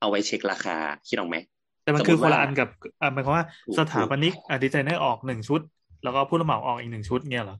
[0.00, 0.76] เอาไว้เช็คราคา
[1.08, 1.36] คิดออกไหม
[1.82, 2.68] แต่มันสมมุติคือคนละว่าอันกับ
[3.02, 5.60] อ่าหมายความว่าถูกสถาปนิกอะดีไซเนอร์ออกหนึ่งชุด
[6.02, 7.56] แล้วก็ผู้รับเหมาออกอีกหนึ่งชุดเงี้ยเหรอ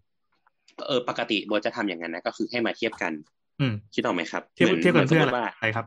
[0.89, 3.13] เออปกติโบทจะทำอย่างนั้นนะก็คือให้มาเทียบกัน
[3.61, 5.87] อืมคิดออกไหมครับ เทียบหมืเทียบกันหมืเพื่อสมอะมติว่าไรครับ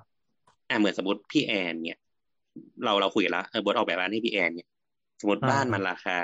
[0.69, 1.99] อ่าเหมือนสมมติพี่แอนเนี่ย
[2.84, 4.68] เราเราคุยกันแล้วเออโบทออกแบบร้านให้พี่แอนเนี่ย
[5.22, 6.18] สมมติอ่าบ้านมันราคา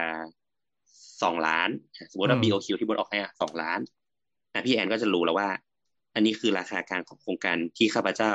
[1.24, 1.70] สองล้าน
[2.12, 3.80] สมมติว่าอืม BOQ ที่โบทออกให้อะสองล้าน
[4.54, 5.50] อะพี่แอนก็จะรู้แล้วว่า
[6.16, 8.32] อันนี้คือราคากลางของโครงการที่ข้าพเจ้า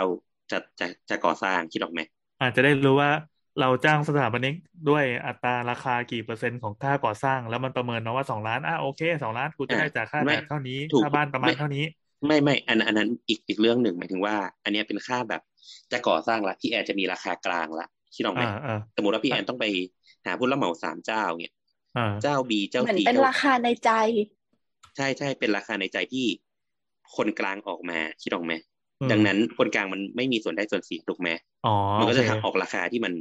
[0.51, 2.01] จะจะจะก่อสร้างคิดออกไหม
[2.41, 3.11] อาจจะได้รู้ว่า
[3.59, 4.55] เราจ้างสถาปนิก
[4.87, 11.81] ด้วยอัตราราคากี่เปอร์เซ็นต์ของค่าก่อสร้าง แล้วมันประเมินมาว่าสองล้านอะโอเคสองล้านกูจะได้จากค่าไม่แบบเท่านี้ถูกค่าบ้านประมาณไม่เท่านี้
[12.27, 15.43] ไม่ไม่อันอันนั้นอีกอีกเรื่องหนึ่งหมายถึงว่า อันเนี้ยเป็นค่าแบบ
[15.93, 19.67] จะก่อสร้างละพี่แอนจะมีราคากลางละคิดออกไหมอ่าอ่าสมมติว่าพี่แอนต้องไป
[20.27, 21.55] หาผู้รับเหมาสามเจ้าเนี่ย
[21.97, 23.91] อ่าเจ้าบีเจ้าเหมือนซีเป็นเจ้าราคาในใจ
[24.97, 26.27] ใช่ใช่เป็นราคาในใจที่
[27.17, 28.53] คนกลางออกมาคิดออกไหม
[29.01, 31.29] อืมดังนั้นคนกลางมันไม่มีส่วนได้ส่วนเสียถูกไหม
[31.67, 33.13] อ๋อมันก็จะโอเคออกราคาที่มัน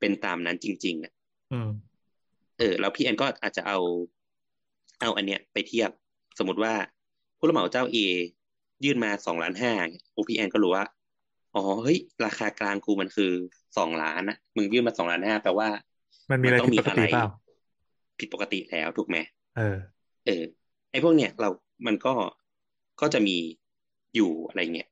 [0.00, 1.12] เป็นตามนั้นจริง ๆอะ
[1.52, 1.68] อืม
[2.58, 3.78] เออ แล้วพี่แอนก็อาจจะเอา
[5.00, 5.90] เอาอันเนี้ยไปเทียบ
[6.38, 6.74] สมมติว่า
[7.38, 7.96] ผู้รับเหมาเจ้าเอ
[8.84, 9.72] ยื่นมาสองล้านห้า
[10.12, 10.84] โอพี่แอนก็รู้ว่า
[11.56, 13.32] อ๋อเฮ้ย ราคากลางกูมันคือ
[13.76, 15.68] สองล้านนะมึงยื่นมาสองล้านห้าแปลว่า
[16.30, 17.26] มันมีอะไรต้องผิดปกติเปล่า
[18.18, 19.16] ผิดปกติแล้วถูกไหม
[19.56, 19.76] เออ
[20.26, 20.44] เออ
[20.90, 21.48] ไอ้พวกเนี้ยเรา
[21.86, 22.14] มันก็
[23.00, 23.36] ก็จะมี
[24.14, 24.88] อยู่อะไรเงี้ย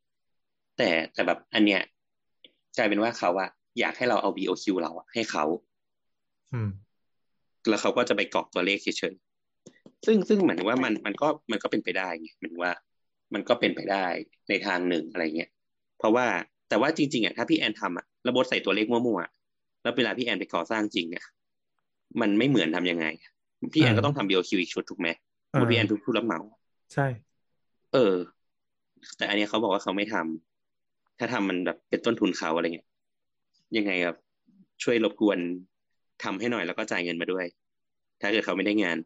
[0.77, 1.81] แต่แต่แบบอันเนี้ย
[2.77, 5.45] กลายเป็นว่าเขาอะอยากให้เราเอา BOQ เราอะให้เขา
[6.53, 6.71] อืม
[7.69, 12.73] แล้วเขาก็จะไปกรอกตัวเลขเฉยๆซึ่งซึ่งหมายถึงว่ามันมันก็มันก็เป็นไปได้ไงหมายถึงว่า
[13.35, 14.07] มันก็เป็นไปได้
[14.49, 15.51] ในทางหนึ่งอะไรเงี้ย
[15.99, 16.27] เพราะว่า
[16.73, 19.31] แต่ว่าจริงๆอะถ้าพี่แอนทำอะระบบใส่ตัวเลขมั่วๆอะ
[19.83, 21.25] แล้วเวลาพี่แอนไปก่อสร้างจริงเนี่ย
[22.21, 23.07] มันไม่เหมือนทำยังไง
[23.75, 25.09] พี่แอนเออก็ต้องทำ BOQ อีกชุดถูกไหม
[25.51, 26.41] เออพี่แอนทุกผู้รับเหมา
[26.95, 27.07] ใช่
[27.93, 28.15] เออ
[29.17, 32.89] แต่อันเนี้ยเขาบอกว่าเขาไม่ทำถ้าทำมันแบบเป็นต้นทุนเขาอะไรเงี้ย
[33.77, 34.17] ยังไงครับ
[34.83, 35.39] ช่วยรบกวน
[36.25, 37.45] ทำให้หน่อยแล้วก็จ่ายเงินมาด้วย
[38.21, 38.99] ถ้าเกิดเขาไม่ได้งาน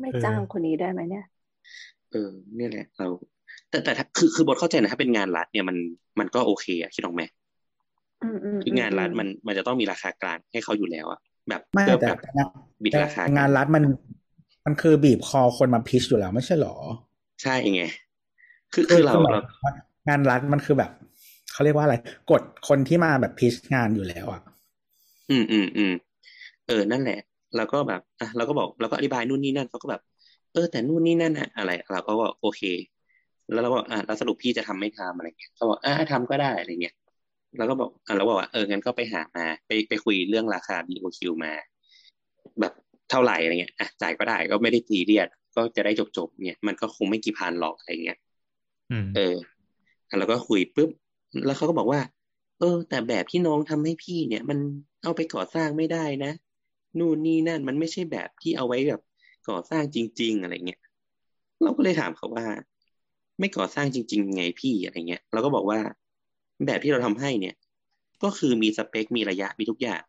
[0.00, 1.24] ไม่จ้างคนนี้ได้ไหมเนี่ย
[2.12, 3.06] เออเนี่ยแหละ เรา
[3.70, 5.76] แต่แต่ถ้าคือคือบทเข้าใจนะถ้าเป็นงานรัฐเนี่ยมัน
[6.20, 7.22] มันก็โอเคอะคิดออกไหม
[8.22, 12.48] อืมอืมคืองานรัฐมันมันจะต้องมีราคากลางให้เขาอยู่แล้วอะแบบไม่เพื่อแต่แบบแต่งาน
[12.84, 13.84] บิดราคาแต่งานรัฐมัน
[14.66, 16.74] มันคือบีบคอคนมาพิชอยู่แล้วไม่ใช่หรอ
[17.42, 17.82] ใช่ไง
[18.72, 19.72] คือคือเราหมยเราถึงว่า
[20.08, 20.90] งานรัฐมันคือแบบ
[21.52, 21.96] เขาเรียกว่าอะไร
[22.30, 24.40] กดคนที่มาแบบพิชงานอยู่แล้วอะ
[25.30, 25.92] อืมอืมอืม
[26.66, 27.18] เออนั่นแหละ
[27.56, 30.00] แล้วก็แบบอะเราก็บอกเราก็อธิบายนู่นนี่นั่นเขาก็แบบ
[30.52, 32.62] เออแต่นู่นนี่นั่นอะอะไร เราก็บอกโอเค
[33.52, 36.94] แล้วเราก็บอกอะแล้วสรุปพี่จะทำไม่ทำอะไรเงี้ยเขาบอกอะทำก็ได้อะไรเงี้ย
[37.58, 41.52] เราก็บอกอะเราบอกว่าเอองั้นก็ไปหามา ไปไปคุยเรื่องราคา BOQ มา
[42.60, 42.72] แบบ
[43.10, 48.18] เท่าไหร่อะไรเงี้ยอะจ่ายก็ได้ก็ไม่ได้ตีเรียดก็จะได้จบจบๆเนี่ยมันก็คงไม่กี่พันหรอกอะไรเงี้ย
[48.90, 49.36] อืมเออ
[50.18, 50.90] แล้วก็คุยปุ๊บ
[51.46, 52.00] แล้วเขาก็บอกว่า
[52.58, 54.58] เออ แต่แบบที่น้องทำให้พี่เนี่ย มัน
[55.02, 56.32] เอาไปก่อสร้างไม่ได้นะ
[56.98, 59.00] นู่นนี่นั่นมันไม่ใช่แบบที่เอาไว้แบบ
[59.48, 60.80] ก่อสร้างจริง ๆ อะไรเงี้ย
[61.62, 62.46] เราก็เลยถามเขาว่า
[63.40, 65.78] ไม่ก่อสร้างจริง ๆ ไงพี่อะไรเงี้ยเราก็บอกว่า
[66.66, 67.54] แบบที่เราทำให้เนี่ย
[68.22, 70.02] ก็คือมีสเปค มีระยะมีทุกอย่าง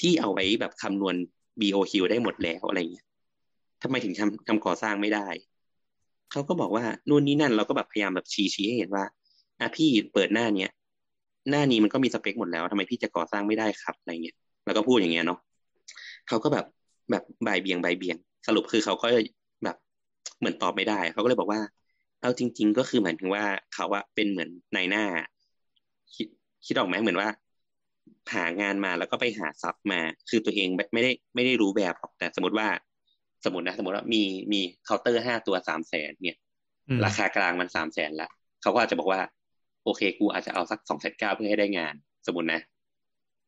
[0.00, 1.14] ที่เอาไว้แบบคำนวณ
[1.60, 3.06] BOQ ได้หมดแล้วอะไรเงี้ย
[3.82, 5.28] ทำไมถึงทำทำก่อสร้างไม่ได้
[6.32, 9.04] เขาก็บอกว่านู่นนี่นั่นเราก็แบบพยายามแบบชี้ชี้ให้เห็นว่า
[9.60, 10.70] อะพี่เปิดหน้าเนี้ย
[11.50, 15.38] หน้านี้มันก็มีสเปคหมดแล้วทำไมพี่จะก่อสร้างไม่ได้ครับอะไรเงี้ยแล้วก็พูดอย่างเงี้ยเนาะ
[16.28, 16.66] เขาก็แบบ
[17.10, 19.06] แบบบ่ายเบียงบ่ายเบียง สรุปคือเขาก็
[19.64, 19.76] แบบ
[20.38, 21.60] เหมือนตอบไม่ได้เขาก็เลยบอกว่า
[22.24, 23.44] เอาจริง ๆ ก็คือหมายถึงว่า
[23.74, 25.04] เขาอะเป็นเหมือนนายหน้า
[26.14, 26.26] คิด
[26.66, 27.28] คิดออกไหมเหมือนว่า
[28.34, 32.68] หางานมาแล้วก็ไปหาซับมา คือตัวเองไม่ได้ไม่ได้รู้แบบหรอกแต่สมมติว่า
[33.44, 34.22] สมมตินะสมมติว่ามี
[34.52, 36.38] มีเคาน์เตอร์ห้าตัวสามแสนเนี่ย
[36.88, 38.28] อืมราคากลางมันสามแสนละ
[38.62, 39.20] เขาก็อาจจะบอกว่า
[39.84, 41.94] โอเค กูอาจจะเอาสักสองแสนเก้าเพื่อให้ได้งาน
[42.26, 42.60] สมมตินะ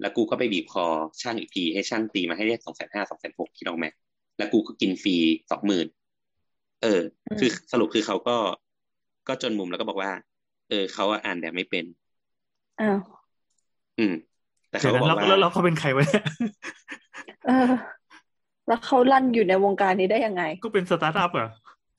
[0.00, 0.86] แล้วกูก็ไปบีบคอ
[1.22, 3.86] ช่างอีกทีให้ช่างตีมาให้ได้สองแสนห้าสองแสนหกคิดออกไหม
[4.38, 5.16] แล้วกูก็กินฟรี
[5.50, 5.86] สองหมื่น
[6.82, 7.00] เออ
[7.38, 8.36] คือสรุปคือเขาก็
[9.28, 10.10] ก็จนมุมแล้วก็บอกว่า
[10.68, 11.84] เออเขาอะอ่านแบบไม่เป็น
[12.80, 12.98] อ้าว
[13.98, 14.14] อืม
[14.70, 16.22] แต่เดี๋ยเขาวก็นั้บนอกแล้วว่าแล้วแล้วเขาเป็นใครวะเนี่ย
[17.46, 17.70] เออ
[18.66, 21.48] แล้วเขาลั่นอยู่ในวงการนี้ได้ยังไง ก็เป็นสตาร์ทอัพเหรอ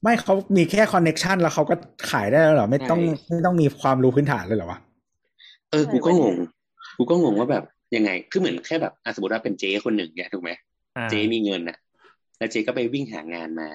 [0.03, 1.75] ไม่เขามีแค่ connection แล้วเขาก็
[2.11, 4.79] ขายได้แล้วเหรอ ไม่ต้องไม่ต้องมีความรู้พื้นฐานเลยเหรอวะ
[5.71, 6.35] เออกูก็อะไรงวะง
[6.97, 7.63] กูก็งงว่าแบบ
[7.95, 10.51] ยังไง คือเหมือนแค่แบบอะสมมติว่าเป็นเจ๊คนหนึ่งเนี่ยถูกไหม
[10.97, 11.77] อ่าเจ๊มีเงินน่ะ
[12.37, 13.69] แล้วเจ๊ก็ไปวิ่งหางานมา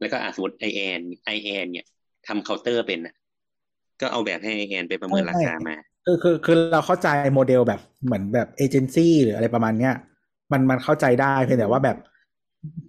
[0.00, 1.86] แล้วก็อะสมมติไอแอนไอแอนเนี่ย
[2.26, 3.14] ทำเคาน์เตอร์เป็นน่ะ
[4.00, 9.94] ก็เอาแบบให้ไอแอนไปประเมินราคามาคือคือคือเราเข้าใจโมเดลแบบเหมือนแบบเอเจนซี่หรืออะไรประมาณเนี้ย
[10.52, 11.96] มันมันเข้าใจได้เพียงแต่ว่าแบบ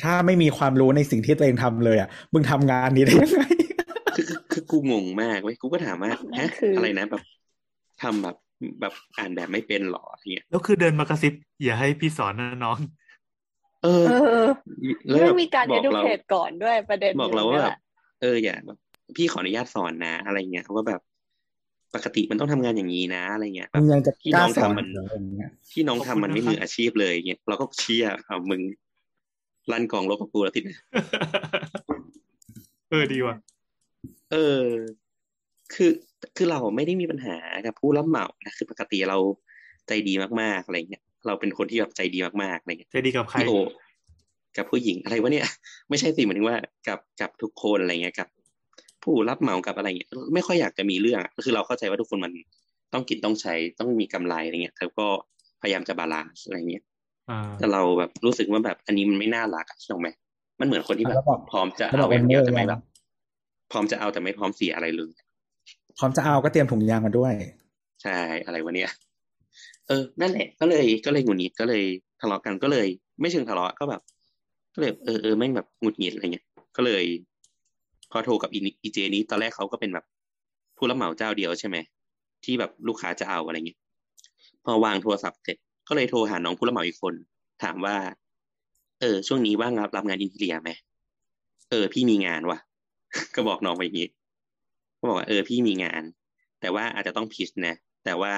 [0.04, 3.42] ถ้าไม่มีความรู้ในสิ่งที่ตัวเองทำเลยอะมึงทำงานนี้ได้ยังไง
[4.16, 7.24] คือคือคือกูงงมากเว้ยกูก็ถามว่านั่ฮะนคือออะไรนะแบบ
[8.02, 8.36] ทำแบบ
[8.82, 12.78] แบบอ่านแบบไม่เป็นหรออะไรเงี้ยแล้วคือเดินมากระซิบอย่าให้พี่สอนนะน้อง
[13.84, 14.08] เออ
[15.08, 16.04] เออแล้วแบไม่บมีการบอ educate เรา
[16.34, 17.78] ก่อนด้วยประเด็นบอกเรายู่ว่านี่ยแบแหบละ
[18.22, 18.80] เอออย่าแบบ
[19.16, 21.02] พี่ขออนุญาตสอนนะอะไรเงี้ยเขาก็แบบ
[21.96, 28.62] ปกติมันต้องทำงานอย่างนี้นะอะไรเงี้ยแบมึบงยังจะที่กล้าน้องสอนทำมันเหรออะไรอย่างเงี้ยที่น้องขอบทำคุณมันไม่นะครับมืออาชีพเลยเงี้ยเราก็เชียร์เอามึง
[29.72, 30.76] ลั่นกองลบกับกูแล้วทีนี้
[32.90, 33.36] เออดีว่ะ
[34.32, 34.64] เออ
[35.74, 35.92] คือ
[36.36, 39.18] คือเราไม่ได้มีปัญหากับผู้รับเหมานะคือปกติเรา
[39.88, 43.54] ใจดีมากๆอะไรเงี้ยเราเป็นคนที่แบบใจดีมากๆอะไรเงี้ยใจดีกับใครพี่โอ
[44.58, 45.48] กับผู้หญิงอะไรวะเนี่ย
[45.90, 46.58] ไม่ใช่สิหมายถึงว่า
[46.88, 48.28] กับกับทุกคนอะไรเงี้ยกับ
[49.04, 52.32] ผู้รับเหมากับอะไรเงี้ยไม่ค่อยอยากจะมีเรื่องอะคือเราเข้าใจว่าทุกคนมัน
[52.94, 55.06] ต้องกินต้องใช้ต้องมีกำไรอะไรเงี้ยแล้วก็
[55.62, 56.84] พยายามจะ balance อะไรเงี้ย
[57.30, 60.10] อ่าแต่เราแบบรู้สึกว่าแบบอันนี้มันไม่น่ารักอะใช่ไหม
[60.60, 62.82] มันเหมือนคนที่แบแล้บวบอกพร้อมจะแล้วบเอาอกอย่างเดียวเออแต่ไม่ว่าแบบ
[63.72, 65.12] พร้อมจะเอาแต่ไม่พร้อมเสียอะไรเลย
[65.98, 67.34] พร้อมจะเอาก็เตรียมถุงยางมาด้วย
[68.04, 68.92] ใช่อะไรวะเนี่ย
[69.88, 71.84] เออนั่นแหละ ก็เลยก็เลยหงุดหงิดก็เลย
[72.22, 72.88] ทะเลาะกันก็เลย
[73.22, 74.02] ไม่เชิงทะเลาะก็แบบ
[74.74, 76.46] ก็เลยเออเออแม่งแบบหงุดหงิดอะไรเงี้ย
[76.76, 77.04] ก็เลย
[78.12, 80.06] พอโทรกับอีเจนี้ตอนแรกเขาก็เป็นแบบ
[80.78, 81.78] ผู้รับเหมาเจ้าเดียวใช่ไหม
[82.44, 83.80] ที่แบบลูกค้าจะเอาอะไรเงี้ย
[84.66, 85.58] พอวางโทรศัพท์เสร็จ
[85.88, 87.14] ก็เลยโทรหาน้องผู้รับเหมาอีกคน
[87.64, 87.96] ถามว่า
[89.02, 90.72] เออ ช่วงนี้ว่างรับรับงานอินทีเรียไหม
[91.70, 92.60] เออ พี่มีงานว่ะ
[93.36, 94.10] ก็บอกน้องไปอย่างงี้
[95.00, 96.04] ก็บอกว่าเออพี่มีงาน
[96.62, 97.76] แต่ว่าอาจจะต้องผิดนะ
[98.06, 98.34] แต่ว่า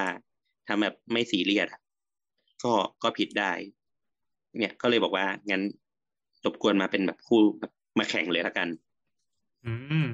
[0.67, 1.81] ทำแบบไม่ซีเรียสอะ
[2.63, 2.73] ก็
[3.03, 3.51] ก็ผิดได้
[4.57, 5.61] เนี่ยก็เลยบอกว่างั้น
[6.45, 8.67] รบกวนมาเป็นแบบคู่แบบมาแข่งเลยละกัน
[9.65, 9.73] อื
[10.05, 10.07] ม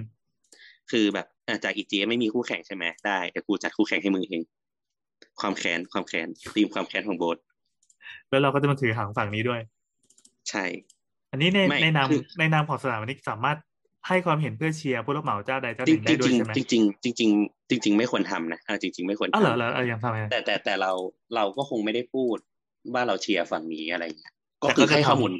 [0.91, 4.41] คือแบบอะจากอีเจไม่มีคู่แข่งใช่ไหมได้เดี๋ยวกูจัดคู่แข่งให้มึงเอง
[5.41, 7.37] ความแค้นความแค้นทีมความแค้นของโบส
[8.29, 9.61] แล้วเราก็จะมาถือหางฝั่งนี้ด้วย
[10.49, 10.65] ใช่
[11.31, 13.57] อันนี้ในไม่ในนามคือในนามของสถาปนิกสามารถ
[14.07, 20.91] ให้ความเห็นเพื่อเชียร์ผู้รับเหมาเจ้าใดเจ้าหจรินึ่งงได้ด้วยจริงใช่ไหมจริงจริงจริงๆจริงๆไม่ควรทำนะอ่าจริง ๆ ไม่ควรอ้าวเหรอทำเหรอเออยังทำไมแต่แต่แต่เรา
[21.35, 22.37] เราก็คงไม่ได้พูด
[22.93, 25.33] ว่าเราเชียร์ฝั่งนี้อะไรเงี้ยก็แต่คือก็จะให้ข้อทำมูล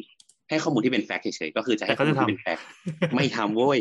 [0.49, 2.65] ให้ข้อมูลที่เป็น fact เฉยๆก็คือจะให้แต่ข้ก็อมูลจะที่ทำเป็น fact
[3.15, 3.79] ไม่ทำโว้ย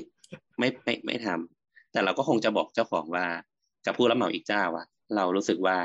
[0.59, 3.27] ไม่ไม่ไม่ทำแต่เราก็คงจะบอกเจ้าของว่า
[3.87, 4.85] กับผู้รับเหมาอีกเจ้าว่า
[5.17, 5.79] เรารู้สึกว่า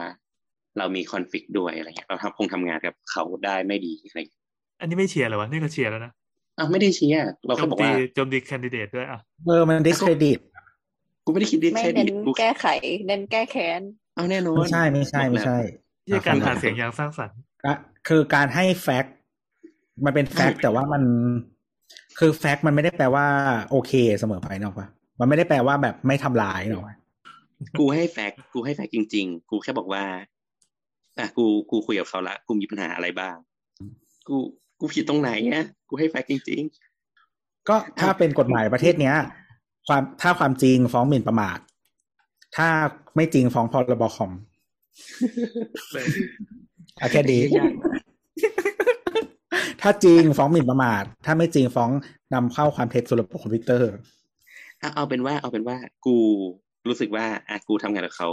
[0.78, 4.44] เรามี conflict ด้วยอะไรเงี้ยเราทำคงทำงานกับเขาได้ไม่ดีอะไรเงี้ย
[4.80, 6.12] อันนี้ไม่เชียร์เลยวะนี่ก็เชียร์แล้วนะ
[6.58, 10.40] อ้าวไม่ได้เชียร์เราโจแค่มบอกตีว่าโจมตี candidate ด้วยอะเออมัน discredit
[11.26, 12.66] กูไม่ได้คิดดิสไม่แค่เน้ดินกูแก้ไข
[13.08, 13.82] เน้นแก้แค้น
[14.16, 15.58] เอาแน่นอนไม่ใช่ไม่ใช่ไม่ใช่
[16.08, 17.74] ที่การหาเสียงอย่างสร้างสรรค์ก็
[18.08, 19.16] คือการให้แฟกต์
[20.06, 21.04] มันเป็นแฟกต์แต่ว่ามัน
[22.20, 23.26] คือแฟกต์มันไม่ได้แปลว่า
[23.72, 24.88] โอเคเสมอไปเนอะปะ
[25.20, 26.98] มันไม่ได้แปลว่าแบบไม่ทำลายเนอะ
[27.80, 30.04] กูให้แฟกต์กูให้แฟกต์จริง ๆ กูแค่บอกว่า
[31.20, 33.36] อะกูกูคุยกับเขาละกูมีปัญหาอะไรบ้าง
[34.28, 34.36] กู
[34.80, 36.62] กูผิดตรงไหนเนี่ยกูให้แฟกต์จริง
[37.70, 39.16] ก็ถ้าเป็นกฎหมายประเทศเนี้ย
[39.88, 41.58] ความถ้าความจริงฟ้องหมิ่นประมาท
[42.58, 42.68] ถ้า
[43.16, 44.32] ไม่จริงฟ้องพรบ.คอม
[47.02, 47.38] อะแค่ดี
[49.84, 51.90] ถ้าจริงฟ้องหมิ่นประมาท ถ้าไม่จริงฟ้อง
[52.34, 56.18] นำเข้าความเท็จสู่ระบบคอมพิวเตอร์ๆอะเอาเป็นว่าเอาเป็นว่ากู
[56.88, 58.30] รู้สึกว่าอะกูทำงานกับเขา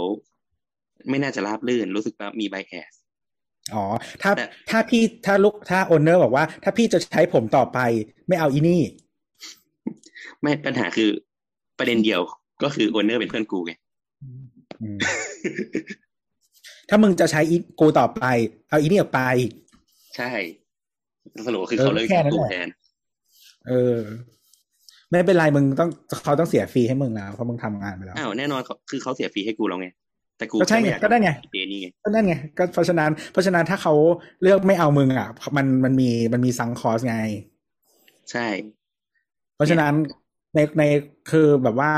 [1.09, 2.93] ไม่น่าจะราบรื่น รู้สึกว่ามี bias
[3.73, 3.85] อ๋อ
[4.21, 7.79] ถ้าแต่ถ้าพี่ถ้าลูกถ้า owner บอกว่า ถ้าพี่จะใช้ผมต่อไป
[8.27, 8.81] ไม่เอาอีนี่
[10.41, 11.09] ไม่ปัญหาคือ
[11.79, 12.21] ประเด็นเดียว
[12.63, 13.73] ก็คือโอนเนอร์เป็นเพื่อนกูไง
[14.81, 14.97] อืม
[16.89, 18.23] ถ้ามึงจะใช้อีกูต่อไป
[18.69, 19.21] เอาอีนี่ออกไป
[20.15, 20.31] ใช่
[21.47, 22.67] สรุปคือเออเขาเลิกแค่จากนั้นกูแหละแทน
[23.67, 23.97] เออ
[25.11, 25.89] ไม่เป็นไรมึงต้อง
[26.23, 29.87] เขาต้องเสียฟรีให้มึงแล้วเพราะมึงทำงานไปแล้วอ้าวแน่นอนเขาคือเขาเสียฟรีให้กูแล้วไง
[30.37, 33.93] แต่กูก็ใช่ไงแค่ม่อยาก็ได้ไงเดนี่ไงก็นั่นไงก็เพราะฉะนั้นเพราะฉะนั้นถ้าเขา
[34.41, 37.17] เลือกไม่เอามึงอะ มันมันมีมันมีซังคอสไง
[38.31, 38.47] ใช่
[39.55, 39.93] เพราะฉะนั้น
[40.55, 40.83] ในใน
[41.31, 41.91] คือแบบว่า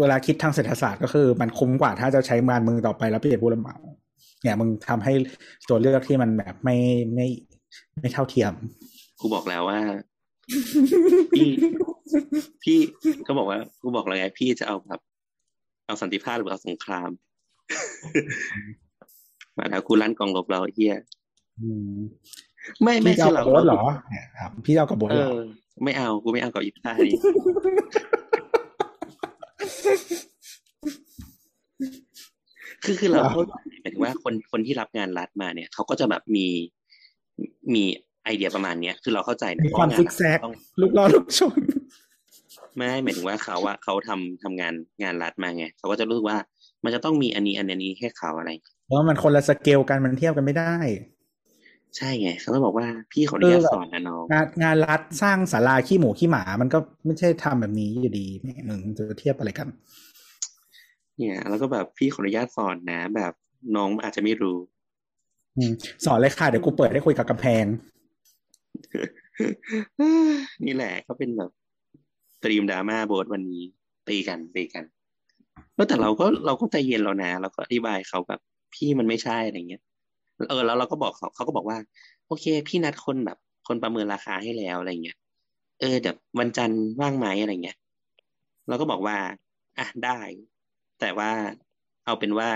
[0.00, 3.76] เวลาคิดทางเศรษฐศาสตร์ก็คือมันคุ้มกว่าถ้าจะใช้งานมึงต่อไปแล้วเปลี่ยนผู้รับเหมา
[4.42, 5.12] เนี่ยมึงทำให้
[5.68, 6.76] ตัวเลือกที่มันแบบไม่
[7.14, 7.26] ไม่
[8.00, 8.52] ไม่เท่าเทียม
[9.20, 9.80] กูบอกแล้วว่า
[11.36, 11.50] พี่
[12.62, 12.78] พี่
[13.26, 15.00] ก็บอกว่ากูบอกแล้วไงพี่จะเอาแบบ
[15.86, 17.10] เอาสันติภาพหรือเอาสงคราม
[19.58, 20.96] มาแล้วกูลั่นกองรบเราไอ้เฮีย
[21.60, 21.98] อืม
[22.82, 25.38] ไม่ไม่พี่จะเอาใช่กับโบสเหรอเนี่ยครับ พี่จะเอากับโบสเอเหรออ
[25.84, 27.18] ไม่เอากูไม่เอากับอีท่านี้
[32.84, 36.46] คือคือเราเข้าใจหมายถึงว่าคนคนที่รับงานรัฐมาเนี่ยเขาก็จะแบบมี
[37.74, 37.84] มี
[38.24, 41.60] ไอเดียประมาณเนี้ยคือเราเข้าใจนะมีความเพซิระกงนแซกต้องลูกล้อลูกชน
[42.76, 46.38] ไม่หมายถึงว่าเขาอะเขาทำทำงานงานรัฐมาไงเขาก็จะรู้สึกว่า
[46.84, 48.50] มันจะต้องมีอันนี้อันนี้ให้เขาอะไร
[48.86, 50.74] เพราะว่ามันคนละสเกลกันมันเทียบกันไม่ได้
[51.96, 59.68] ใช่ไงเขาก็บอกว่าพี่ขออนุญาตเออแบบสอนนะน้องงานงานรัฐสร้างศาลาขี้หมูขี้หมา มันก็ไม่ใช่ทำแบบนี้อยู่ดีแหม่มึงจะเทียบอะไรกัน
[61.16, 63.32] เนี่ย แล้วก็แบบพี่ขออนุญาตสอนนะ แบบ
[63.76, 64.73] น้องอาจจะไม่รู้อืม
[66.04, 67.64] สอนเลยค่ะ เดี๋ยวกูเปิดให้คุยกับกำแพง
[70.66, 71.50] นี่แหละก็เป็นแบบ
[72.44, 73.62] ตรีมดราม่าโบสวันนี้
[74.08, 74.84] ตีกันตีกัน
[75.76, 78.40] แล้วแต่เราก็เราก็ใจเย็นแล้วนะเราก็อธิบายเขาแบบ
[78.74, 79.82] พี่มันไม่ใช่อะไรเงี้ย
[80.48, 81.78] เออแล้วเราก็บอกเขาเขาก็บอกว่า
[82.26, 85.18] โอเค พี่นัดคนแบบ คนประเมินราคาให้แล้วอะไรเงี้ย
[85.80, 87.76] เออเดี๋ยววันจันทร์ว่างไหมอะไรเงี้ย
[88.68, 89.16] เราก็บอกว่า
[89.78, 90.18] อะได้
[91.00, 91.30] แต่ว่า
[92.04, 92.50] เอาเป็นว่า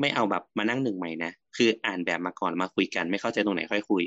[0.00, 4.02] ไม่เอาแบบมานั่งหนึ่งใหม่นะคืออ่านแบบมาก่อนมาคุยกัน ไม่เข้าใจตรงไหนค่อยคุย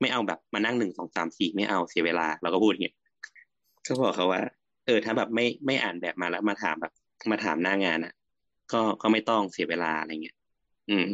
[0.00, 2.96] ไม่เอาแบบมานั่งหนึ่งสองสามสี่ไม่เอาเสียเวลาเราก็พูดอย่างเงี้ย
[3.86, 4.42] ก็บอกเขาว่า
[4.86, 6.92] เออถ้าแบบไม่ไม่อ่านแบบมาแล้วมาถามแบบ
[7.30, 8.12] มาถามหน้างานอะ
[8.72, 10.36] ก็ก็ไม่ต้องเสียเวลาอะไรเงี้ย
[10.90, 11.04] อืม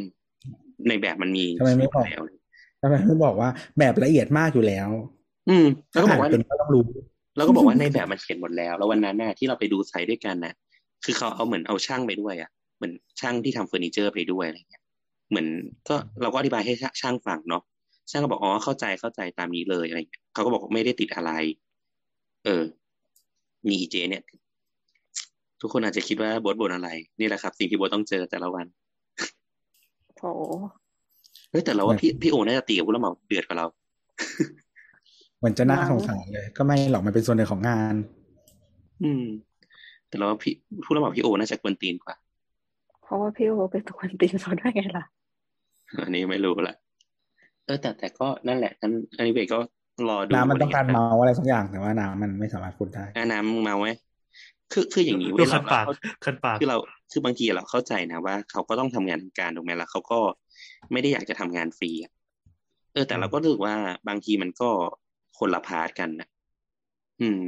[0.87, 2.21] ในแบบมันมีทำไมไม่บอกแล้ว
[2.81, 3.49] ทำไมไม่บอกว่า
[3.79, 4.89] แบบละเอียดมากอยู่แล้ว
[5.49, 6.83] อืม แล้วก็บอกว่าเป็นก็ต้องรู้
[7.35, 10.53] แล้วก็บอกว่าในแบบมันเขียนหมดแล้ว แล้ววันนั้นน่ะที่เราไปดูไซต์ด้วยกันน่ะ
[11.05, 14.83] คือเขาเอาเหมือนเอาช่างไปด้วยอะ เหมือนช่างที่ทำเฟอร์นิเจอร์ไปด้วยอะไรเงี้ย
[15.29, 15.47] เหมือน
[15.87, 17.63] ก็เราก็อธิบายให้ช่างฟังเนาะ
[18.11, 21.31] ช่างก็บอกอ๋อเข้าใจเข้าใจตามนี้เลยอะไรเงี้ยเขาก็บอกว่าไม่ได้ติดอะไร
[22.45, 22.63] เออ
[23.69, 24.23] มีเจ เนี่ย
[25.61, 26.89] ทุกคนอาจจะคิดว่าบทบทอะไร
[27.19, 28.65] นี่แหละครับ สิ่งที่บทต้องเจอแต่ละวัน
[30.17, 30.23] โถ
[31.49, 33.67] เฮ้ยแต่เราว่าพี่พี่โอน่าจะตีกับผู้รับเหมาเดือดกว่าเรา
[35.37, 37.95] เหมือนจะน่าสงสารเลย ก็ไม่หรอกมันเป็นส่วนหนึ่งของงาน
[39.03, 39.23] อืม
[40.07, 40.53] แต่เราว่าพี่
[40.83, 42.15] ผู้รับเหมาพี่โอน่าจะกวนตีนกว่า
[43.05, 45.05] เพราะว่าพี่โอเป็นตัวตีนเขาด้วยไงล่ะ
[46.03, 46.75] อันนี้ไม่รู้ละ
[47.65, 49.59] เออแต่แต่ก็นั่นแหละนั้นอันนี้เบก็
[50.09, 53.89] รอดูน้ำมันต้องการผลงนเมาอะไรสักอย่างแต่ว่าน้ำมันไม่สามารถพูดได้อะน้ำมึงเมาไหม
[54.73, 55.93] คือคืออย่างนี้ดูเว้ยคัเรานปากเรา
[56.25, 56.77] คันปากคือเรา
[57.11, 60.19] คือบางทีเราเข้าใจนะว่า เขาก็ต้องทำงานทำการถูกไหมล่ะเขาก็
[60.91, 62.11] ไม่ได้อยากจะทำงานฟรีอะ
[62.93, 63.75] เออแต่เราก็รู้สึกว่า
[64.07, 64.69] บางทีมันก็
[65.37, 66.27] คนละพาร์ทกันนะ
[67.21, 67.45] อืม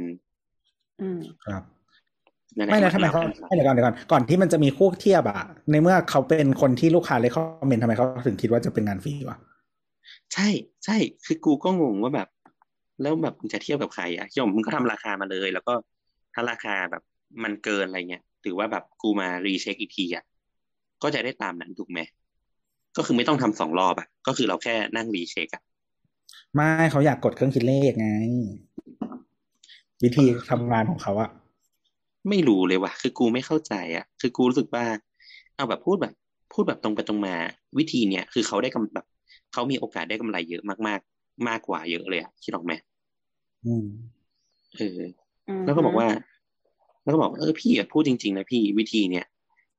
[1.00, 1.77] อืมครับนั่นแหละ
[2.66, 5.36] ไม่แล้วทำไมเขานไม่เดี๋ยวก่อนเดี๋ยวก่อนก่อนที่มันจะมีคู่เทียบอะ
[5.70, 9.38] ในเมื่อเขาเป็นคนที่ลูกค้า recommend ทำไมเขาถึงคิดว่าจะเป็นงานฟรีวะ
[10.34, 10.48] ใช่
[10.84, 12.28] ใช่คือกูก็งงว่าแบบ
[13.02, 15.74] แล้วแบบมึงจะเทียบกับใครอะที่บอกมึงก็ทำราคามาเลย แล้วก็
[16.34, 17.02] ถ้าราคาแบบ
[17.44, 20.24] มันเกินอะไรเงี้ยถือว่าแบบกูมา recheck อีกทีอะ
[21.02, 22.00] ก็จะได้ตามนั้นถูกไหม
[22.96, 25.62] ก็คือไม่ต้องทำสองรอบอะก็คือเราแค่นั่ง recheck อะ
[26.54, 28.08] ไม่เขาอยากกดเครื่องคิดเลขไง
[30.02, 31.30] วิธีทำงานของเขาอะ
[32.28, 34.84] ไม่รู้เลยว่ะคือกูไม่เข้าใจอะคือกูรู้สึกว่า
[35.56, 36.14] เอาแบบพูดแบบ
[36.52, 37.34] พูดแบบตรงไปตรงมา
[37.78, 39.06] วิธีเนี้ยคือเขาได้กำแบบ
[39.52, 42.72] เขามีโอกาสได้กำไรเยอะมากๆมากกว่าเยอะเลยอะคิดออกไหม
[43.66, 43.86] อืม
[44.76, 45.00] เออ
[45.64, 46.08] แล้วก็บอกว่า
[47.04, 49.26] แล้วก็บอกว่าเออพี่อะพูดจริงๆนะพี่วิธีเนี้ย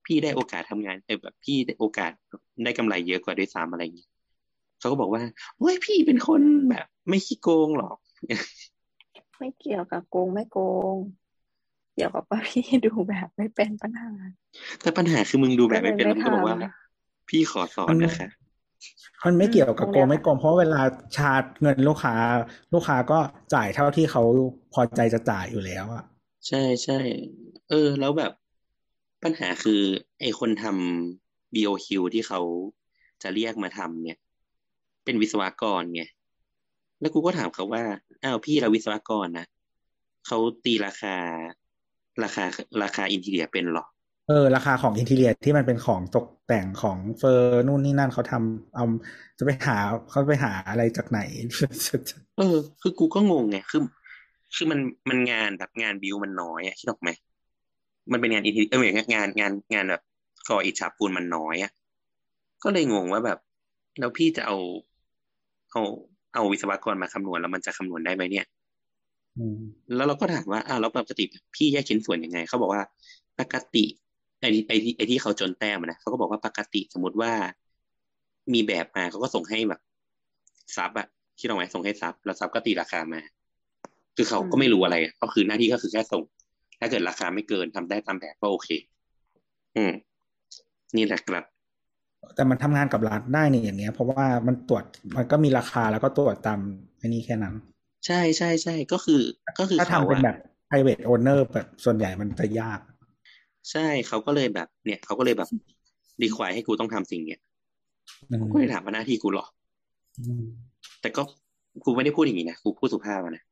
[0.05, 2.11] พี่ได้โอกาสทำงานเออแบบพี่ได้โอกาส
[2.63, 4.09] ได้กำไรเยอะกว่าด้วยซ้ำอะไรอย่างเงี้ย
[4.79, 5.21] เขาก็บอกว่า
[5.59, 7.97] เฮ้ยพี่เป็นคนแบบ ไม่ขี้โกงหรอก
[9.37, 10.57] ไม่เกี่ยวกับโกงไม่โก
[10.93, 10.95] ง
[11.99, 14.11] เกี่ยวกับว่าพี่ดูแบบไม่เป็นปัญหา
[14.81, 16.73] แต่ปัญหาคือมึงดูแบบไม่เป็นก็แล้วเลยมึงก็บอกว่าไม่ท
[17.29, 18.27] พี่ขอสอนนะคะ
[19.25, 20.81] มันไม่เกี่ยวกับอืมโกงไม่โกงเพราะเวลา
[21.17, 22.15] ชาร์จเงินลูกค้า
[22.73, 23.19] ลูกค้าก็
[23.53, 24.23] จ่ายเท่าที่เขา
[24.73, 26.03] พอใจจะจ่ายอยู่แล้วอะ
[26.47, 26.99] ใช่ใช่
[27.69, 28.31] เออ แล้วแบบ
[29.23, 29.81] ปัญหาคือ
[30.19, 32.41] ไอ้คนทำ BOQ ที่เขา
[33.23, 34.17] จะเรียกมาทำเนี่ย
[35.05, 36.03] เป็นวิศวกรไง
[36.99, 37.83] แล้วกูก็ถามเขาว่า
[38.23, 39.45] อ้าวพี่เราวิศวกรนะ
[40.27, 41.15] เขาตีราคา
[42.23, 42.45] ราคา
[42.83, 43.85] ราคาอินทีเรียเป็นเหรอ
[44.27, 48.85] เออราคาของอินทีเรียที่มันเป็นของตกแต่งของเฟอร์นู่นนี่นั่นเขาทำเอา
[49.37, 49.77] จะไปหา
[50.09, 51.21] เขาไปหาอะไรจากไหน
[52.37, 53.81] เออ คือกูก็งงไงคือ
[54.55, 54.79] คือมัน
[55.09, 57.09] มันงานแบบงานบิวมันน้อยอะคิดออกไหม
[58.11, 60.01] มันเป็นงานอินทีเออเหมือนงานงานงานแบบ
[60.49, 61.71] ก่ออิฐฉาบปูนมันน้อยอะ
[62.63, 63.39] ก็เลยงงว่าแบบ
[63.99, 64.57] แล้วพี่จะเอา
[65.71, 65.81] เอา
[66.33, 68.58] เอาวิศวกรมาคำนวณแล้วมันจะคำนวณได้ไหมเนี่ยอืม
[69.95, 71.23] แล้วเราก็ถามว่าอ้าวแล้วปกติ
[71.55, 72.83] พี่แยกชิ้นส่วนยังไง เขาบอกว่า
[73.39, 73.85] ปกติ
[74.39, 77.31] ไอ้ที่ไอ้ไอ้ที่เขาจนแต้มนะเขาก็บอกว่าปกติสมมติว่า
[78.53, 79.81] มีแบบมาเขาก็ส่งให้แบบ
[80.75, 81.07] ซับอะ
[81.39, 83.21] คิดออกไหมส่งให้ซับแล้วซับก็ตีราคามา
[84.15, 86.23] คือเขาก็ไม่รู้อะไร ก็คือหน้าที่ก็คือแค่ส่ง
[86.79, 88.69] ถ้าเกิดราคาไม่เกินทำได้ตามแบบก็โอเค
[89.77, 89.91] อืม
[90.95, 91.43] นี่แหละครับ
[92.35, 94.83] แต่มันทำงานกับรัฐได้เนี่ยอย่างเงี้ย เพราะว่ามันตรวจ
[95.15, 96.59] มันก็มีราคาแล้วก็ตรวจตาม
[96.99, 97.55] อ้นี่แค่นั้น
[98.05, 99.21] ใช่ใช่ใช่ก็คือ
[99.59, 100.37] ก็คือถ้าเขาทำเป็นอะแบบ
[100.69, 102.79] private owner แบบส่วนใหญ่มันจะยาก
[103.71, 105.49] ใช่เขาก็เลยแบบ เนี่ยเขาก็เลยแบบ
[106.21, 107.41] รีควายให้กูต้องทำสิ่งเนี้ย
[108.29, 109.45] อืมกูก็เลยถามว่าหน้าที่กูเหรอ
[110.19, 110.45] อืม
[111.01, 111.21] แต่ก็
[111.85, 113.43] กูไม่ได้พูดอย่างนี้นะกูพูดสุภาพอะนะ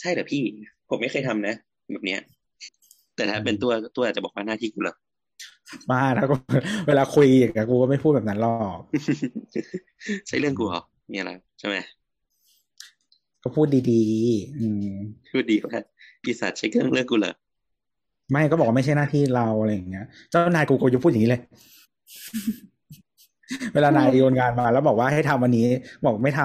[0.00, 0.42] ใช่แต่พี่
[0.88, 1.54] ผมไม่เคยทำนะ
[1.92, 2.20] แบบเนี้ย
[3.16, 4.96] แต่ถ้าเป็นตัวตัวอาจจะบอกว่าหน้าที่กูเหรอ
[5.90, 6.36] บ้าแล้วก็
[6.86, 8.80] เวลาคุยอย่างเงี้ยกูก็ไม่พูดแบบนั้นหรอก
[10.28, 10.82] ใช่เรื่องกูเหรอ
[11.12, 11.76] มีอะไรใช่ไหม
[13.46, 14.94] ก็พูดดีๆ อืม
[15.32, 15.78] พูดดีว่า
[16.22, 17.34] ปีศาจใช้เรื่องเรื่องกูเหรอ
[18.32, 21.40] ไม่ก็บอกว่าไม่ใช่หน้าที่เราอะไรอย่างเงี้ย เจ้านายกูกูจะพูดอย่างนี้เลย
[23.74, 25.66] เวลานายโยนงานมา แล้วบอกว่าให้ทำวันนี้
[26.04, 26.40] บอกไม่ท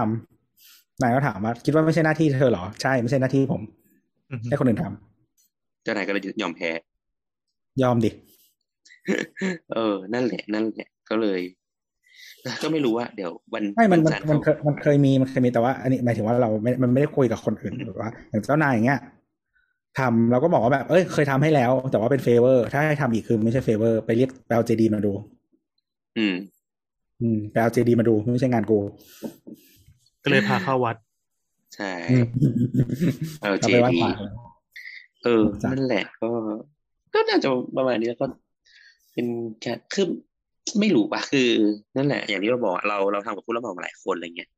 [0.50, 3.62] ำนายก็ถามว่าคิดว่าไม่ใช่หน้าที่เธอเหรอ ใช่ไม่ใช่หน้าที่ผม
[4.32, 6.70] อือฮึให้คนอื่นทำเจ้านายก็เลยยอมแพ้
[7.82, 8.10] ยอมดิ
[9.74, 11.42] เออ นั่นแหละ นั่นแหละ ก็เลย
[12.64, 19.00] ก็ไม่รู้ว่าเดี๋ยววันไม่มันวัมันจันทร์มันเขาเคยมันเคยมีมันเคยมีแต่ว่า อันนี้หมายถึงว่าเราไม่มันไม่ได้คุยกับคนอื่นแบบว่าอย่างเจ้านายอย่างเงี้ย
[20.00, 25.12] ทำเราก็บอกว่าแบบเอ้ยเคยทำให้แล้ว แต่ว่าเป็น favor ถ้าให้ทำอีกคือไม่ใช่ favor ไปเรียกไปเอาเจดีมาดู
[26.18, 26.36] อืม
[27.22, 28.80] อืมไปเอาเจดีมาดูไม่ใช่งานกู
[30.24, 30.96] ก็เลยพาเข้าวัด
[31.76, 32.26] ใช่อืม
[33.42, 34.12] เอาเอาไปวัด JD ป่า
[35.24, 36.30] เออจ้ะนั่นแหละก็
[37.14, 38.28] ก็น่าจะประมาณนี้แล้วก็
[39.14, 39.28] เป็น
[39.64, 40.08] การคือ
[40.80, 41.50] ไม่รู้ป่ะคือ
[41.98, 44.50] นั่นแหละ อย่างที่เราบอกเราเราทำกับผู้รับเหมามาหลายคนอะไรเงี้ย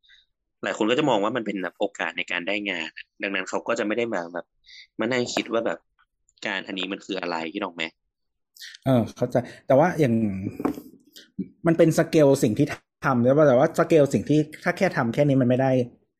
[0.64, 2.90] หลายคนก็จะมองว่ามันเป็นแบบโอกาสในการได้งาน
[3.24, 4.46] ดังนั้นเขาก็จะไม่ได้มาแบบ
[5.00, 5.80] มานั่งคิดว่าแบบ
[6.46, 7.84] การอันนี้มันคืออะไรที่หรอกไหม
[8.86, 9.36] เออ เข้าใจ
[9.68, 10.16] แต่ว่าอย่าง
[11.68, 12.66] มันเป็นสเกลสิ่งที่
[13.06, 15.72] ทำแล้วแต่ว่าสเกลสิ่งที่ถ้าแค่ทำแค่นี้มันไม่ได้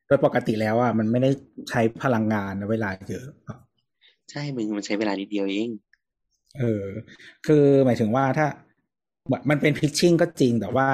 [0.06, 1.30] โดยปกติแล้วอะมันไม่ได้
[1.70, 3.26] ใช้พลังงานเวลาเยอะ
[4.30, 5.70] ใช่มึงมันใช้เวลานิดเดียวเอง
[6.58, 6.84] เออ
[7.46, 8.46] คือหมายถึงว่าถ้า
[9.50, 10.88] มันเป็นพิชชิ่งก็จริง แต่ว่า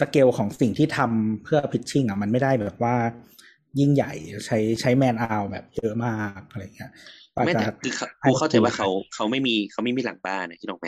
[0.00, 2.96] สเกลของสิ่งที่ทำเพื่อพิชชิ่งอะมันไม่ได้แบบว่า
[3.78, 4.12] ยิ่งใหญ่
[4.46, 6.90] ใช้ใช้แมนอาร์แบบเยอะมากอะไรเงี้ย
[7.34, 10.86] อาจไม่จะแต่คือเขากูเข้าใจว่าเขาเขาไม่มีเขาไม่มีหลังบ้านนะที่หรอกไหม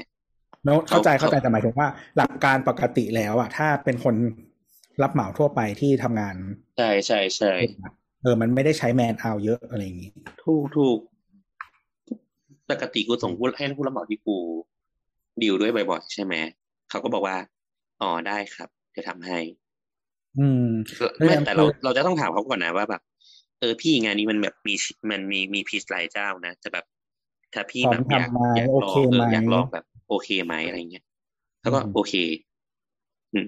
[0.64, 4.14] โน้ตเข้าใจเขาเข้าใจแต่หมายถึงว่า หลักการปกติแล้วอะถ้าเป็นคน
[5.02, 6.36] รับเหมาทั่วไปที่ทำงาน
[6.78, 7.52] ใช่ใช่ใช่
[8.22, 10.10] เออ มันไม่ได้ใช้แมนเอาเยอะอะไรอย่างงี้
[10.44, 10.98] ถูกถูก
[12.70, 14.36] ปกติกูส่งผู้ให้ผู้รับเหมาที่กู
[15.42, 16.34] ดีลด้วยบ่อยๆใช่ไหม
[16.90, 17.36] เขาก็บอกว่า
[18.00, 19.38] อ๋อได้ครับเดี๋ยวทำให้
[20.36, 20.60] อืม
[21.18, 23.02] ไม่แล้วแต่เราคือเราจะต้องถามเขาก่อนนะว่าแบบ
[23.60, 24.74] เออพี่งานนี้มันแบบมี
[25.10, 26.84] มันมีมีพีซหลายเจ้านะจะแบบ
[27.54, 31.04] ถ้าพี่พร้อแบมบอยากทำไหมอยากโอลอเคงเอไหมออยากลองแบบ โอเคไหมอะไรเงี้ย
[31.62, 32.12] แล้วก็อืมโอเค
[33.32, 33.46] อืม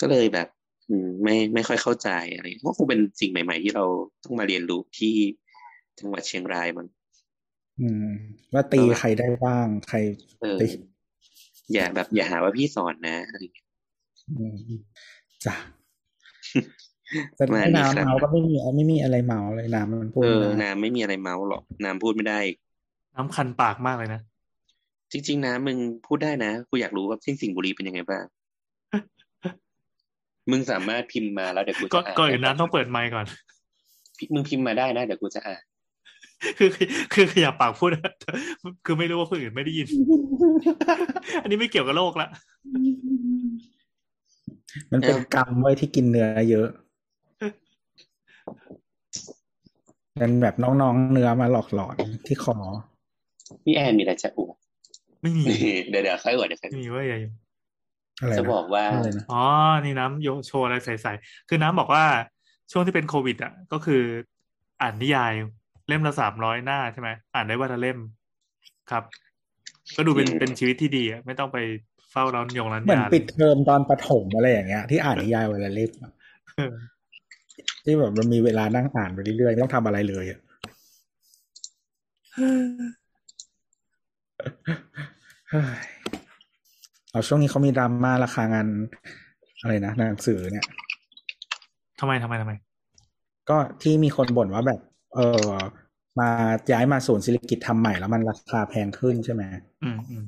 [0.00, 0.48] ก็เลยแบบ
[0.88, 3.84] อืม ไม่ไม่ค่อยเข้าใจอะไรก็คงเป็นสิ่งใหม่ ๆ ที่เรา
[4.24, 5.14] ต้องมาเรียนรู้ที่
[5.98, 6.86] จังหวัดเชียงรายมัน
[7.80, 8.06] อืม
[8.52, 9.98] ว่าตีใครได้บ้างใคร
[10.40, 10.66] เออตี
[11.72, 13.66] อย่าแบบอย่าหาว่าพี่สอนนะอะไรเงี้ย
[14.38, 14.56] อืม
[15.44, 15.54] จ้ะ
[17.36, 22.38] แต่มาให้นี่น้ำครับเมาก็ไม่มีไม่มีอะไรเมาเลยน้ำมันพูดเอไม่อได้น้ำไม่มีอะไรเมาส์หรอกน้ำพูดไม่ได้
[23.14, 24.20] น้ำคันปากมากเลยนะ
[25.12, 25.76] จริง ๆ นะมึง
[26.06, 28.24] พูดได้นะกูอยากรู้ว่าที่สิงห์บุรีเป็นยังไงบ้าง
[30.50, 33.26] มึงสามารถพิมพ์มาแล้วเดี๋ยวกูก็จะอ่านก่อนอื่นน้ำต้องเปิดไมค์ก่อน
[34.34, 35.62] มึงพิมพ์มาได้นะเดี๋ยวกูจะอ่าน
[36.58, 37.90] คือคือคือขยับปากพูด
[38.86, 39.86] คือไม่รู้ว่าคนอื่นไม่ได้ยิน
[41.42, 42.28] อันนี้ไม่เกี่ยวกับโลกละ
[44.92, 46.68] มันเป็นเออกรรมไว้ที่กินเนื้อเยอะ
[50.18, 51.96] เป็นแบบน้องๆเนื้อมาหลอกหลอน
[52.26, 52.56] ที่คอ
[53.64, 54.56] พี่แอนมีอะไรจะอวด
[55.22, 57.18] ไม่มีนี่เดี๋ยวเดี๋ยวค่อยอวดเดี๋ยวค่อยไม่มีเว่าอย่า
[58.20, 59.42] อะไรจะนะบอกว่าอะไรนะอ๋อ
[59.84, 62.04] นี่น้ำโยโชว์อะไรใส่ๆคือน้ำบอกว่า
[62.72, 64.02] ช่วงที่เป็นโควิด อะ ก็คือ
[64.82, 65.32] อ่านนิยาย
[65.88, 67.98] เล่มละสามร้อยหน้าใช่ไหมอ่านได้วันละเล่ม
[68.90, 69.02] ครับ
[69.96, 71.58] ก็ดูเป็นอืมเป็นชีวิตที่ดีอะไม่ต้องไป
[72.10, 76.12] เฝ้าร้านยงร้านเหมือนยาปิดเทอมตอนประถมอะไรอย่างเงี้ย ที่อ่านนิยายวันละเล่มอะ
[76.56, 76.72] เออ
[77.84, 80.40] ที่แบบมันมีเวลานั่งอ่านไปเรื่อยๆไม่ต้องทำอะไรเลยอะ
[85.50, 85.64] เฮ้ย
[87.10, 88.66] เอาช่วงนี้เขามีดราม่าราคางาน
[89.60, 90.66] อะไรนะหนังสือเนี่ย
[92.00, 92.52] ทำไมทำไมทำไม
[93.50, 94.80] ก็ที่มีคนบ่นว่าแบบ
[95.14, 95.48] เออ
[96.20, 96.28] มา
[96.72, 99.42] ย้ายมาศูนย์ศิริกิจทำใหม่แล้วมันราคาแพงขึ้นใช่ไหม
[99.84, 100.24] อืมอืม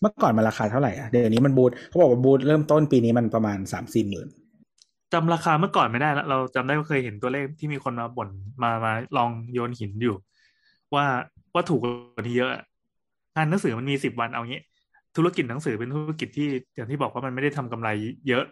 [0.00, 4.28] เมื่อก่อนมันราคาเท่าไหร่อะเดี๋ยวนี้มันบูทเขาบอกว่าบูทเริ่มต้นปีนี้มันประมาณสามสี่หมื่น
[5.12, 8.28] จำราคาเมื่อก่อนไม่ได้แล้วเราจำได้ว่าเคยเห็นตัวเลขที่มีคนมาบ่น
[8.62, 10.16] มามาลองโยนหินอยู่
[10.94, 11.04] ว่า
[11.54, 11.86] ว่าถูกก
[12.16, 12.62] ว่านี้เยอะอะ
[13.36, 14.60] งานหนังสือมันมีสิบวันเอางี้
[15.16, 17.88] ธุรกิจหนังสือเป็นธุรกิจที่อย่างที่บอกว่ามันไม่ได้ทำกำไร
[18.28, 18.44] เยอะ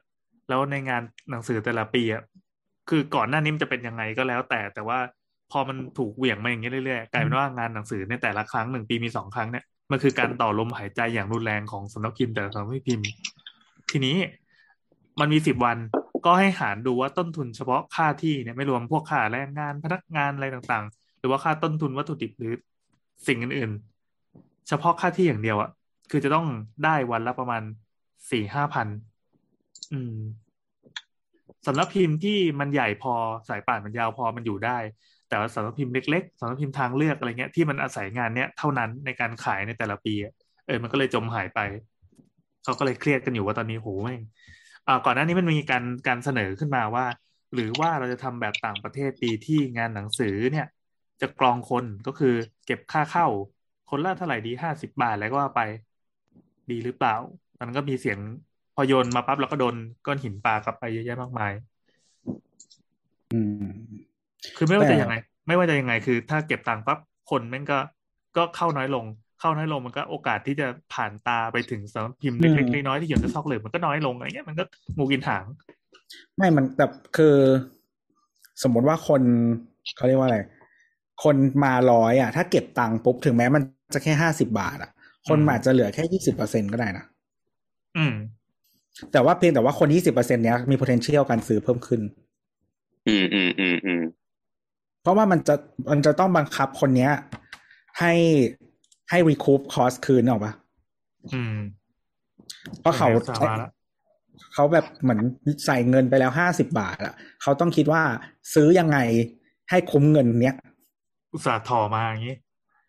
[0.48, 2.22] แล้วในงานหนังสือแต่ละปีอะ
[2.88, 4.98] คือก่อนหน้านี้มันจะเป็นยังไงก็แล้วแต่แต่ว่า
[5.52, 13.06] พอมันถูกเหวี่ยงมาอย่างนี้เรื่อยๆกลายเป็นว่างานหนังสือในแต่ละครั้งหนึ่งปีมีสองครั้งเนี่ยมันคือการต่อลมหายใจอย่างรุนแรงของสำนักพิมพ์แต่ละสำนักพิมพ์
[13.90, 14.16] ทีนี้
[15.20, 15.78] มันมีสิบวัน
[16.26, 22.52] ก็ให้หารดูว่าต้นทุนเฉพาะค่าที่เนี่ยไม่รวมพวกค่าแรงงานพนักงานอะไรต่างๆ หรือว่าค่าต้นทุนวัตถุดิบหรือ
[23.26, 25.70] สิ่งอื่นๆ เฉพาะค่าที่อย่างเดียวอะ
[26.10, 26.46] คือจะต้อง
[26.84, 27.62] ได้วันละประมาณ
[28.30, 28.86] สี่ห้าพัน
[29.92, 30.16] อืม
[31.66, 33.12] สำนักพิมพ์ที่มันใหญ่พอ
[33.48, 34.78] สายป่านมันยาวพอมันอยู่ได้
[35.32, 40.32] แต่ว่าสำนักพิมพ์เล็กๆสำนักพิมพ์ทางเลือกอะไรเงี้ยที่มันอาศัยงานเนี้ยเท่านั้นในการขายในแต่ละปีอะ
[40.66, 41.60] เออมันก็เลยจมหายไป
[42.64, 44.22] เขาก็เลยเครียดกันอยู่ว่าตอนนี้โหแม่ง
[44.86, 47.04] อ่าก่อนหน้านี้มันมีการการเสนอขึ้นมาว่า
[47.54, 50.66] หรือว่าเราจะทำแบบต่างประเทศดีที่งานหนังสือเนี่ย
[51.20, 52.34] จะกรองคนก็คือ
[52.66, 53.26] เก็บค่าเข้า
[53.90, 55.60] คนละเท่าไหร่ดีห้าสิบบาทแล้วก็ว่าไป
[56.70, 57.14] ดีหรือเปล่า
[57.60, 58.18] มันก็มีเสียง
[58.74, 59.76] พอโยนมาปั๊บแล้วก็โดน
[60.06, 61.52] ก้อนหินปลากลับไปเยอะแยะมากมาย
[63.32, 64.01] อืม
[64.56, 65.16] คือไม่ว่าแต่จะยังไง
[65.46, 66.98] ไม่ว่าจะยังไง คือ ถ้าเก็บตังค์ปั๊บ
[67.30, 67.78] คนแม่งก็
[68.36, 69.04] ก็เข้าน้อยลง
[69.40, 74.64] เข้าน้อยลงมันก็โอกาสที่จะผ่านตาไปถึงสำนักพิมพ์เล็กๆน้อยๆที่เขียนด้วยซอกเหลืองมันก็น้อยลงอะไรเงี้ยมันก็
[74.96, 75.44] งูกินหาง
[76.36, 76.86] ไม่มันแต่
[77.16, 77.36] คือ
[78.62, 79.22] สมมติว่าคน
[79.96, 80.38] เขาเรียกว่าอะไร
[81.24, 83.62] คนมาร้อยอะ ถ้าเก็บตังค์ปุ๊บถึงแม้มัน
[83.94, 84.90] จะแค่ห้าสิบาท อะ
[85.28, 87.04] คนอืมอาจจะเหลือแค่ยี่สิบเปอร์เซ็นก็ได้นะ
[87.96, 88.14] อืม
[89.12, 92.00] แต่ว่าเพียงแต่ว่าคนยี่สิบเปอร์เซ็นเนี้ยมี potential การซื้อเพิ่มขึ้น
[93.08, 93.91] อืมอืมอืมอืม
[95.02, 95.54] เพราะว่ามันจะ
[95.90, 97.12] มันจะต้องบังคับคนเนี้ย
[97.98, 98.12] ให้
[99.10, 100.52] ให้ recoup cost คืนออกปะ
[101.34, 101.56] อืม
[102.80, 103.70] เพราะเขาแนวสามาละ
[104.54, 105.20] เขาแบบเหมือน
[105.66, 108.02] ใส่เงินไปแล้วห้าสิบาทอะเขาต้องคิดว่า
[108.54, 108.98] ซื้อยังไง
[109.70, 110.56] ให้คุ้มเงินเนี้ย
[111.32, 112.34] อุตส่าห์ถ่อมาอย่างนี้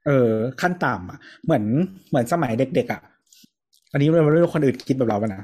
[0.08, 0.32] เออ
[0.62, 1.64] ขั้นต่ำอะเหมือน
[2.10, 3.02] เหมือนสมัยเด็กๆอะ
[3.92, 5.44] อันนี้ไม่รู้คนอื่นคิดแบบเราปะนะ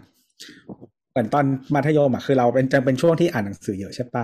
[1.12, 4.24] เหมือนตอนมัธยมอะคือเราเป็นจะเป็นช่วงที่อ่านหนังสือเยอะใช่ปะ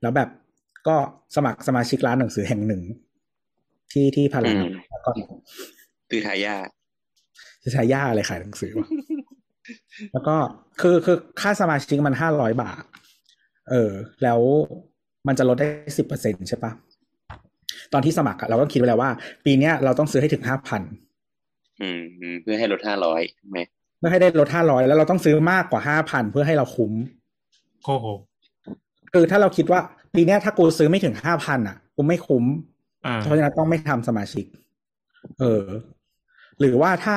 [0.00, 0.28] แล้วแบบ
[0.88, 0.96] ก็
[1.36, 2.82] สมัครสมาชิกร้านหนังสือแห่งหนึ่ง
[3.92, 5.10] ที่ที่พารามแล้วก็
[6.10, 6.68] คือทายาท
[7.62, 8.88] จะใช้ย่าอะไรขายหนังสือวะ
[10.12, 10.36] แล้วก็
[10.80, 12.82] คือคือค่าสมาชิกมันห้าร้อยบาท
[13.70, 13.90] เออ
[14.22, 14.40] แล้ว
[15.26, 16.72] มันจะลดได้สิบเปอร์เซ็นใช่ปะ
[17.92, 19.10] ตอนที่สมัครอะเราก็คิดไว้แล้วว่า
[19.44, 20.82] ปีเนี้ยเราต้องซื้อให้ถึงห้าพัน
[21.82, 23.58] อืมอืมเพื่อให้ลดห้าร้อยใช่ไหม
[23.98, 26.92] เพื่อให้ได้ลดห้าร้อยแล้วเราต้องซื้อมากกว่าห้าพันเพื่อให้เราคุ้ม
[27.84, 28.06] โอ้โห
[29.14, 29.80] คือถ้าเราคิดว่า
[30.14, 32.44] ปีเนี้ยถ้ากูซื้อไม่ถึงห้าพันอะ กูไม่คุ้ม
[33.06, 34.44] อ่าเพราะฉะนั้นต้องไม่ทำสมาชิก
[35.40, 35.64] เออ
[36.60, 37.16] หรือว่าถ้า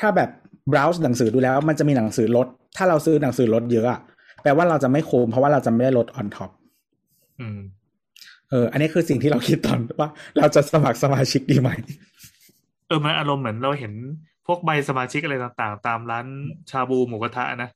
[0.00, 0.30] ถ้าแบบ
[0.72, 2.46] browse หนังสือดูแล้ว มันจะมีหนังสือลด
[2.76, 4.00] ถ้าเราซื้อหนังสือลดเยอะอะ
[4.42, 6.50] แปลว่าเราจะไม่คุ้มเพราะว่าเราจะไม่ได้ลด on top
[7.40, 7.60] อืม
[8.50, 11.70] เออ อันนี้คือสิ่งที่เราคิดตอนว่า เราจะสมัครสมาชิกดีไหม
[12.86, 13.92] เออ มันอารมณ์เหมือนเราเห็น
[14.46, 16.26] พวกใบสมาชิกอะไรต่างๆ ตามร้าน
[16.70, 17.70] ชาบูหมูกระทะนะ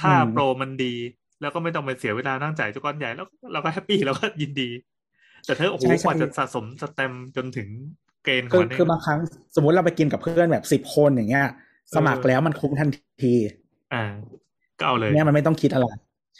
[0.00, 0.94] ถ้าอืมโปรมันดี
[1.40, 4.68] แล้วก็ไม่ต้องไปเสียเวลานั่งจ่ายจุก้อนใหญ่แล้วเราก็แฮปปี้เราก็ยินดี
[5.46, 7.68] แต่ถ้าโอ้โหใช่ใช่กว่าจะสะสมสแตมป์จนถึง
[8.24, 9.18] เกณฑ์ขคืองอมันเนี่ยคือบางครั้ง
[9.56, 11.46] สมมุติเราไปกินกับเพื่อนแบบสิบคนอย่างเงี้ย
[11.94, 12.88] สมัครแล้วมันคุ้มทัน
[13.24, 13.34] ที
[13.94, 14.04] อ่า
[14.78, 15.86] ก็เอาเลยเนี่ยมันไม่ต้องคิดอะไร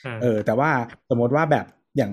[0.05, 0.71] เออเออแต่ว่า
[1.11, 1.67] สมมติว่าแบบ
[1.97, 2.13] อย่าง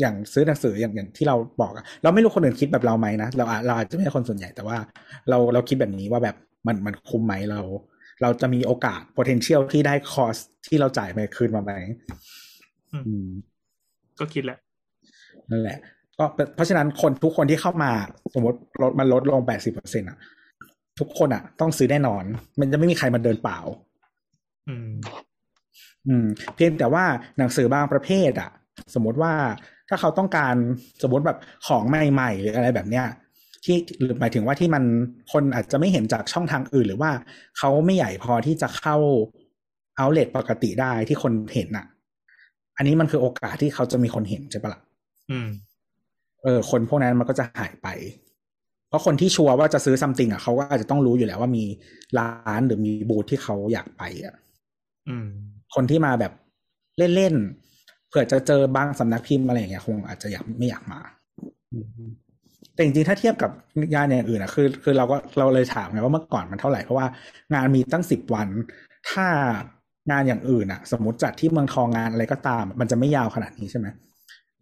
[0.00, 4.76] อย่างซื้อหนังสืออย่างอย่างที่เราบอกอะเราไม่รู้คนอื่นคิดแบบเราไหมนะเราอาจเราอาจจะไม่ใช่คนส่วนใหญ่แต่ว่า
[5.28, 6.36] เราเราคิดแบบนี้ว่าแบบ
[6.66, 7.60] มันมันคุ้มไหมเรา
[8.24, 10.36] เราจะมีโอกาส potential ที่ได้คอส
[10.66, 11.72] ที่เราจ่ายไปคืนมาไหม
[12.92, 13.26] อืม
[14.18, 14.58] ก็คิดแหละ
[15.50, 15.78] นั่นแหละ
[16.18, 16.24] ก็
[16.54, 17.90] เพราะฉะนั้นคนทุกคนที่เข้ามา
[18.34, 20.18] สมมติลดมันลดลงแปดสิบเปอร์เซ็นอะ
[20.98, 22.24] ทุกคนอะ ต้องซื้อแน่นอน
[22.60, 23.58] มันจะไม่มีใครมาเดินเปล่า
[24.68, 24.92] อืม
[26.06, 27.04] อืม เพียงแต่ว่า
[27.38, 28.50] หนังสือบางประเภท อะ
[28.94, 29.32] สมมติว่า
[29.88, 30.54] ถ้าเขาต้องการ
[31.02, 33.06] สมมติแบบของใหม่ๆหรืออะไรแบบเนี้ย
[33.64, 34.84] ที่หรือหมายถึงว่าที่มัน
[35.32, 37.10] คนอาจจะไม่เห็นจากช่องทางอื่น หรือว่า
[37.58, 38.96] เขาไม่ใหญ่พอที่จะเข้า
[39.96, 41.86] เอาเลทปกติได้ที่คนเห็นอะ
[42.76, 44.80] อันนี้มันคือโอกาสที่เขาจะมีคนเห็นใช่ปะล่ะ
[45.30, 45.48] อืม
[46.42, 47.88] เออ คนพวกนั้นมันก็จะหายไป
[48.88, 51.64] เพราะคนที่ชัวร์ว่าจะซื้อซัมติงอะเขาก็อาจจะต้องรู้อยู่แล้วว่ามี
[52.18, 54.34] ร้านหรือมีบูธที่เขาอยากไปอะ
[55.08, 55.26] อืม
[55.74, 56.32] คนที่มาแบบ
[57.16, 61.00] เล่นๆเผื่อจะเจอบางสำนักพิมพ์อะไรอย่างเงี้ยคงอาจจะอยากไม่อยากมา
[62.74, 63.50] แต่จริงๆถ้าเทียบกับ
[63.94, 67.06] งานอย่างอื่นอะคือคือเราก็เราเลยถามไงว่าเมื่อก่อนมันเท่าไหร่เพราะว่า
[67.54, 68.48] งานมีตั้งสิบวัน
[69.10, 69.26] ถ้า
[70.10, 73.86] งานอย่างอื่นอะสมมติจัดที่เมืองทองงานอะไรก็ตาม มันจะไม่ยาวขนาดนี้ใช่ไหม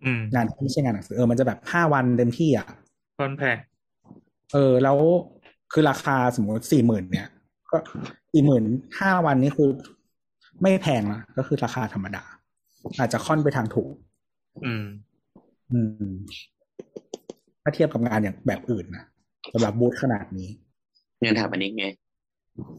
[0.04, 2.66] อืมงานที่ไม่ใช่งานหนังสือเออมันจะแบบห้าวันเต็มที่อะ
[3.18, 3.56] ตอนแพง
[4.52, 4.98] เออแล้ว
[5.72, 7.28] คือราคาสมมติสี่หมื่นเนี่ย
[7.70, 7.78] ก็
[8.32, 8.64] สี่หมื่น
[9.00, 9.70] ห้าวันนี้คือ
[10.62, 12.24] ไม่แพงนะก็คือราคาธรรมดา
[12.98, 13.92] อาจจะค่อนไปทางถูก
[14.64, 14.84] อืม
[15.72, 15.78] อื
[16.10, 16.12] ม
[17.62, 19.04] ถ้าเทียบกับงานอย่างแบบอื่นนะ
[19.52, 20.48] สำหรับบูธขนาดนี้
[21.22, 21.86] งานถามอันนี้ไง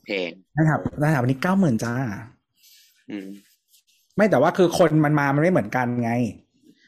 [0.05, 1.93] แพงนะครับนะครับวันนี้เก้าหมื่นจ้า
[3.09, 3.27] อืม
[4.15, 6.11] ไม่แต่ว่าคือคนมันมามันไม่เหมือนกันไง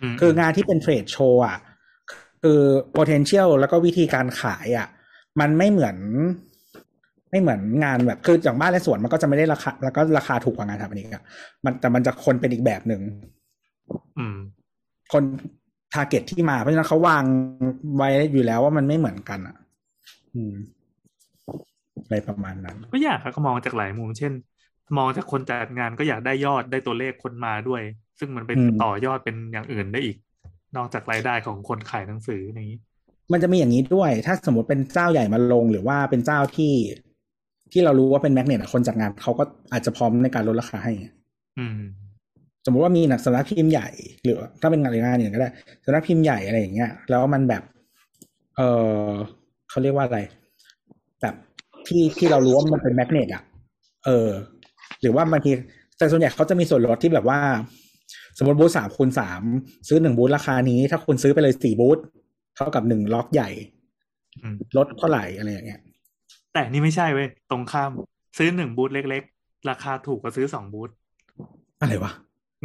[0.02, 1.58] อืมคืองานที่เป็นเทรดโชว์อะ
[2.44, 2.62] คือ
[2.98, 4.88] potential แล้วก็วิธีการขายอะ
[5.40, 5.98] มันไม่เหมือน
[7.32, 11.24] ไม่เหมือนงานแบบคืออย่างบ้านและสวนมันก็จะไม่ได้ราคา แล้วก็ราคาถูกกว่างานสถาปนิกอะ
[11.66, 13.02] มันแต่มันจะคนเป็นอีกแบบหนึ่ง
[14.18, 14.38] อืม
[15.14, 15.24] คน
[15.96, 17.24] ทาร์เก็ตที่มา เพราะฉะนั้นเขาวาง
[17.98, 19.56] ไว้อยู่แล้วว่ามันไม่เหมือนกันอะ
[20.36, 20.56] อืม
[22.04, 24.34] อะไรประมาณนั้น ก็อยากอะก็มองจากหลายมุมเช่น
[24.98, 27.82] มองจากคนจัดงานก็อยากได้ยอดได้ตัวเลขคนมาด้วย
[28.20, 30.18] ซึ่งมันเป็นอืมต่อยอดเป็นอย่างอื่นได้อีก
[30.76, 32.80] นอกจากรายได้ของคนขายหนังสืออย่างนี้
[33.32, 36.74] มันจะมีอย่างนี้ด้วย ถ้าสมมติเป็นเจ้าใหญ่มาลงหรือว่าเป็นเจ้าที่
[37.72, 40.94] ที่เรารู้ว่าเป็นแมกเนตอะคนจัดงานเขาก็อาจจะพร้อมในการลดราคาให้
[41.58, 42.05] อืม
[42.66, 43.90] สมมติว่ามีหนักสำนักพิมพ์ใหญ่
[44.24, 45.50] หรือถ้าเป็นงานหรืองานอย่างก็ได้
[45.86, 47.64] สำนักพิมพ์ใหญ่อะไรอย่างเงี้ย แล้วมันแบบ
[48.58, 48.62] เอ
[49.04, 49.08] อ
[49.70, 50.20] เขาเรียกว่าอะไร
[51.22, 51.36] แบบ
[51.88, 53.44] ที่ที่เรารู้ว่ามันเป็นแมกเนตอะ
[54.06, 54.30] เออ
[55.02, 55.52] หรือว่าบางที
[55.98, 57.40] แต่ส่วนใหญ่เขาจะมีส่วนลดที่แบบว่า
[58.38, 59.42] สมมติบูธสามคูณสาม
[59.88, 62.00] ซื้อหนึ่งบูธราคานี้ ถ้าคุณซื้อไปเลยสี่บูธ
[62.56, 63.50] เท่ากับหนึ่งล็อกใหญ่
[64.42, 65.82] อืมลดเท่าไหร่อะไรอย่างเงี้ย
[66.54, 67.90] แต่นี่ไม่ใช่เว้ยตรงข้าม
[68.38, 70.90] ซื้อหนึ่งบูธเล็ก ๆ ราคาถูกกว่าซื้อสองบูธ
[71.82, 72.12] อะไรวะ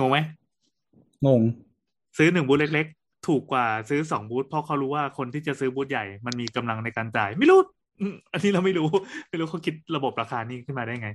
[0.00, 0.18] งงไหม
[1.26, 1.40] งง
[2.18, 7.60] ซื้อหนึ่งบูธเล็ก ๆ ถูกกว่าซื้อสองบูธเพราะเขารู้ว่าคนที่จะซื้อบูธใหญ่มันมีกำลังในการจ่าย ไม่รู้
[8.00, 8.88] อืมอันนี้เราไม่รู้
[9.28, 11.08] ไม่รู้เขาคิดระบบราคานี้ขึ้นมาได้ไง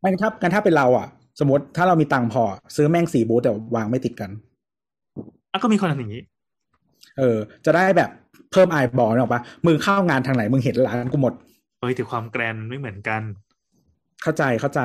[0.00, 1.06] ไม่ถ้ากันถ้าเป็นเราอะ
[1.40, 2.42] สมมติถ้าเรามีตังค์พอ
[2.76, 4.30] ซื้อแม่งสี่บูธแต่วางไม่ติดกัน
[5.52, 6.22] อะก็มีคนทำอย่างนี้
[7.18, 8.10] เออ จะได้แบบ
[8.52, 11.32] เพิ่มไอบอลหรอกปะมึงเข้างานทางไหนมึงเห็นร้านกูหมด
[11.80, 13.22] เฮ้ยแต่ความแกรนไม่เหมือนกัน
[14.22, 14.80] เข้าใจเข้าใจ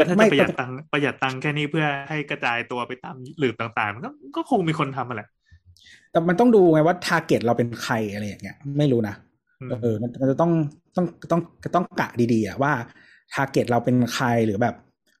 [0.00, 5.28] แล้วถ้าไม่จะประหยัดแต่ตังค์ประหยัดตังค์แค่นี้เพื่อให้กระจายตัวไปตามหลืบต่างๆ มันก็ก็คงมีคนทำมาแหละ
[6.12, 9.14] แต่มันต้องดูไงว่าทาร์เก็ตเราเป็นใครอะไรอย่างเงี้ย ไม่รู้นะ
[9.60, 10.52] อืมเออมันมันจะต้อง
[10.96, 11.40] ต้องต้อง
[11.74, 12.72] ต้องกะดีๆอะว่า
[13.34, 14.74] ทาร์เก็ตเราเป็นใครหรือแบบ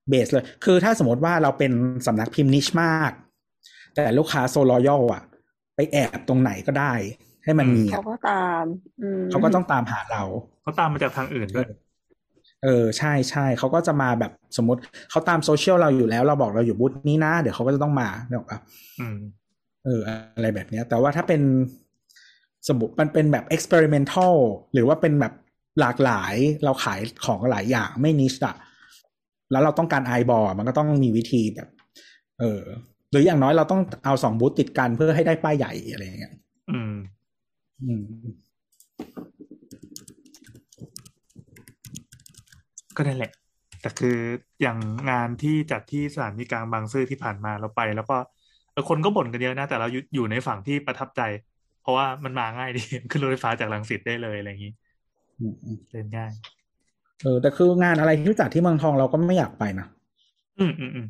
[0.08, 1.72] เบสเลย คือถ้าสมมติว่าเราเป็น
[2.06, 3.12] สำนักพิมพ์นิชมาก
[3.94, 5.22] แต่ลูกค้าโซลอยออะ
[5.76, 6.92] ไปแอบตรงไหนก็ได้
[7.44, 8.64] ให้มันมีเขาอะก็ตาม
[9.02, 10.22] อืมเขาก็ต้องตามหาเรา
[10.62, 11.66] เขาตามมาจากทางอื่นด้วย
[12.64, 14.80] เออใช่ใช่เขาก็จะมาแบบสมมติ
[15.10, 18.58] เขาตามโซเชียลเราอยู่แล้ว เราบอกเราอยู่บูธนี้นะ เดี๋ยวเขาก็จะต้องมาเนี่ยหรอกปะ
[19.00, 19.18] อืม
[19.84, 20.00] เออ
[20.36, 21.40] อะไรแบบเนี้ย แต่ว่าถ้าเป็น
[22.68, 24.34] สมมติมันเป็นแบบ experimental
[24.72, 25.32] หรือว่าเป็นแบบ
[25.80, 26.34] หลากหลาย
[26.64, 28.54] เราขายของหลายอย่างไม่นิชอะ
[29.50, 31.68] แล้วเราต้องการไอบอมันก็ต้องมีวิธีแบบ
[32.40, 32.62] เออ
[33.10, 36.34] หรืออย่างน้อยเราต้องเอาสองบูธติดกันเพื่อให้ได้ป้ายใหญ่อะไรอย่างเงี้ย
[36.70, 36.94] อืม
[37.82, 38.04] อืม
[42.96, 43.32] ก็นั่นแหละ
[43.80, 44.16] แต่คือ
[44.62, 44.78] อย่าง
[45.10, 48.16] งานที่จัดที่สถานีกลางบางซื่อที่ผ่านมาเราไป แล้วก็
[48.72, 51.22] เอแล้วคนก็บ่นกันเยอะนะ แต่เราอยู่อยู่ในฝั่งที่ประทับใจ
[51.82, 54.72] เพราะว่ามันมาง่ายดีขึ้นรถไฟฟ้าจากลังสิตได้เลยอะไรอย่างนี้
[55.40, 56.32] อืมอืมเล่นง่าย
[57.22, 59.86] เออแต่คืองานอะไรที่จัดที่เมืองทองเราก็ไม่อยากไปนะ
[60.58, 61.06] อืมอืมอืม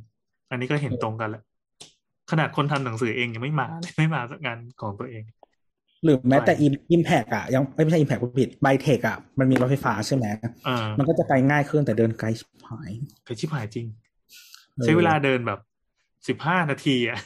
[0.50, 1.42] อันนี้ก็เห็นตรงกันแหละ
[2.30, 5.22] ขนาดคนทำหนังสือเองยังไม่มาเลยไม่มาสักงานของตัวเอง
[6.04, 6.62] หรือแม้แต่ใช่
[6.92, 10.26] อิมแพกอะยังไม่ใช่อิมแพกผู้ผิดไบเทคอะมันมีรถไฟฟ้าใช่ไหม
[10.66, 12.90] เออมันก็จะไปง่ายขึ้นแต่เดินไกลชิบหาย
[13.24, 13.86] เคยชิบหายจริง
[14.76, 15.60] ออใช้เวลาเดินแบบ
[16.28, 17.18] สิบห้านาทีอะ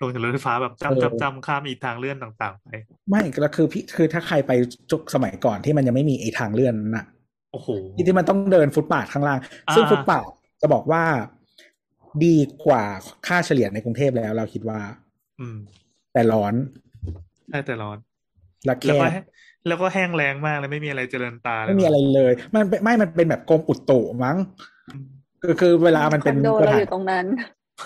[0.00, 2.68] ลงจากรถไฟฟ้าแบบเออจำจำจำข้ามอีกทางเลื่อนต่าง ๆ ไป
[3.08, 4.52] ไม่ก็คือพี่คือถ้าใครไป
[4.90, 7.06] จุกสมัยก่อนที่มันยังไม่มีไอ้ทางเลื่อนน่ะ
[7.52, 9.38] โอ้โหที่ที่มันต้องเดินฟุตบาทข้างล่าง
[9.68, 10.26] อ่าซึ่งฟุตบาท
[10.62, 11.04] จะบอกว่า
[12.24, 12.36] ดี
[12.66, 12.84] กว่า
[13.26, 14.80] ค่าเฉลี่ยในกรุงเทพแล้วเราคิดว่า
[15.40, 15.56] อืม
[16.12, 16.54] แต่ร้อน
[17.50, 17.98] ใช่แต่ร้อน
[18.64, 19.20] และแคแล้วก็บแห้
[19.66, 24.36] แล้วก็แห้งแล้งมากเลยไม่มีอะไรเจริญตาเลยไม่มีอะไรเลย มันเป็นไม่มันเป็นแบบกรมอุตุมั้ง
[24.92, 25.06] อืม
[25.42, 27.26] คือคือเวลามันคเป็อนนโดสเราถาอนยู่ตรงนั้น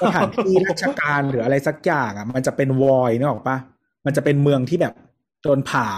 [0.02, 3.56] สถานที่ราชการหรืออะไรสักอย่างอะ มันจะเป็นวอยนึกออกปะ
[4.06, 4.94] มันจะเป็นเมืองที่แบบ
[5.42, 5.88] โดนผ่า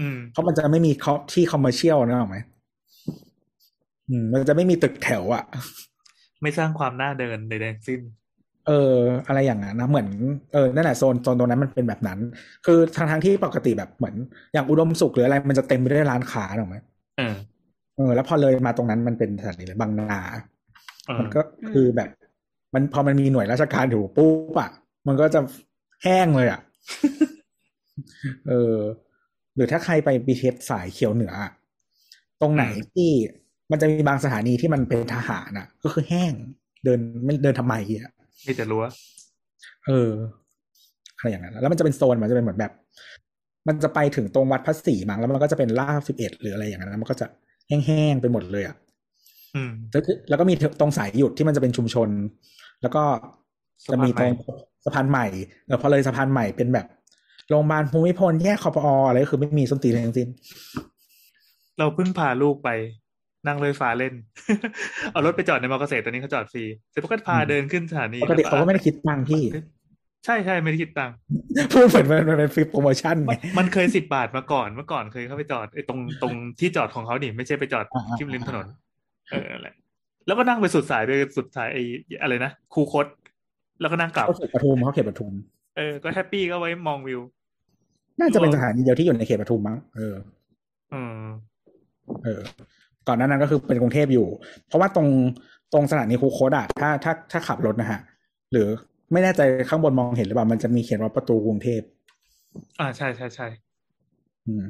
[0.00, 2.38] อืมเพราะมันจะไม่มีเขาที่คอมเมอร์เชียลนึกออกไหม
[4.08, 5.44] อืม มันจะไม่มีตึกแถวอะ
[6.42, 8.00] ไม่สร้างความน่าเดินใดๆทั้งสิ้น
[8.66, 8.94] เออ
[9.26, 10.08] อะไรอย่างนั้นนะเหมือน
[10.52, 12.18] เออนั่นแหละโซนโซนตรงนั้นมันเป็นแบบนั้น
[12.66, 14.14] คือทางทางที่ปกติแบบเหมือน
[14.52, 16.76] อย่างอุดมสุขหรืออะไรมันจะเต็มไปด้วยร้านค้าถูกไหม
[17.18, 17.34] เออ
[17.96, 20.20] เออ แล้วพอเลยมาตรงนั้นมันเป็นสถานีเลยบางนา
[21.06, 22.08] เออมันก็คือแบบ
[22.74, 24.70] มันพอมันมีหน่วยราชการอยู่ปุ๊บอะ
[25.06, 25.40] มันก็จะ
[26.02, 26.60] แห้งเลยอะ
[28.48, 28.76] เออ
[29.54, 31.52] หรือถ้าใครไปบีเทสสายเขียวเหนืออะ
[32.40, 32.64] ตรงไหน
[32.94, 33.10] ที่
[33.70, 36.32] มันจะมีบางสถานีที่มันเป็นทหารอะ ก็คือแห้ง
[36.84, 38.12] เดินไม่เดินทำไมอะ
[38.46, 38.84] มีแต่รั้ว
[39.86, 40.12] เออ
[41.16, 42.72] อะไรอย่างนั้นแล้วมันจะเป็นโซนมันจะเป็นเหมือนแบบ
[43.68, 47.26] มันจะไปถึงตรงวัดพระศรีมั้งแล้วมันก็จะเป็นลาบสิบเอ็ดหรืออะไรอย่างนั้นมันก็จะ
[47.68, 48.76] แห้งๆไปหมดเลยอะ
[49.54, 52.08] อืมแล้วคือแล้วก็มีตรงสายหยุดที่มันจะเป็นชุมชน
[52.82, 53.02] แล้วก็
[53.92, 54.32] จะมีตรง
[54.84, 55.26] สะพานใหม่
[55.66, 56.86] เออพอเลยสะพานใหม่เป็นแบบ
[57.48, 60.28] โรงพยาบาลภูมิพลแยกคอปออะไรก็คือไม่มีส้นตีนเลยทั้งสิ้น
[61.78, 62.68] เราเพิ่งพาลูกไป
[63.46, 64.14] นั่งรถไฟฟ้าเล่น
[65.12, 69.42] เอารถไปจอดในมอเกษตรตอนนี้เขาจอดฟรีเสร็จปุ๊บก็พาเดินขึ้นสถานีปกติเขาก็ไม่ได้คิดตังค์พี่
[70.24, 71.14] ใช่ใช่ไม่ได้คิดตังค์
[71.72, 78.66] พูดเหมือนมันมันเป็นฟรีโปรโมชั่นไงมันเคยสิบบาทมาก่อนเมื่อก่อนเคยเข้าไปจอดไอ้ตรงตรงที่จอดของเขาดิไม่ใช่ไปจอดอ่าๆที่ริมถนน
[79.30, 79.74] เออนั่นแหละ
[80.26, 81.82] แล้วก็นั่งไปสุดสายไปสุดสายไอ้
[82.22, 83.06] อะไรนะคูคต
[83.80, 85.32] แล้วก็นั่งกลับเขาเขตปทุมเขาเขตปทุม
[85.76, 87.20] เออก็ happy ก็ไว้มองวิว
[88.20, 90.14] น่าจะเป็นสถานีเดียวที่อยู่ในเขตปทุมมั้งเออ
[90.92, 91.22] อืม
[92.24, 92.40] เออ
[93.08, 94.26] ก่อนหน้านั้นก็คือเป็นกรุงเทพอยู่
[94.66, 95.08] เพราะว่าตรง
[95.72, 98.00] ตรงสถานีคูโคตอะถ้าถ้าถ้าขับรถนะฮะ
[98.52, 98.66] หรือ
[99.12, 101.80] ไม่แน่ใจข้างบนมองเห็นหรือเปล่า มันจะมีเขียนว่าประตูกรุงเทพ
[102.80, 103.46] อ่าใช่ใช่ใช่
[104.46, 104.64] อืม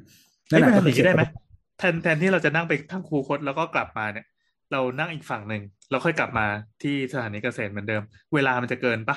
[0.49, 1.45] เอ้ยแหละมันก็ทำอย่างนี้ได้ไหมเขตปทุ
[1.79, 4.27] แทนแทนที่เราจะนั่งไปทางคูคตแล้วก็กลับมาเนี่ย
[4.73, 6.47] เรานั่งอีกฝั่งหนึ่งเราค่อยกลับมา
[6.83, 8.03] ที่สถานีเกษตรเหมือนเดิม
[8.35, 9.17] เวลามันจะเกินปะ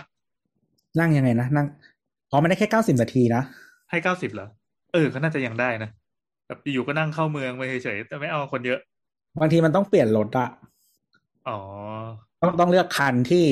[0.99, 1.65] นั่งยังไงนะนั่ง
[2.31, 3.41] อ๋อมันได้แค่เก้าสิบนาทีนะ
[3.89, 4.47] ให้เก้าสิบเหรอ
[4.93, 5.89] เออก็น่าจะยังได้นะ
[6.47, 8.79] แบบอยู่ๆก็นั่งเข้าเมืองไปเฉยๆแต่ไม่เอาคนเยอะ
[9.39, 10.49] บางทีมันต้องเปลี่ยนรถอะ
[11.47, 11.59] อ๋อ
[12.41, 13.45] ต้องต้องเลือกคันที่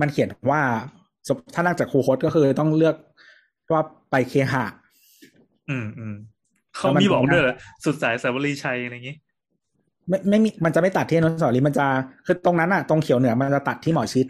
[0.00, 0.62] มันเขียนว่า
[1.28, 2.96] สมถ้านั่งจากคูโคตก็คือต้องเลือก
[3.72, 4.64] ว่าไปเคหะ
[5.70, 6.14] อืมอืม
[6.76, 9.16] เขาแล้วมันมีบอกตรงหน้าด้วยเหรอสุดสายสาวรีชัยอะไรอย่างงี้
[10.08, 11.86] ไม่ไม่มีมันจะไม่ตัดที่อนุสาวรีย์มันจะ
[12.26, 14.26] คือตรงนั้นอะตรงเขียวเหนือมันจะตัดที่หมอชิด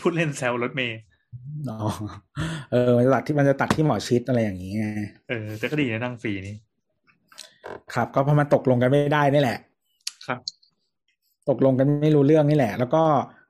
[0.00, 0.98] พูดเล่นแซวรถเมย์
[1.70, 1.78] อ๋อ
[2.72, 4.86] เออ มันจะตัดที่มันจะตัดที่หมอชิดอะไรอย่างนี้ไง
[5.28, 6.56] เออแต่ก็ดีนะนั่งฟรีนี่
[7.94, 9.58] ครับ ก็เพราะมันตกลงกันไม่ได้นี่แหละ
[10.26, 10.40] ครับ
[11.48, 13.02] ตกลงกันไม่รู้เรื่องนี่แหละ แล้วก็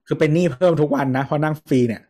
[0.06, 2.02] คือเป็นหนี้เพิ่มทุกวันนะเพราะนั่งฟรีเนี่ย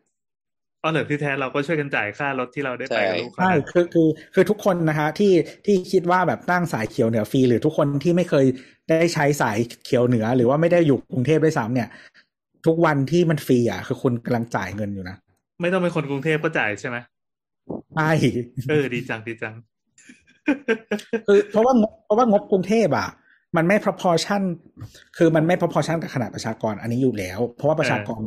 [0.83, 5.33] อ๋อเหรอที่แท้เราก็ช่วยกันจ่ายค่ารถที่เราได้ไปกับลูกค้าใช่คือคือคือทุกคนนะฮะที่
[5.67, 8.45] ที่คิดว่าแบบนั่งสายเขียวเหนือฟรีหรือทุกคนที่ไม่เคย
[8.91, 11.89] ได้ใช้สายเขียวเหนือ หรือว่าไม่ได้อยู่กรุงเทพด้วยซ้ำเนี่ย
[12.67, 15.17] ทุกวันที่มันฟรีอะ คือคุณกำลังจ่ายเงินอยู่นะ
[15.61, 16.97] ไม่ต้องเป็นคนกรุงเทพก็จ่ายใช่ไหม
[17.97, 18.11] ใช่
[18.71, 19.55] เออดีจังดีจัง
[21.27, 23.09] คือเพราะว่างบเพราะว่างบกรุงเทพอะ
[23.57, 24.43] มันไม่ proportion
[25.17, 28.21] คือมันไม่ proportion กับขนาดประชากรอันนี้อยู่แล้ว เพราะว่าประชากร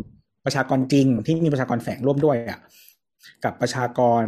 [0.46, 2.60] ประชากรจริง ที่มีประชากรแฝงร่วมด้วยอะ
[3.44, 4.24] กับประชากร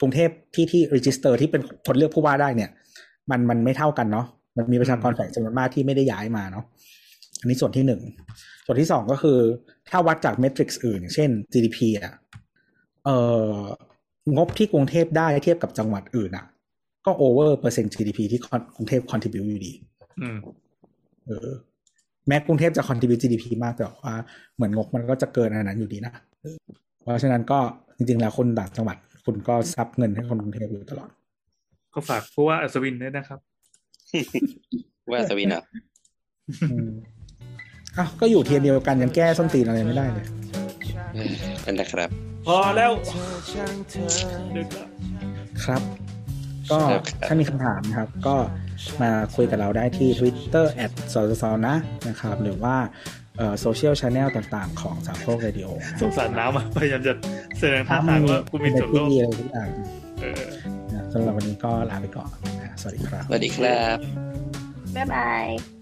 [0.00, 2.70] กรุงเทพที่ที่ register ที่เป็นคนเลือกผู้ว่าได้เนี่ย
[3.30, 4.26] มันมันไม่เท่ากันเนาะ
[4.56, 6.64] มันมีประชากรแฝงจำนวนมากที่ไม่ได้ย้ายมาเนาะ
[7.40, 8.00] อันนี้ส่วนที่หนึ่ง
[8.66, 9.38] ส่วนที่สองก็คือ
[9.90, 12.14] ถ้าวัดจากเมทริกซ์อื่นอย่างเช่น GDP อะ
[13.04, 13.16] เอ่
[13.54, 13.58] อ
[14.36, 16.44] งบที่กรุงเทพได้เทียบกับจังหวัดอื่นอะ
[17.06, 18.40] ก็ over เปอร์เซ็นต์ GDP ที่
[18.76, 19.72] กรุงเทพ contribute อยู่ดี
[20.20, 20.36] อืม
[21.26, 21.50] เออ
[22.28, 24.14] แม้กรุงเทพจะ contribute GDP มากแต่ว่า
[24.54, 26.58] เหมือนงบมันก็จะเกินอันนั้นอยู่ดีนะเออ
[27.02, 27.58] เพราะฉะนั้นก็
[27.96, 31.10] จริง ๆ แล้วคนต่างจังหวัดคุณก็ซับเงินให้คนกรุงเทพอยู่ตลอด
[31.94, 33.40] ก็ฝากผู้ว่าอัศวินด้วยนะครับ
[35.10, 35.64] ว่าสวินเหรอะ
[36.70, 36.88] อืม
[37.96, 40.26] อ้าวก็อยู่เทียนเดียวกันยังแก้ส้นตีนอะไรไม่ได้เลย
[41.64, 42.08] นั่นแหละครับ
[42.46, 42.92] พอแล้ว
[44.56, 44.88] ดึกแล้ว
[45.64, 46.03] ครับ
[46.72, 48.36] ก็ครับถ้ามีคำถามนะครับ ก็
[49.02, 51.74] มาคุยกับเราได้ที่ Twitter แอดสสนะ
[52.08, 52.76] นะครับ หรือว่า
[53.60, 55.68] โซเชียลช n แนลต่างๆ ของสามโคกเรดิโอ
[56.02, 57.12] สงสารน้ำอะพยายามจะ
[57.58, 59.68] แสดงท่าทางว่ากูมีส่วนร่วมที่อะไรทุกอย่าง
[60.20, 60.44] เออ
[60.92, 62.30] นะสำหรับวันนี้ก็ลาไปก่อน
[62.62, 63.96] นะสวัสดีครับ สวัสดีครับ
[64.96, 65.73] บ๊ายบาย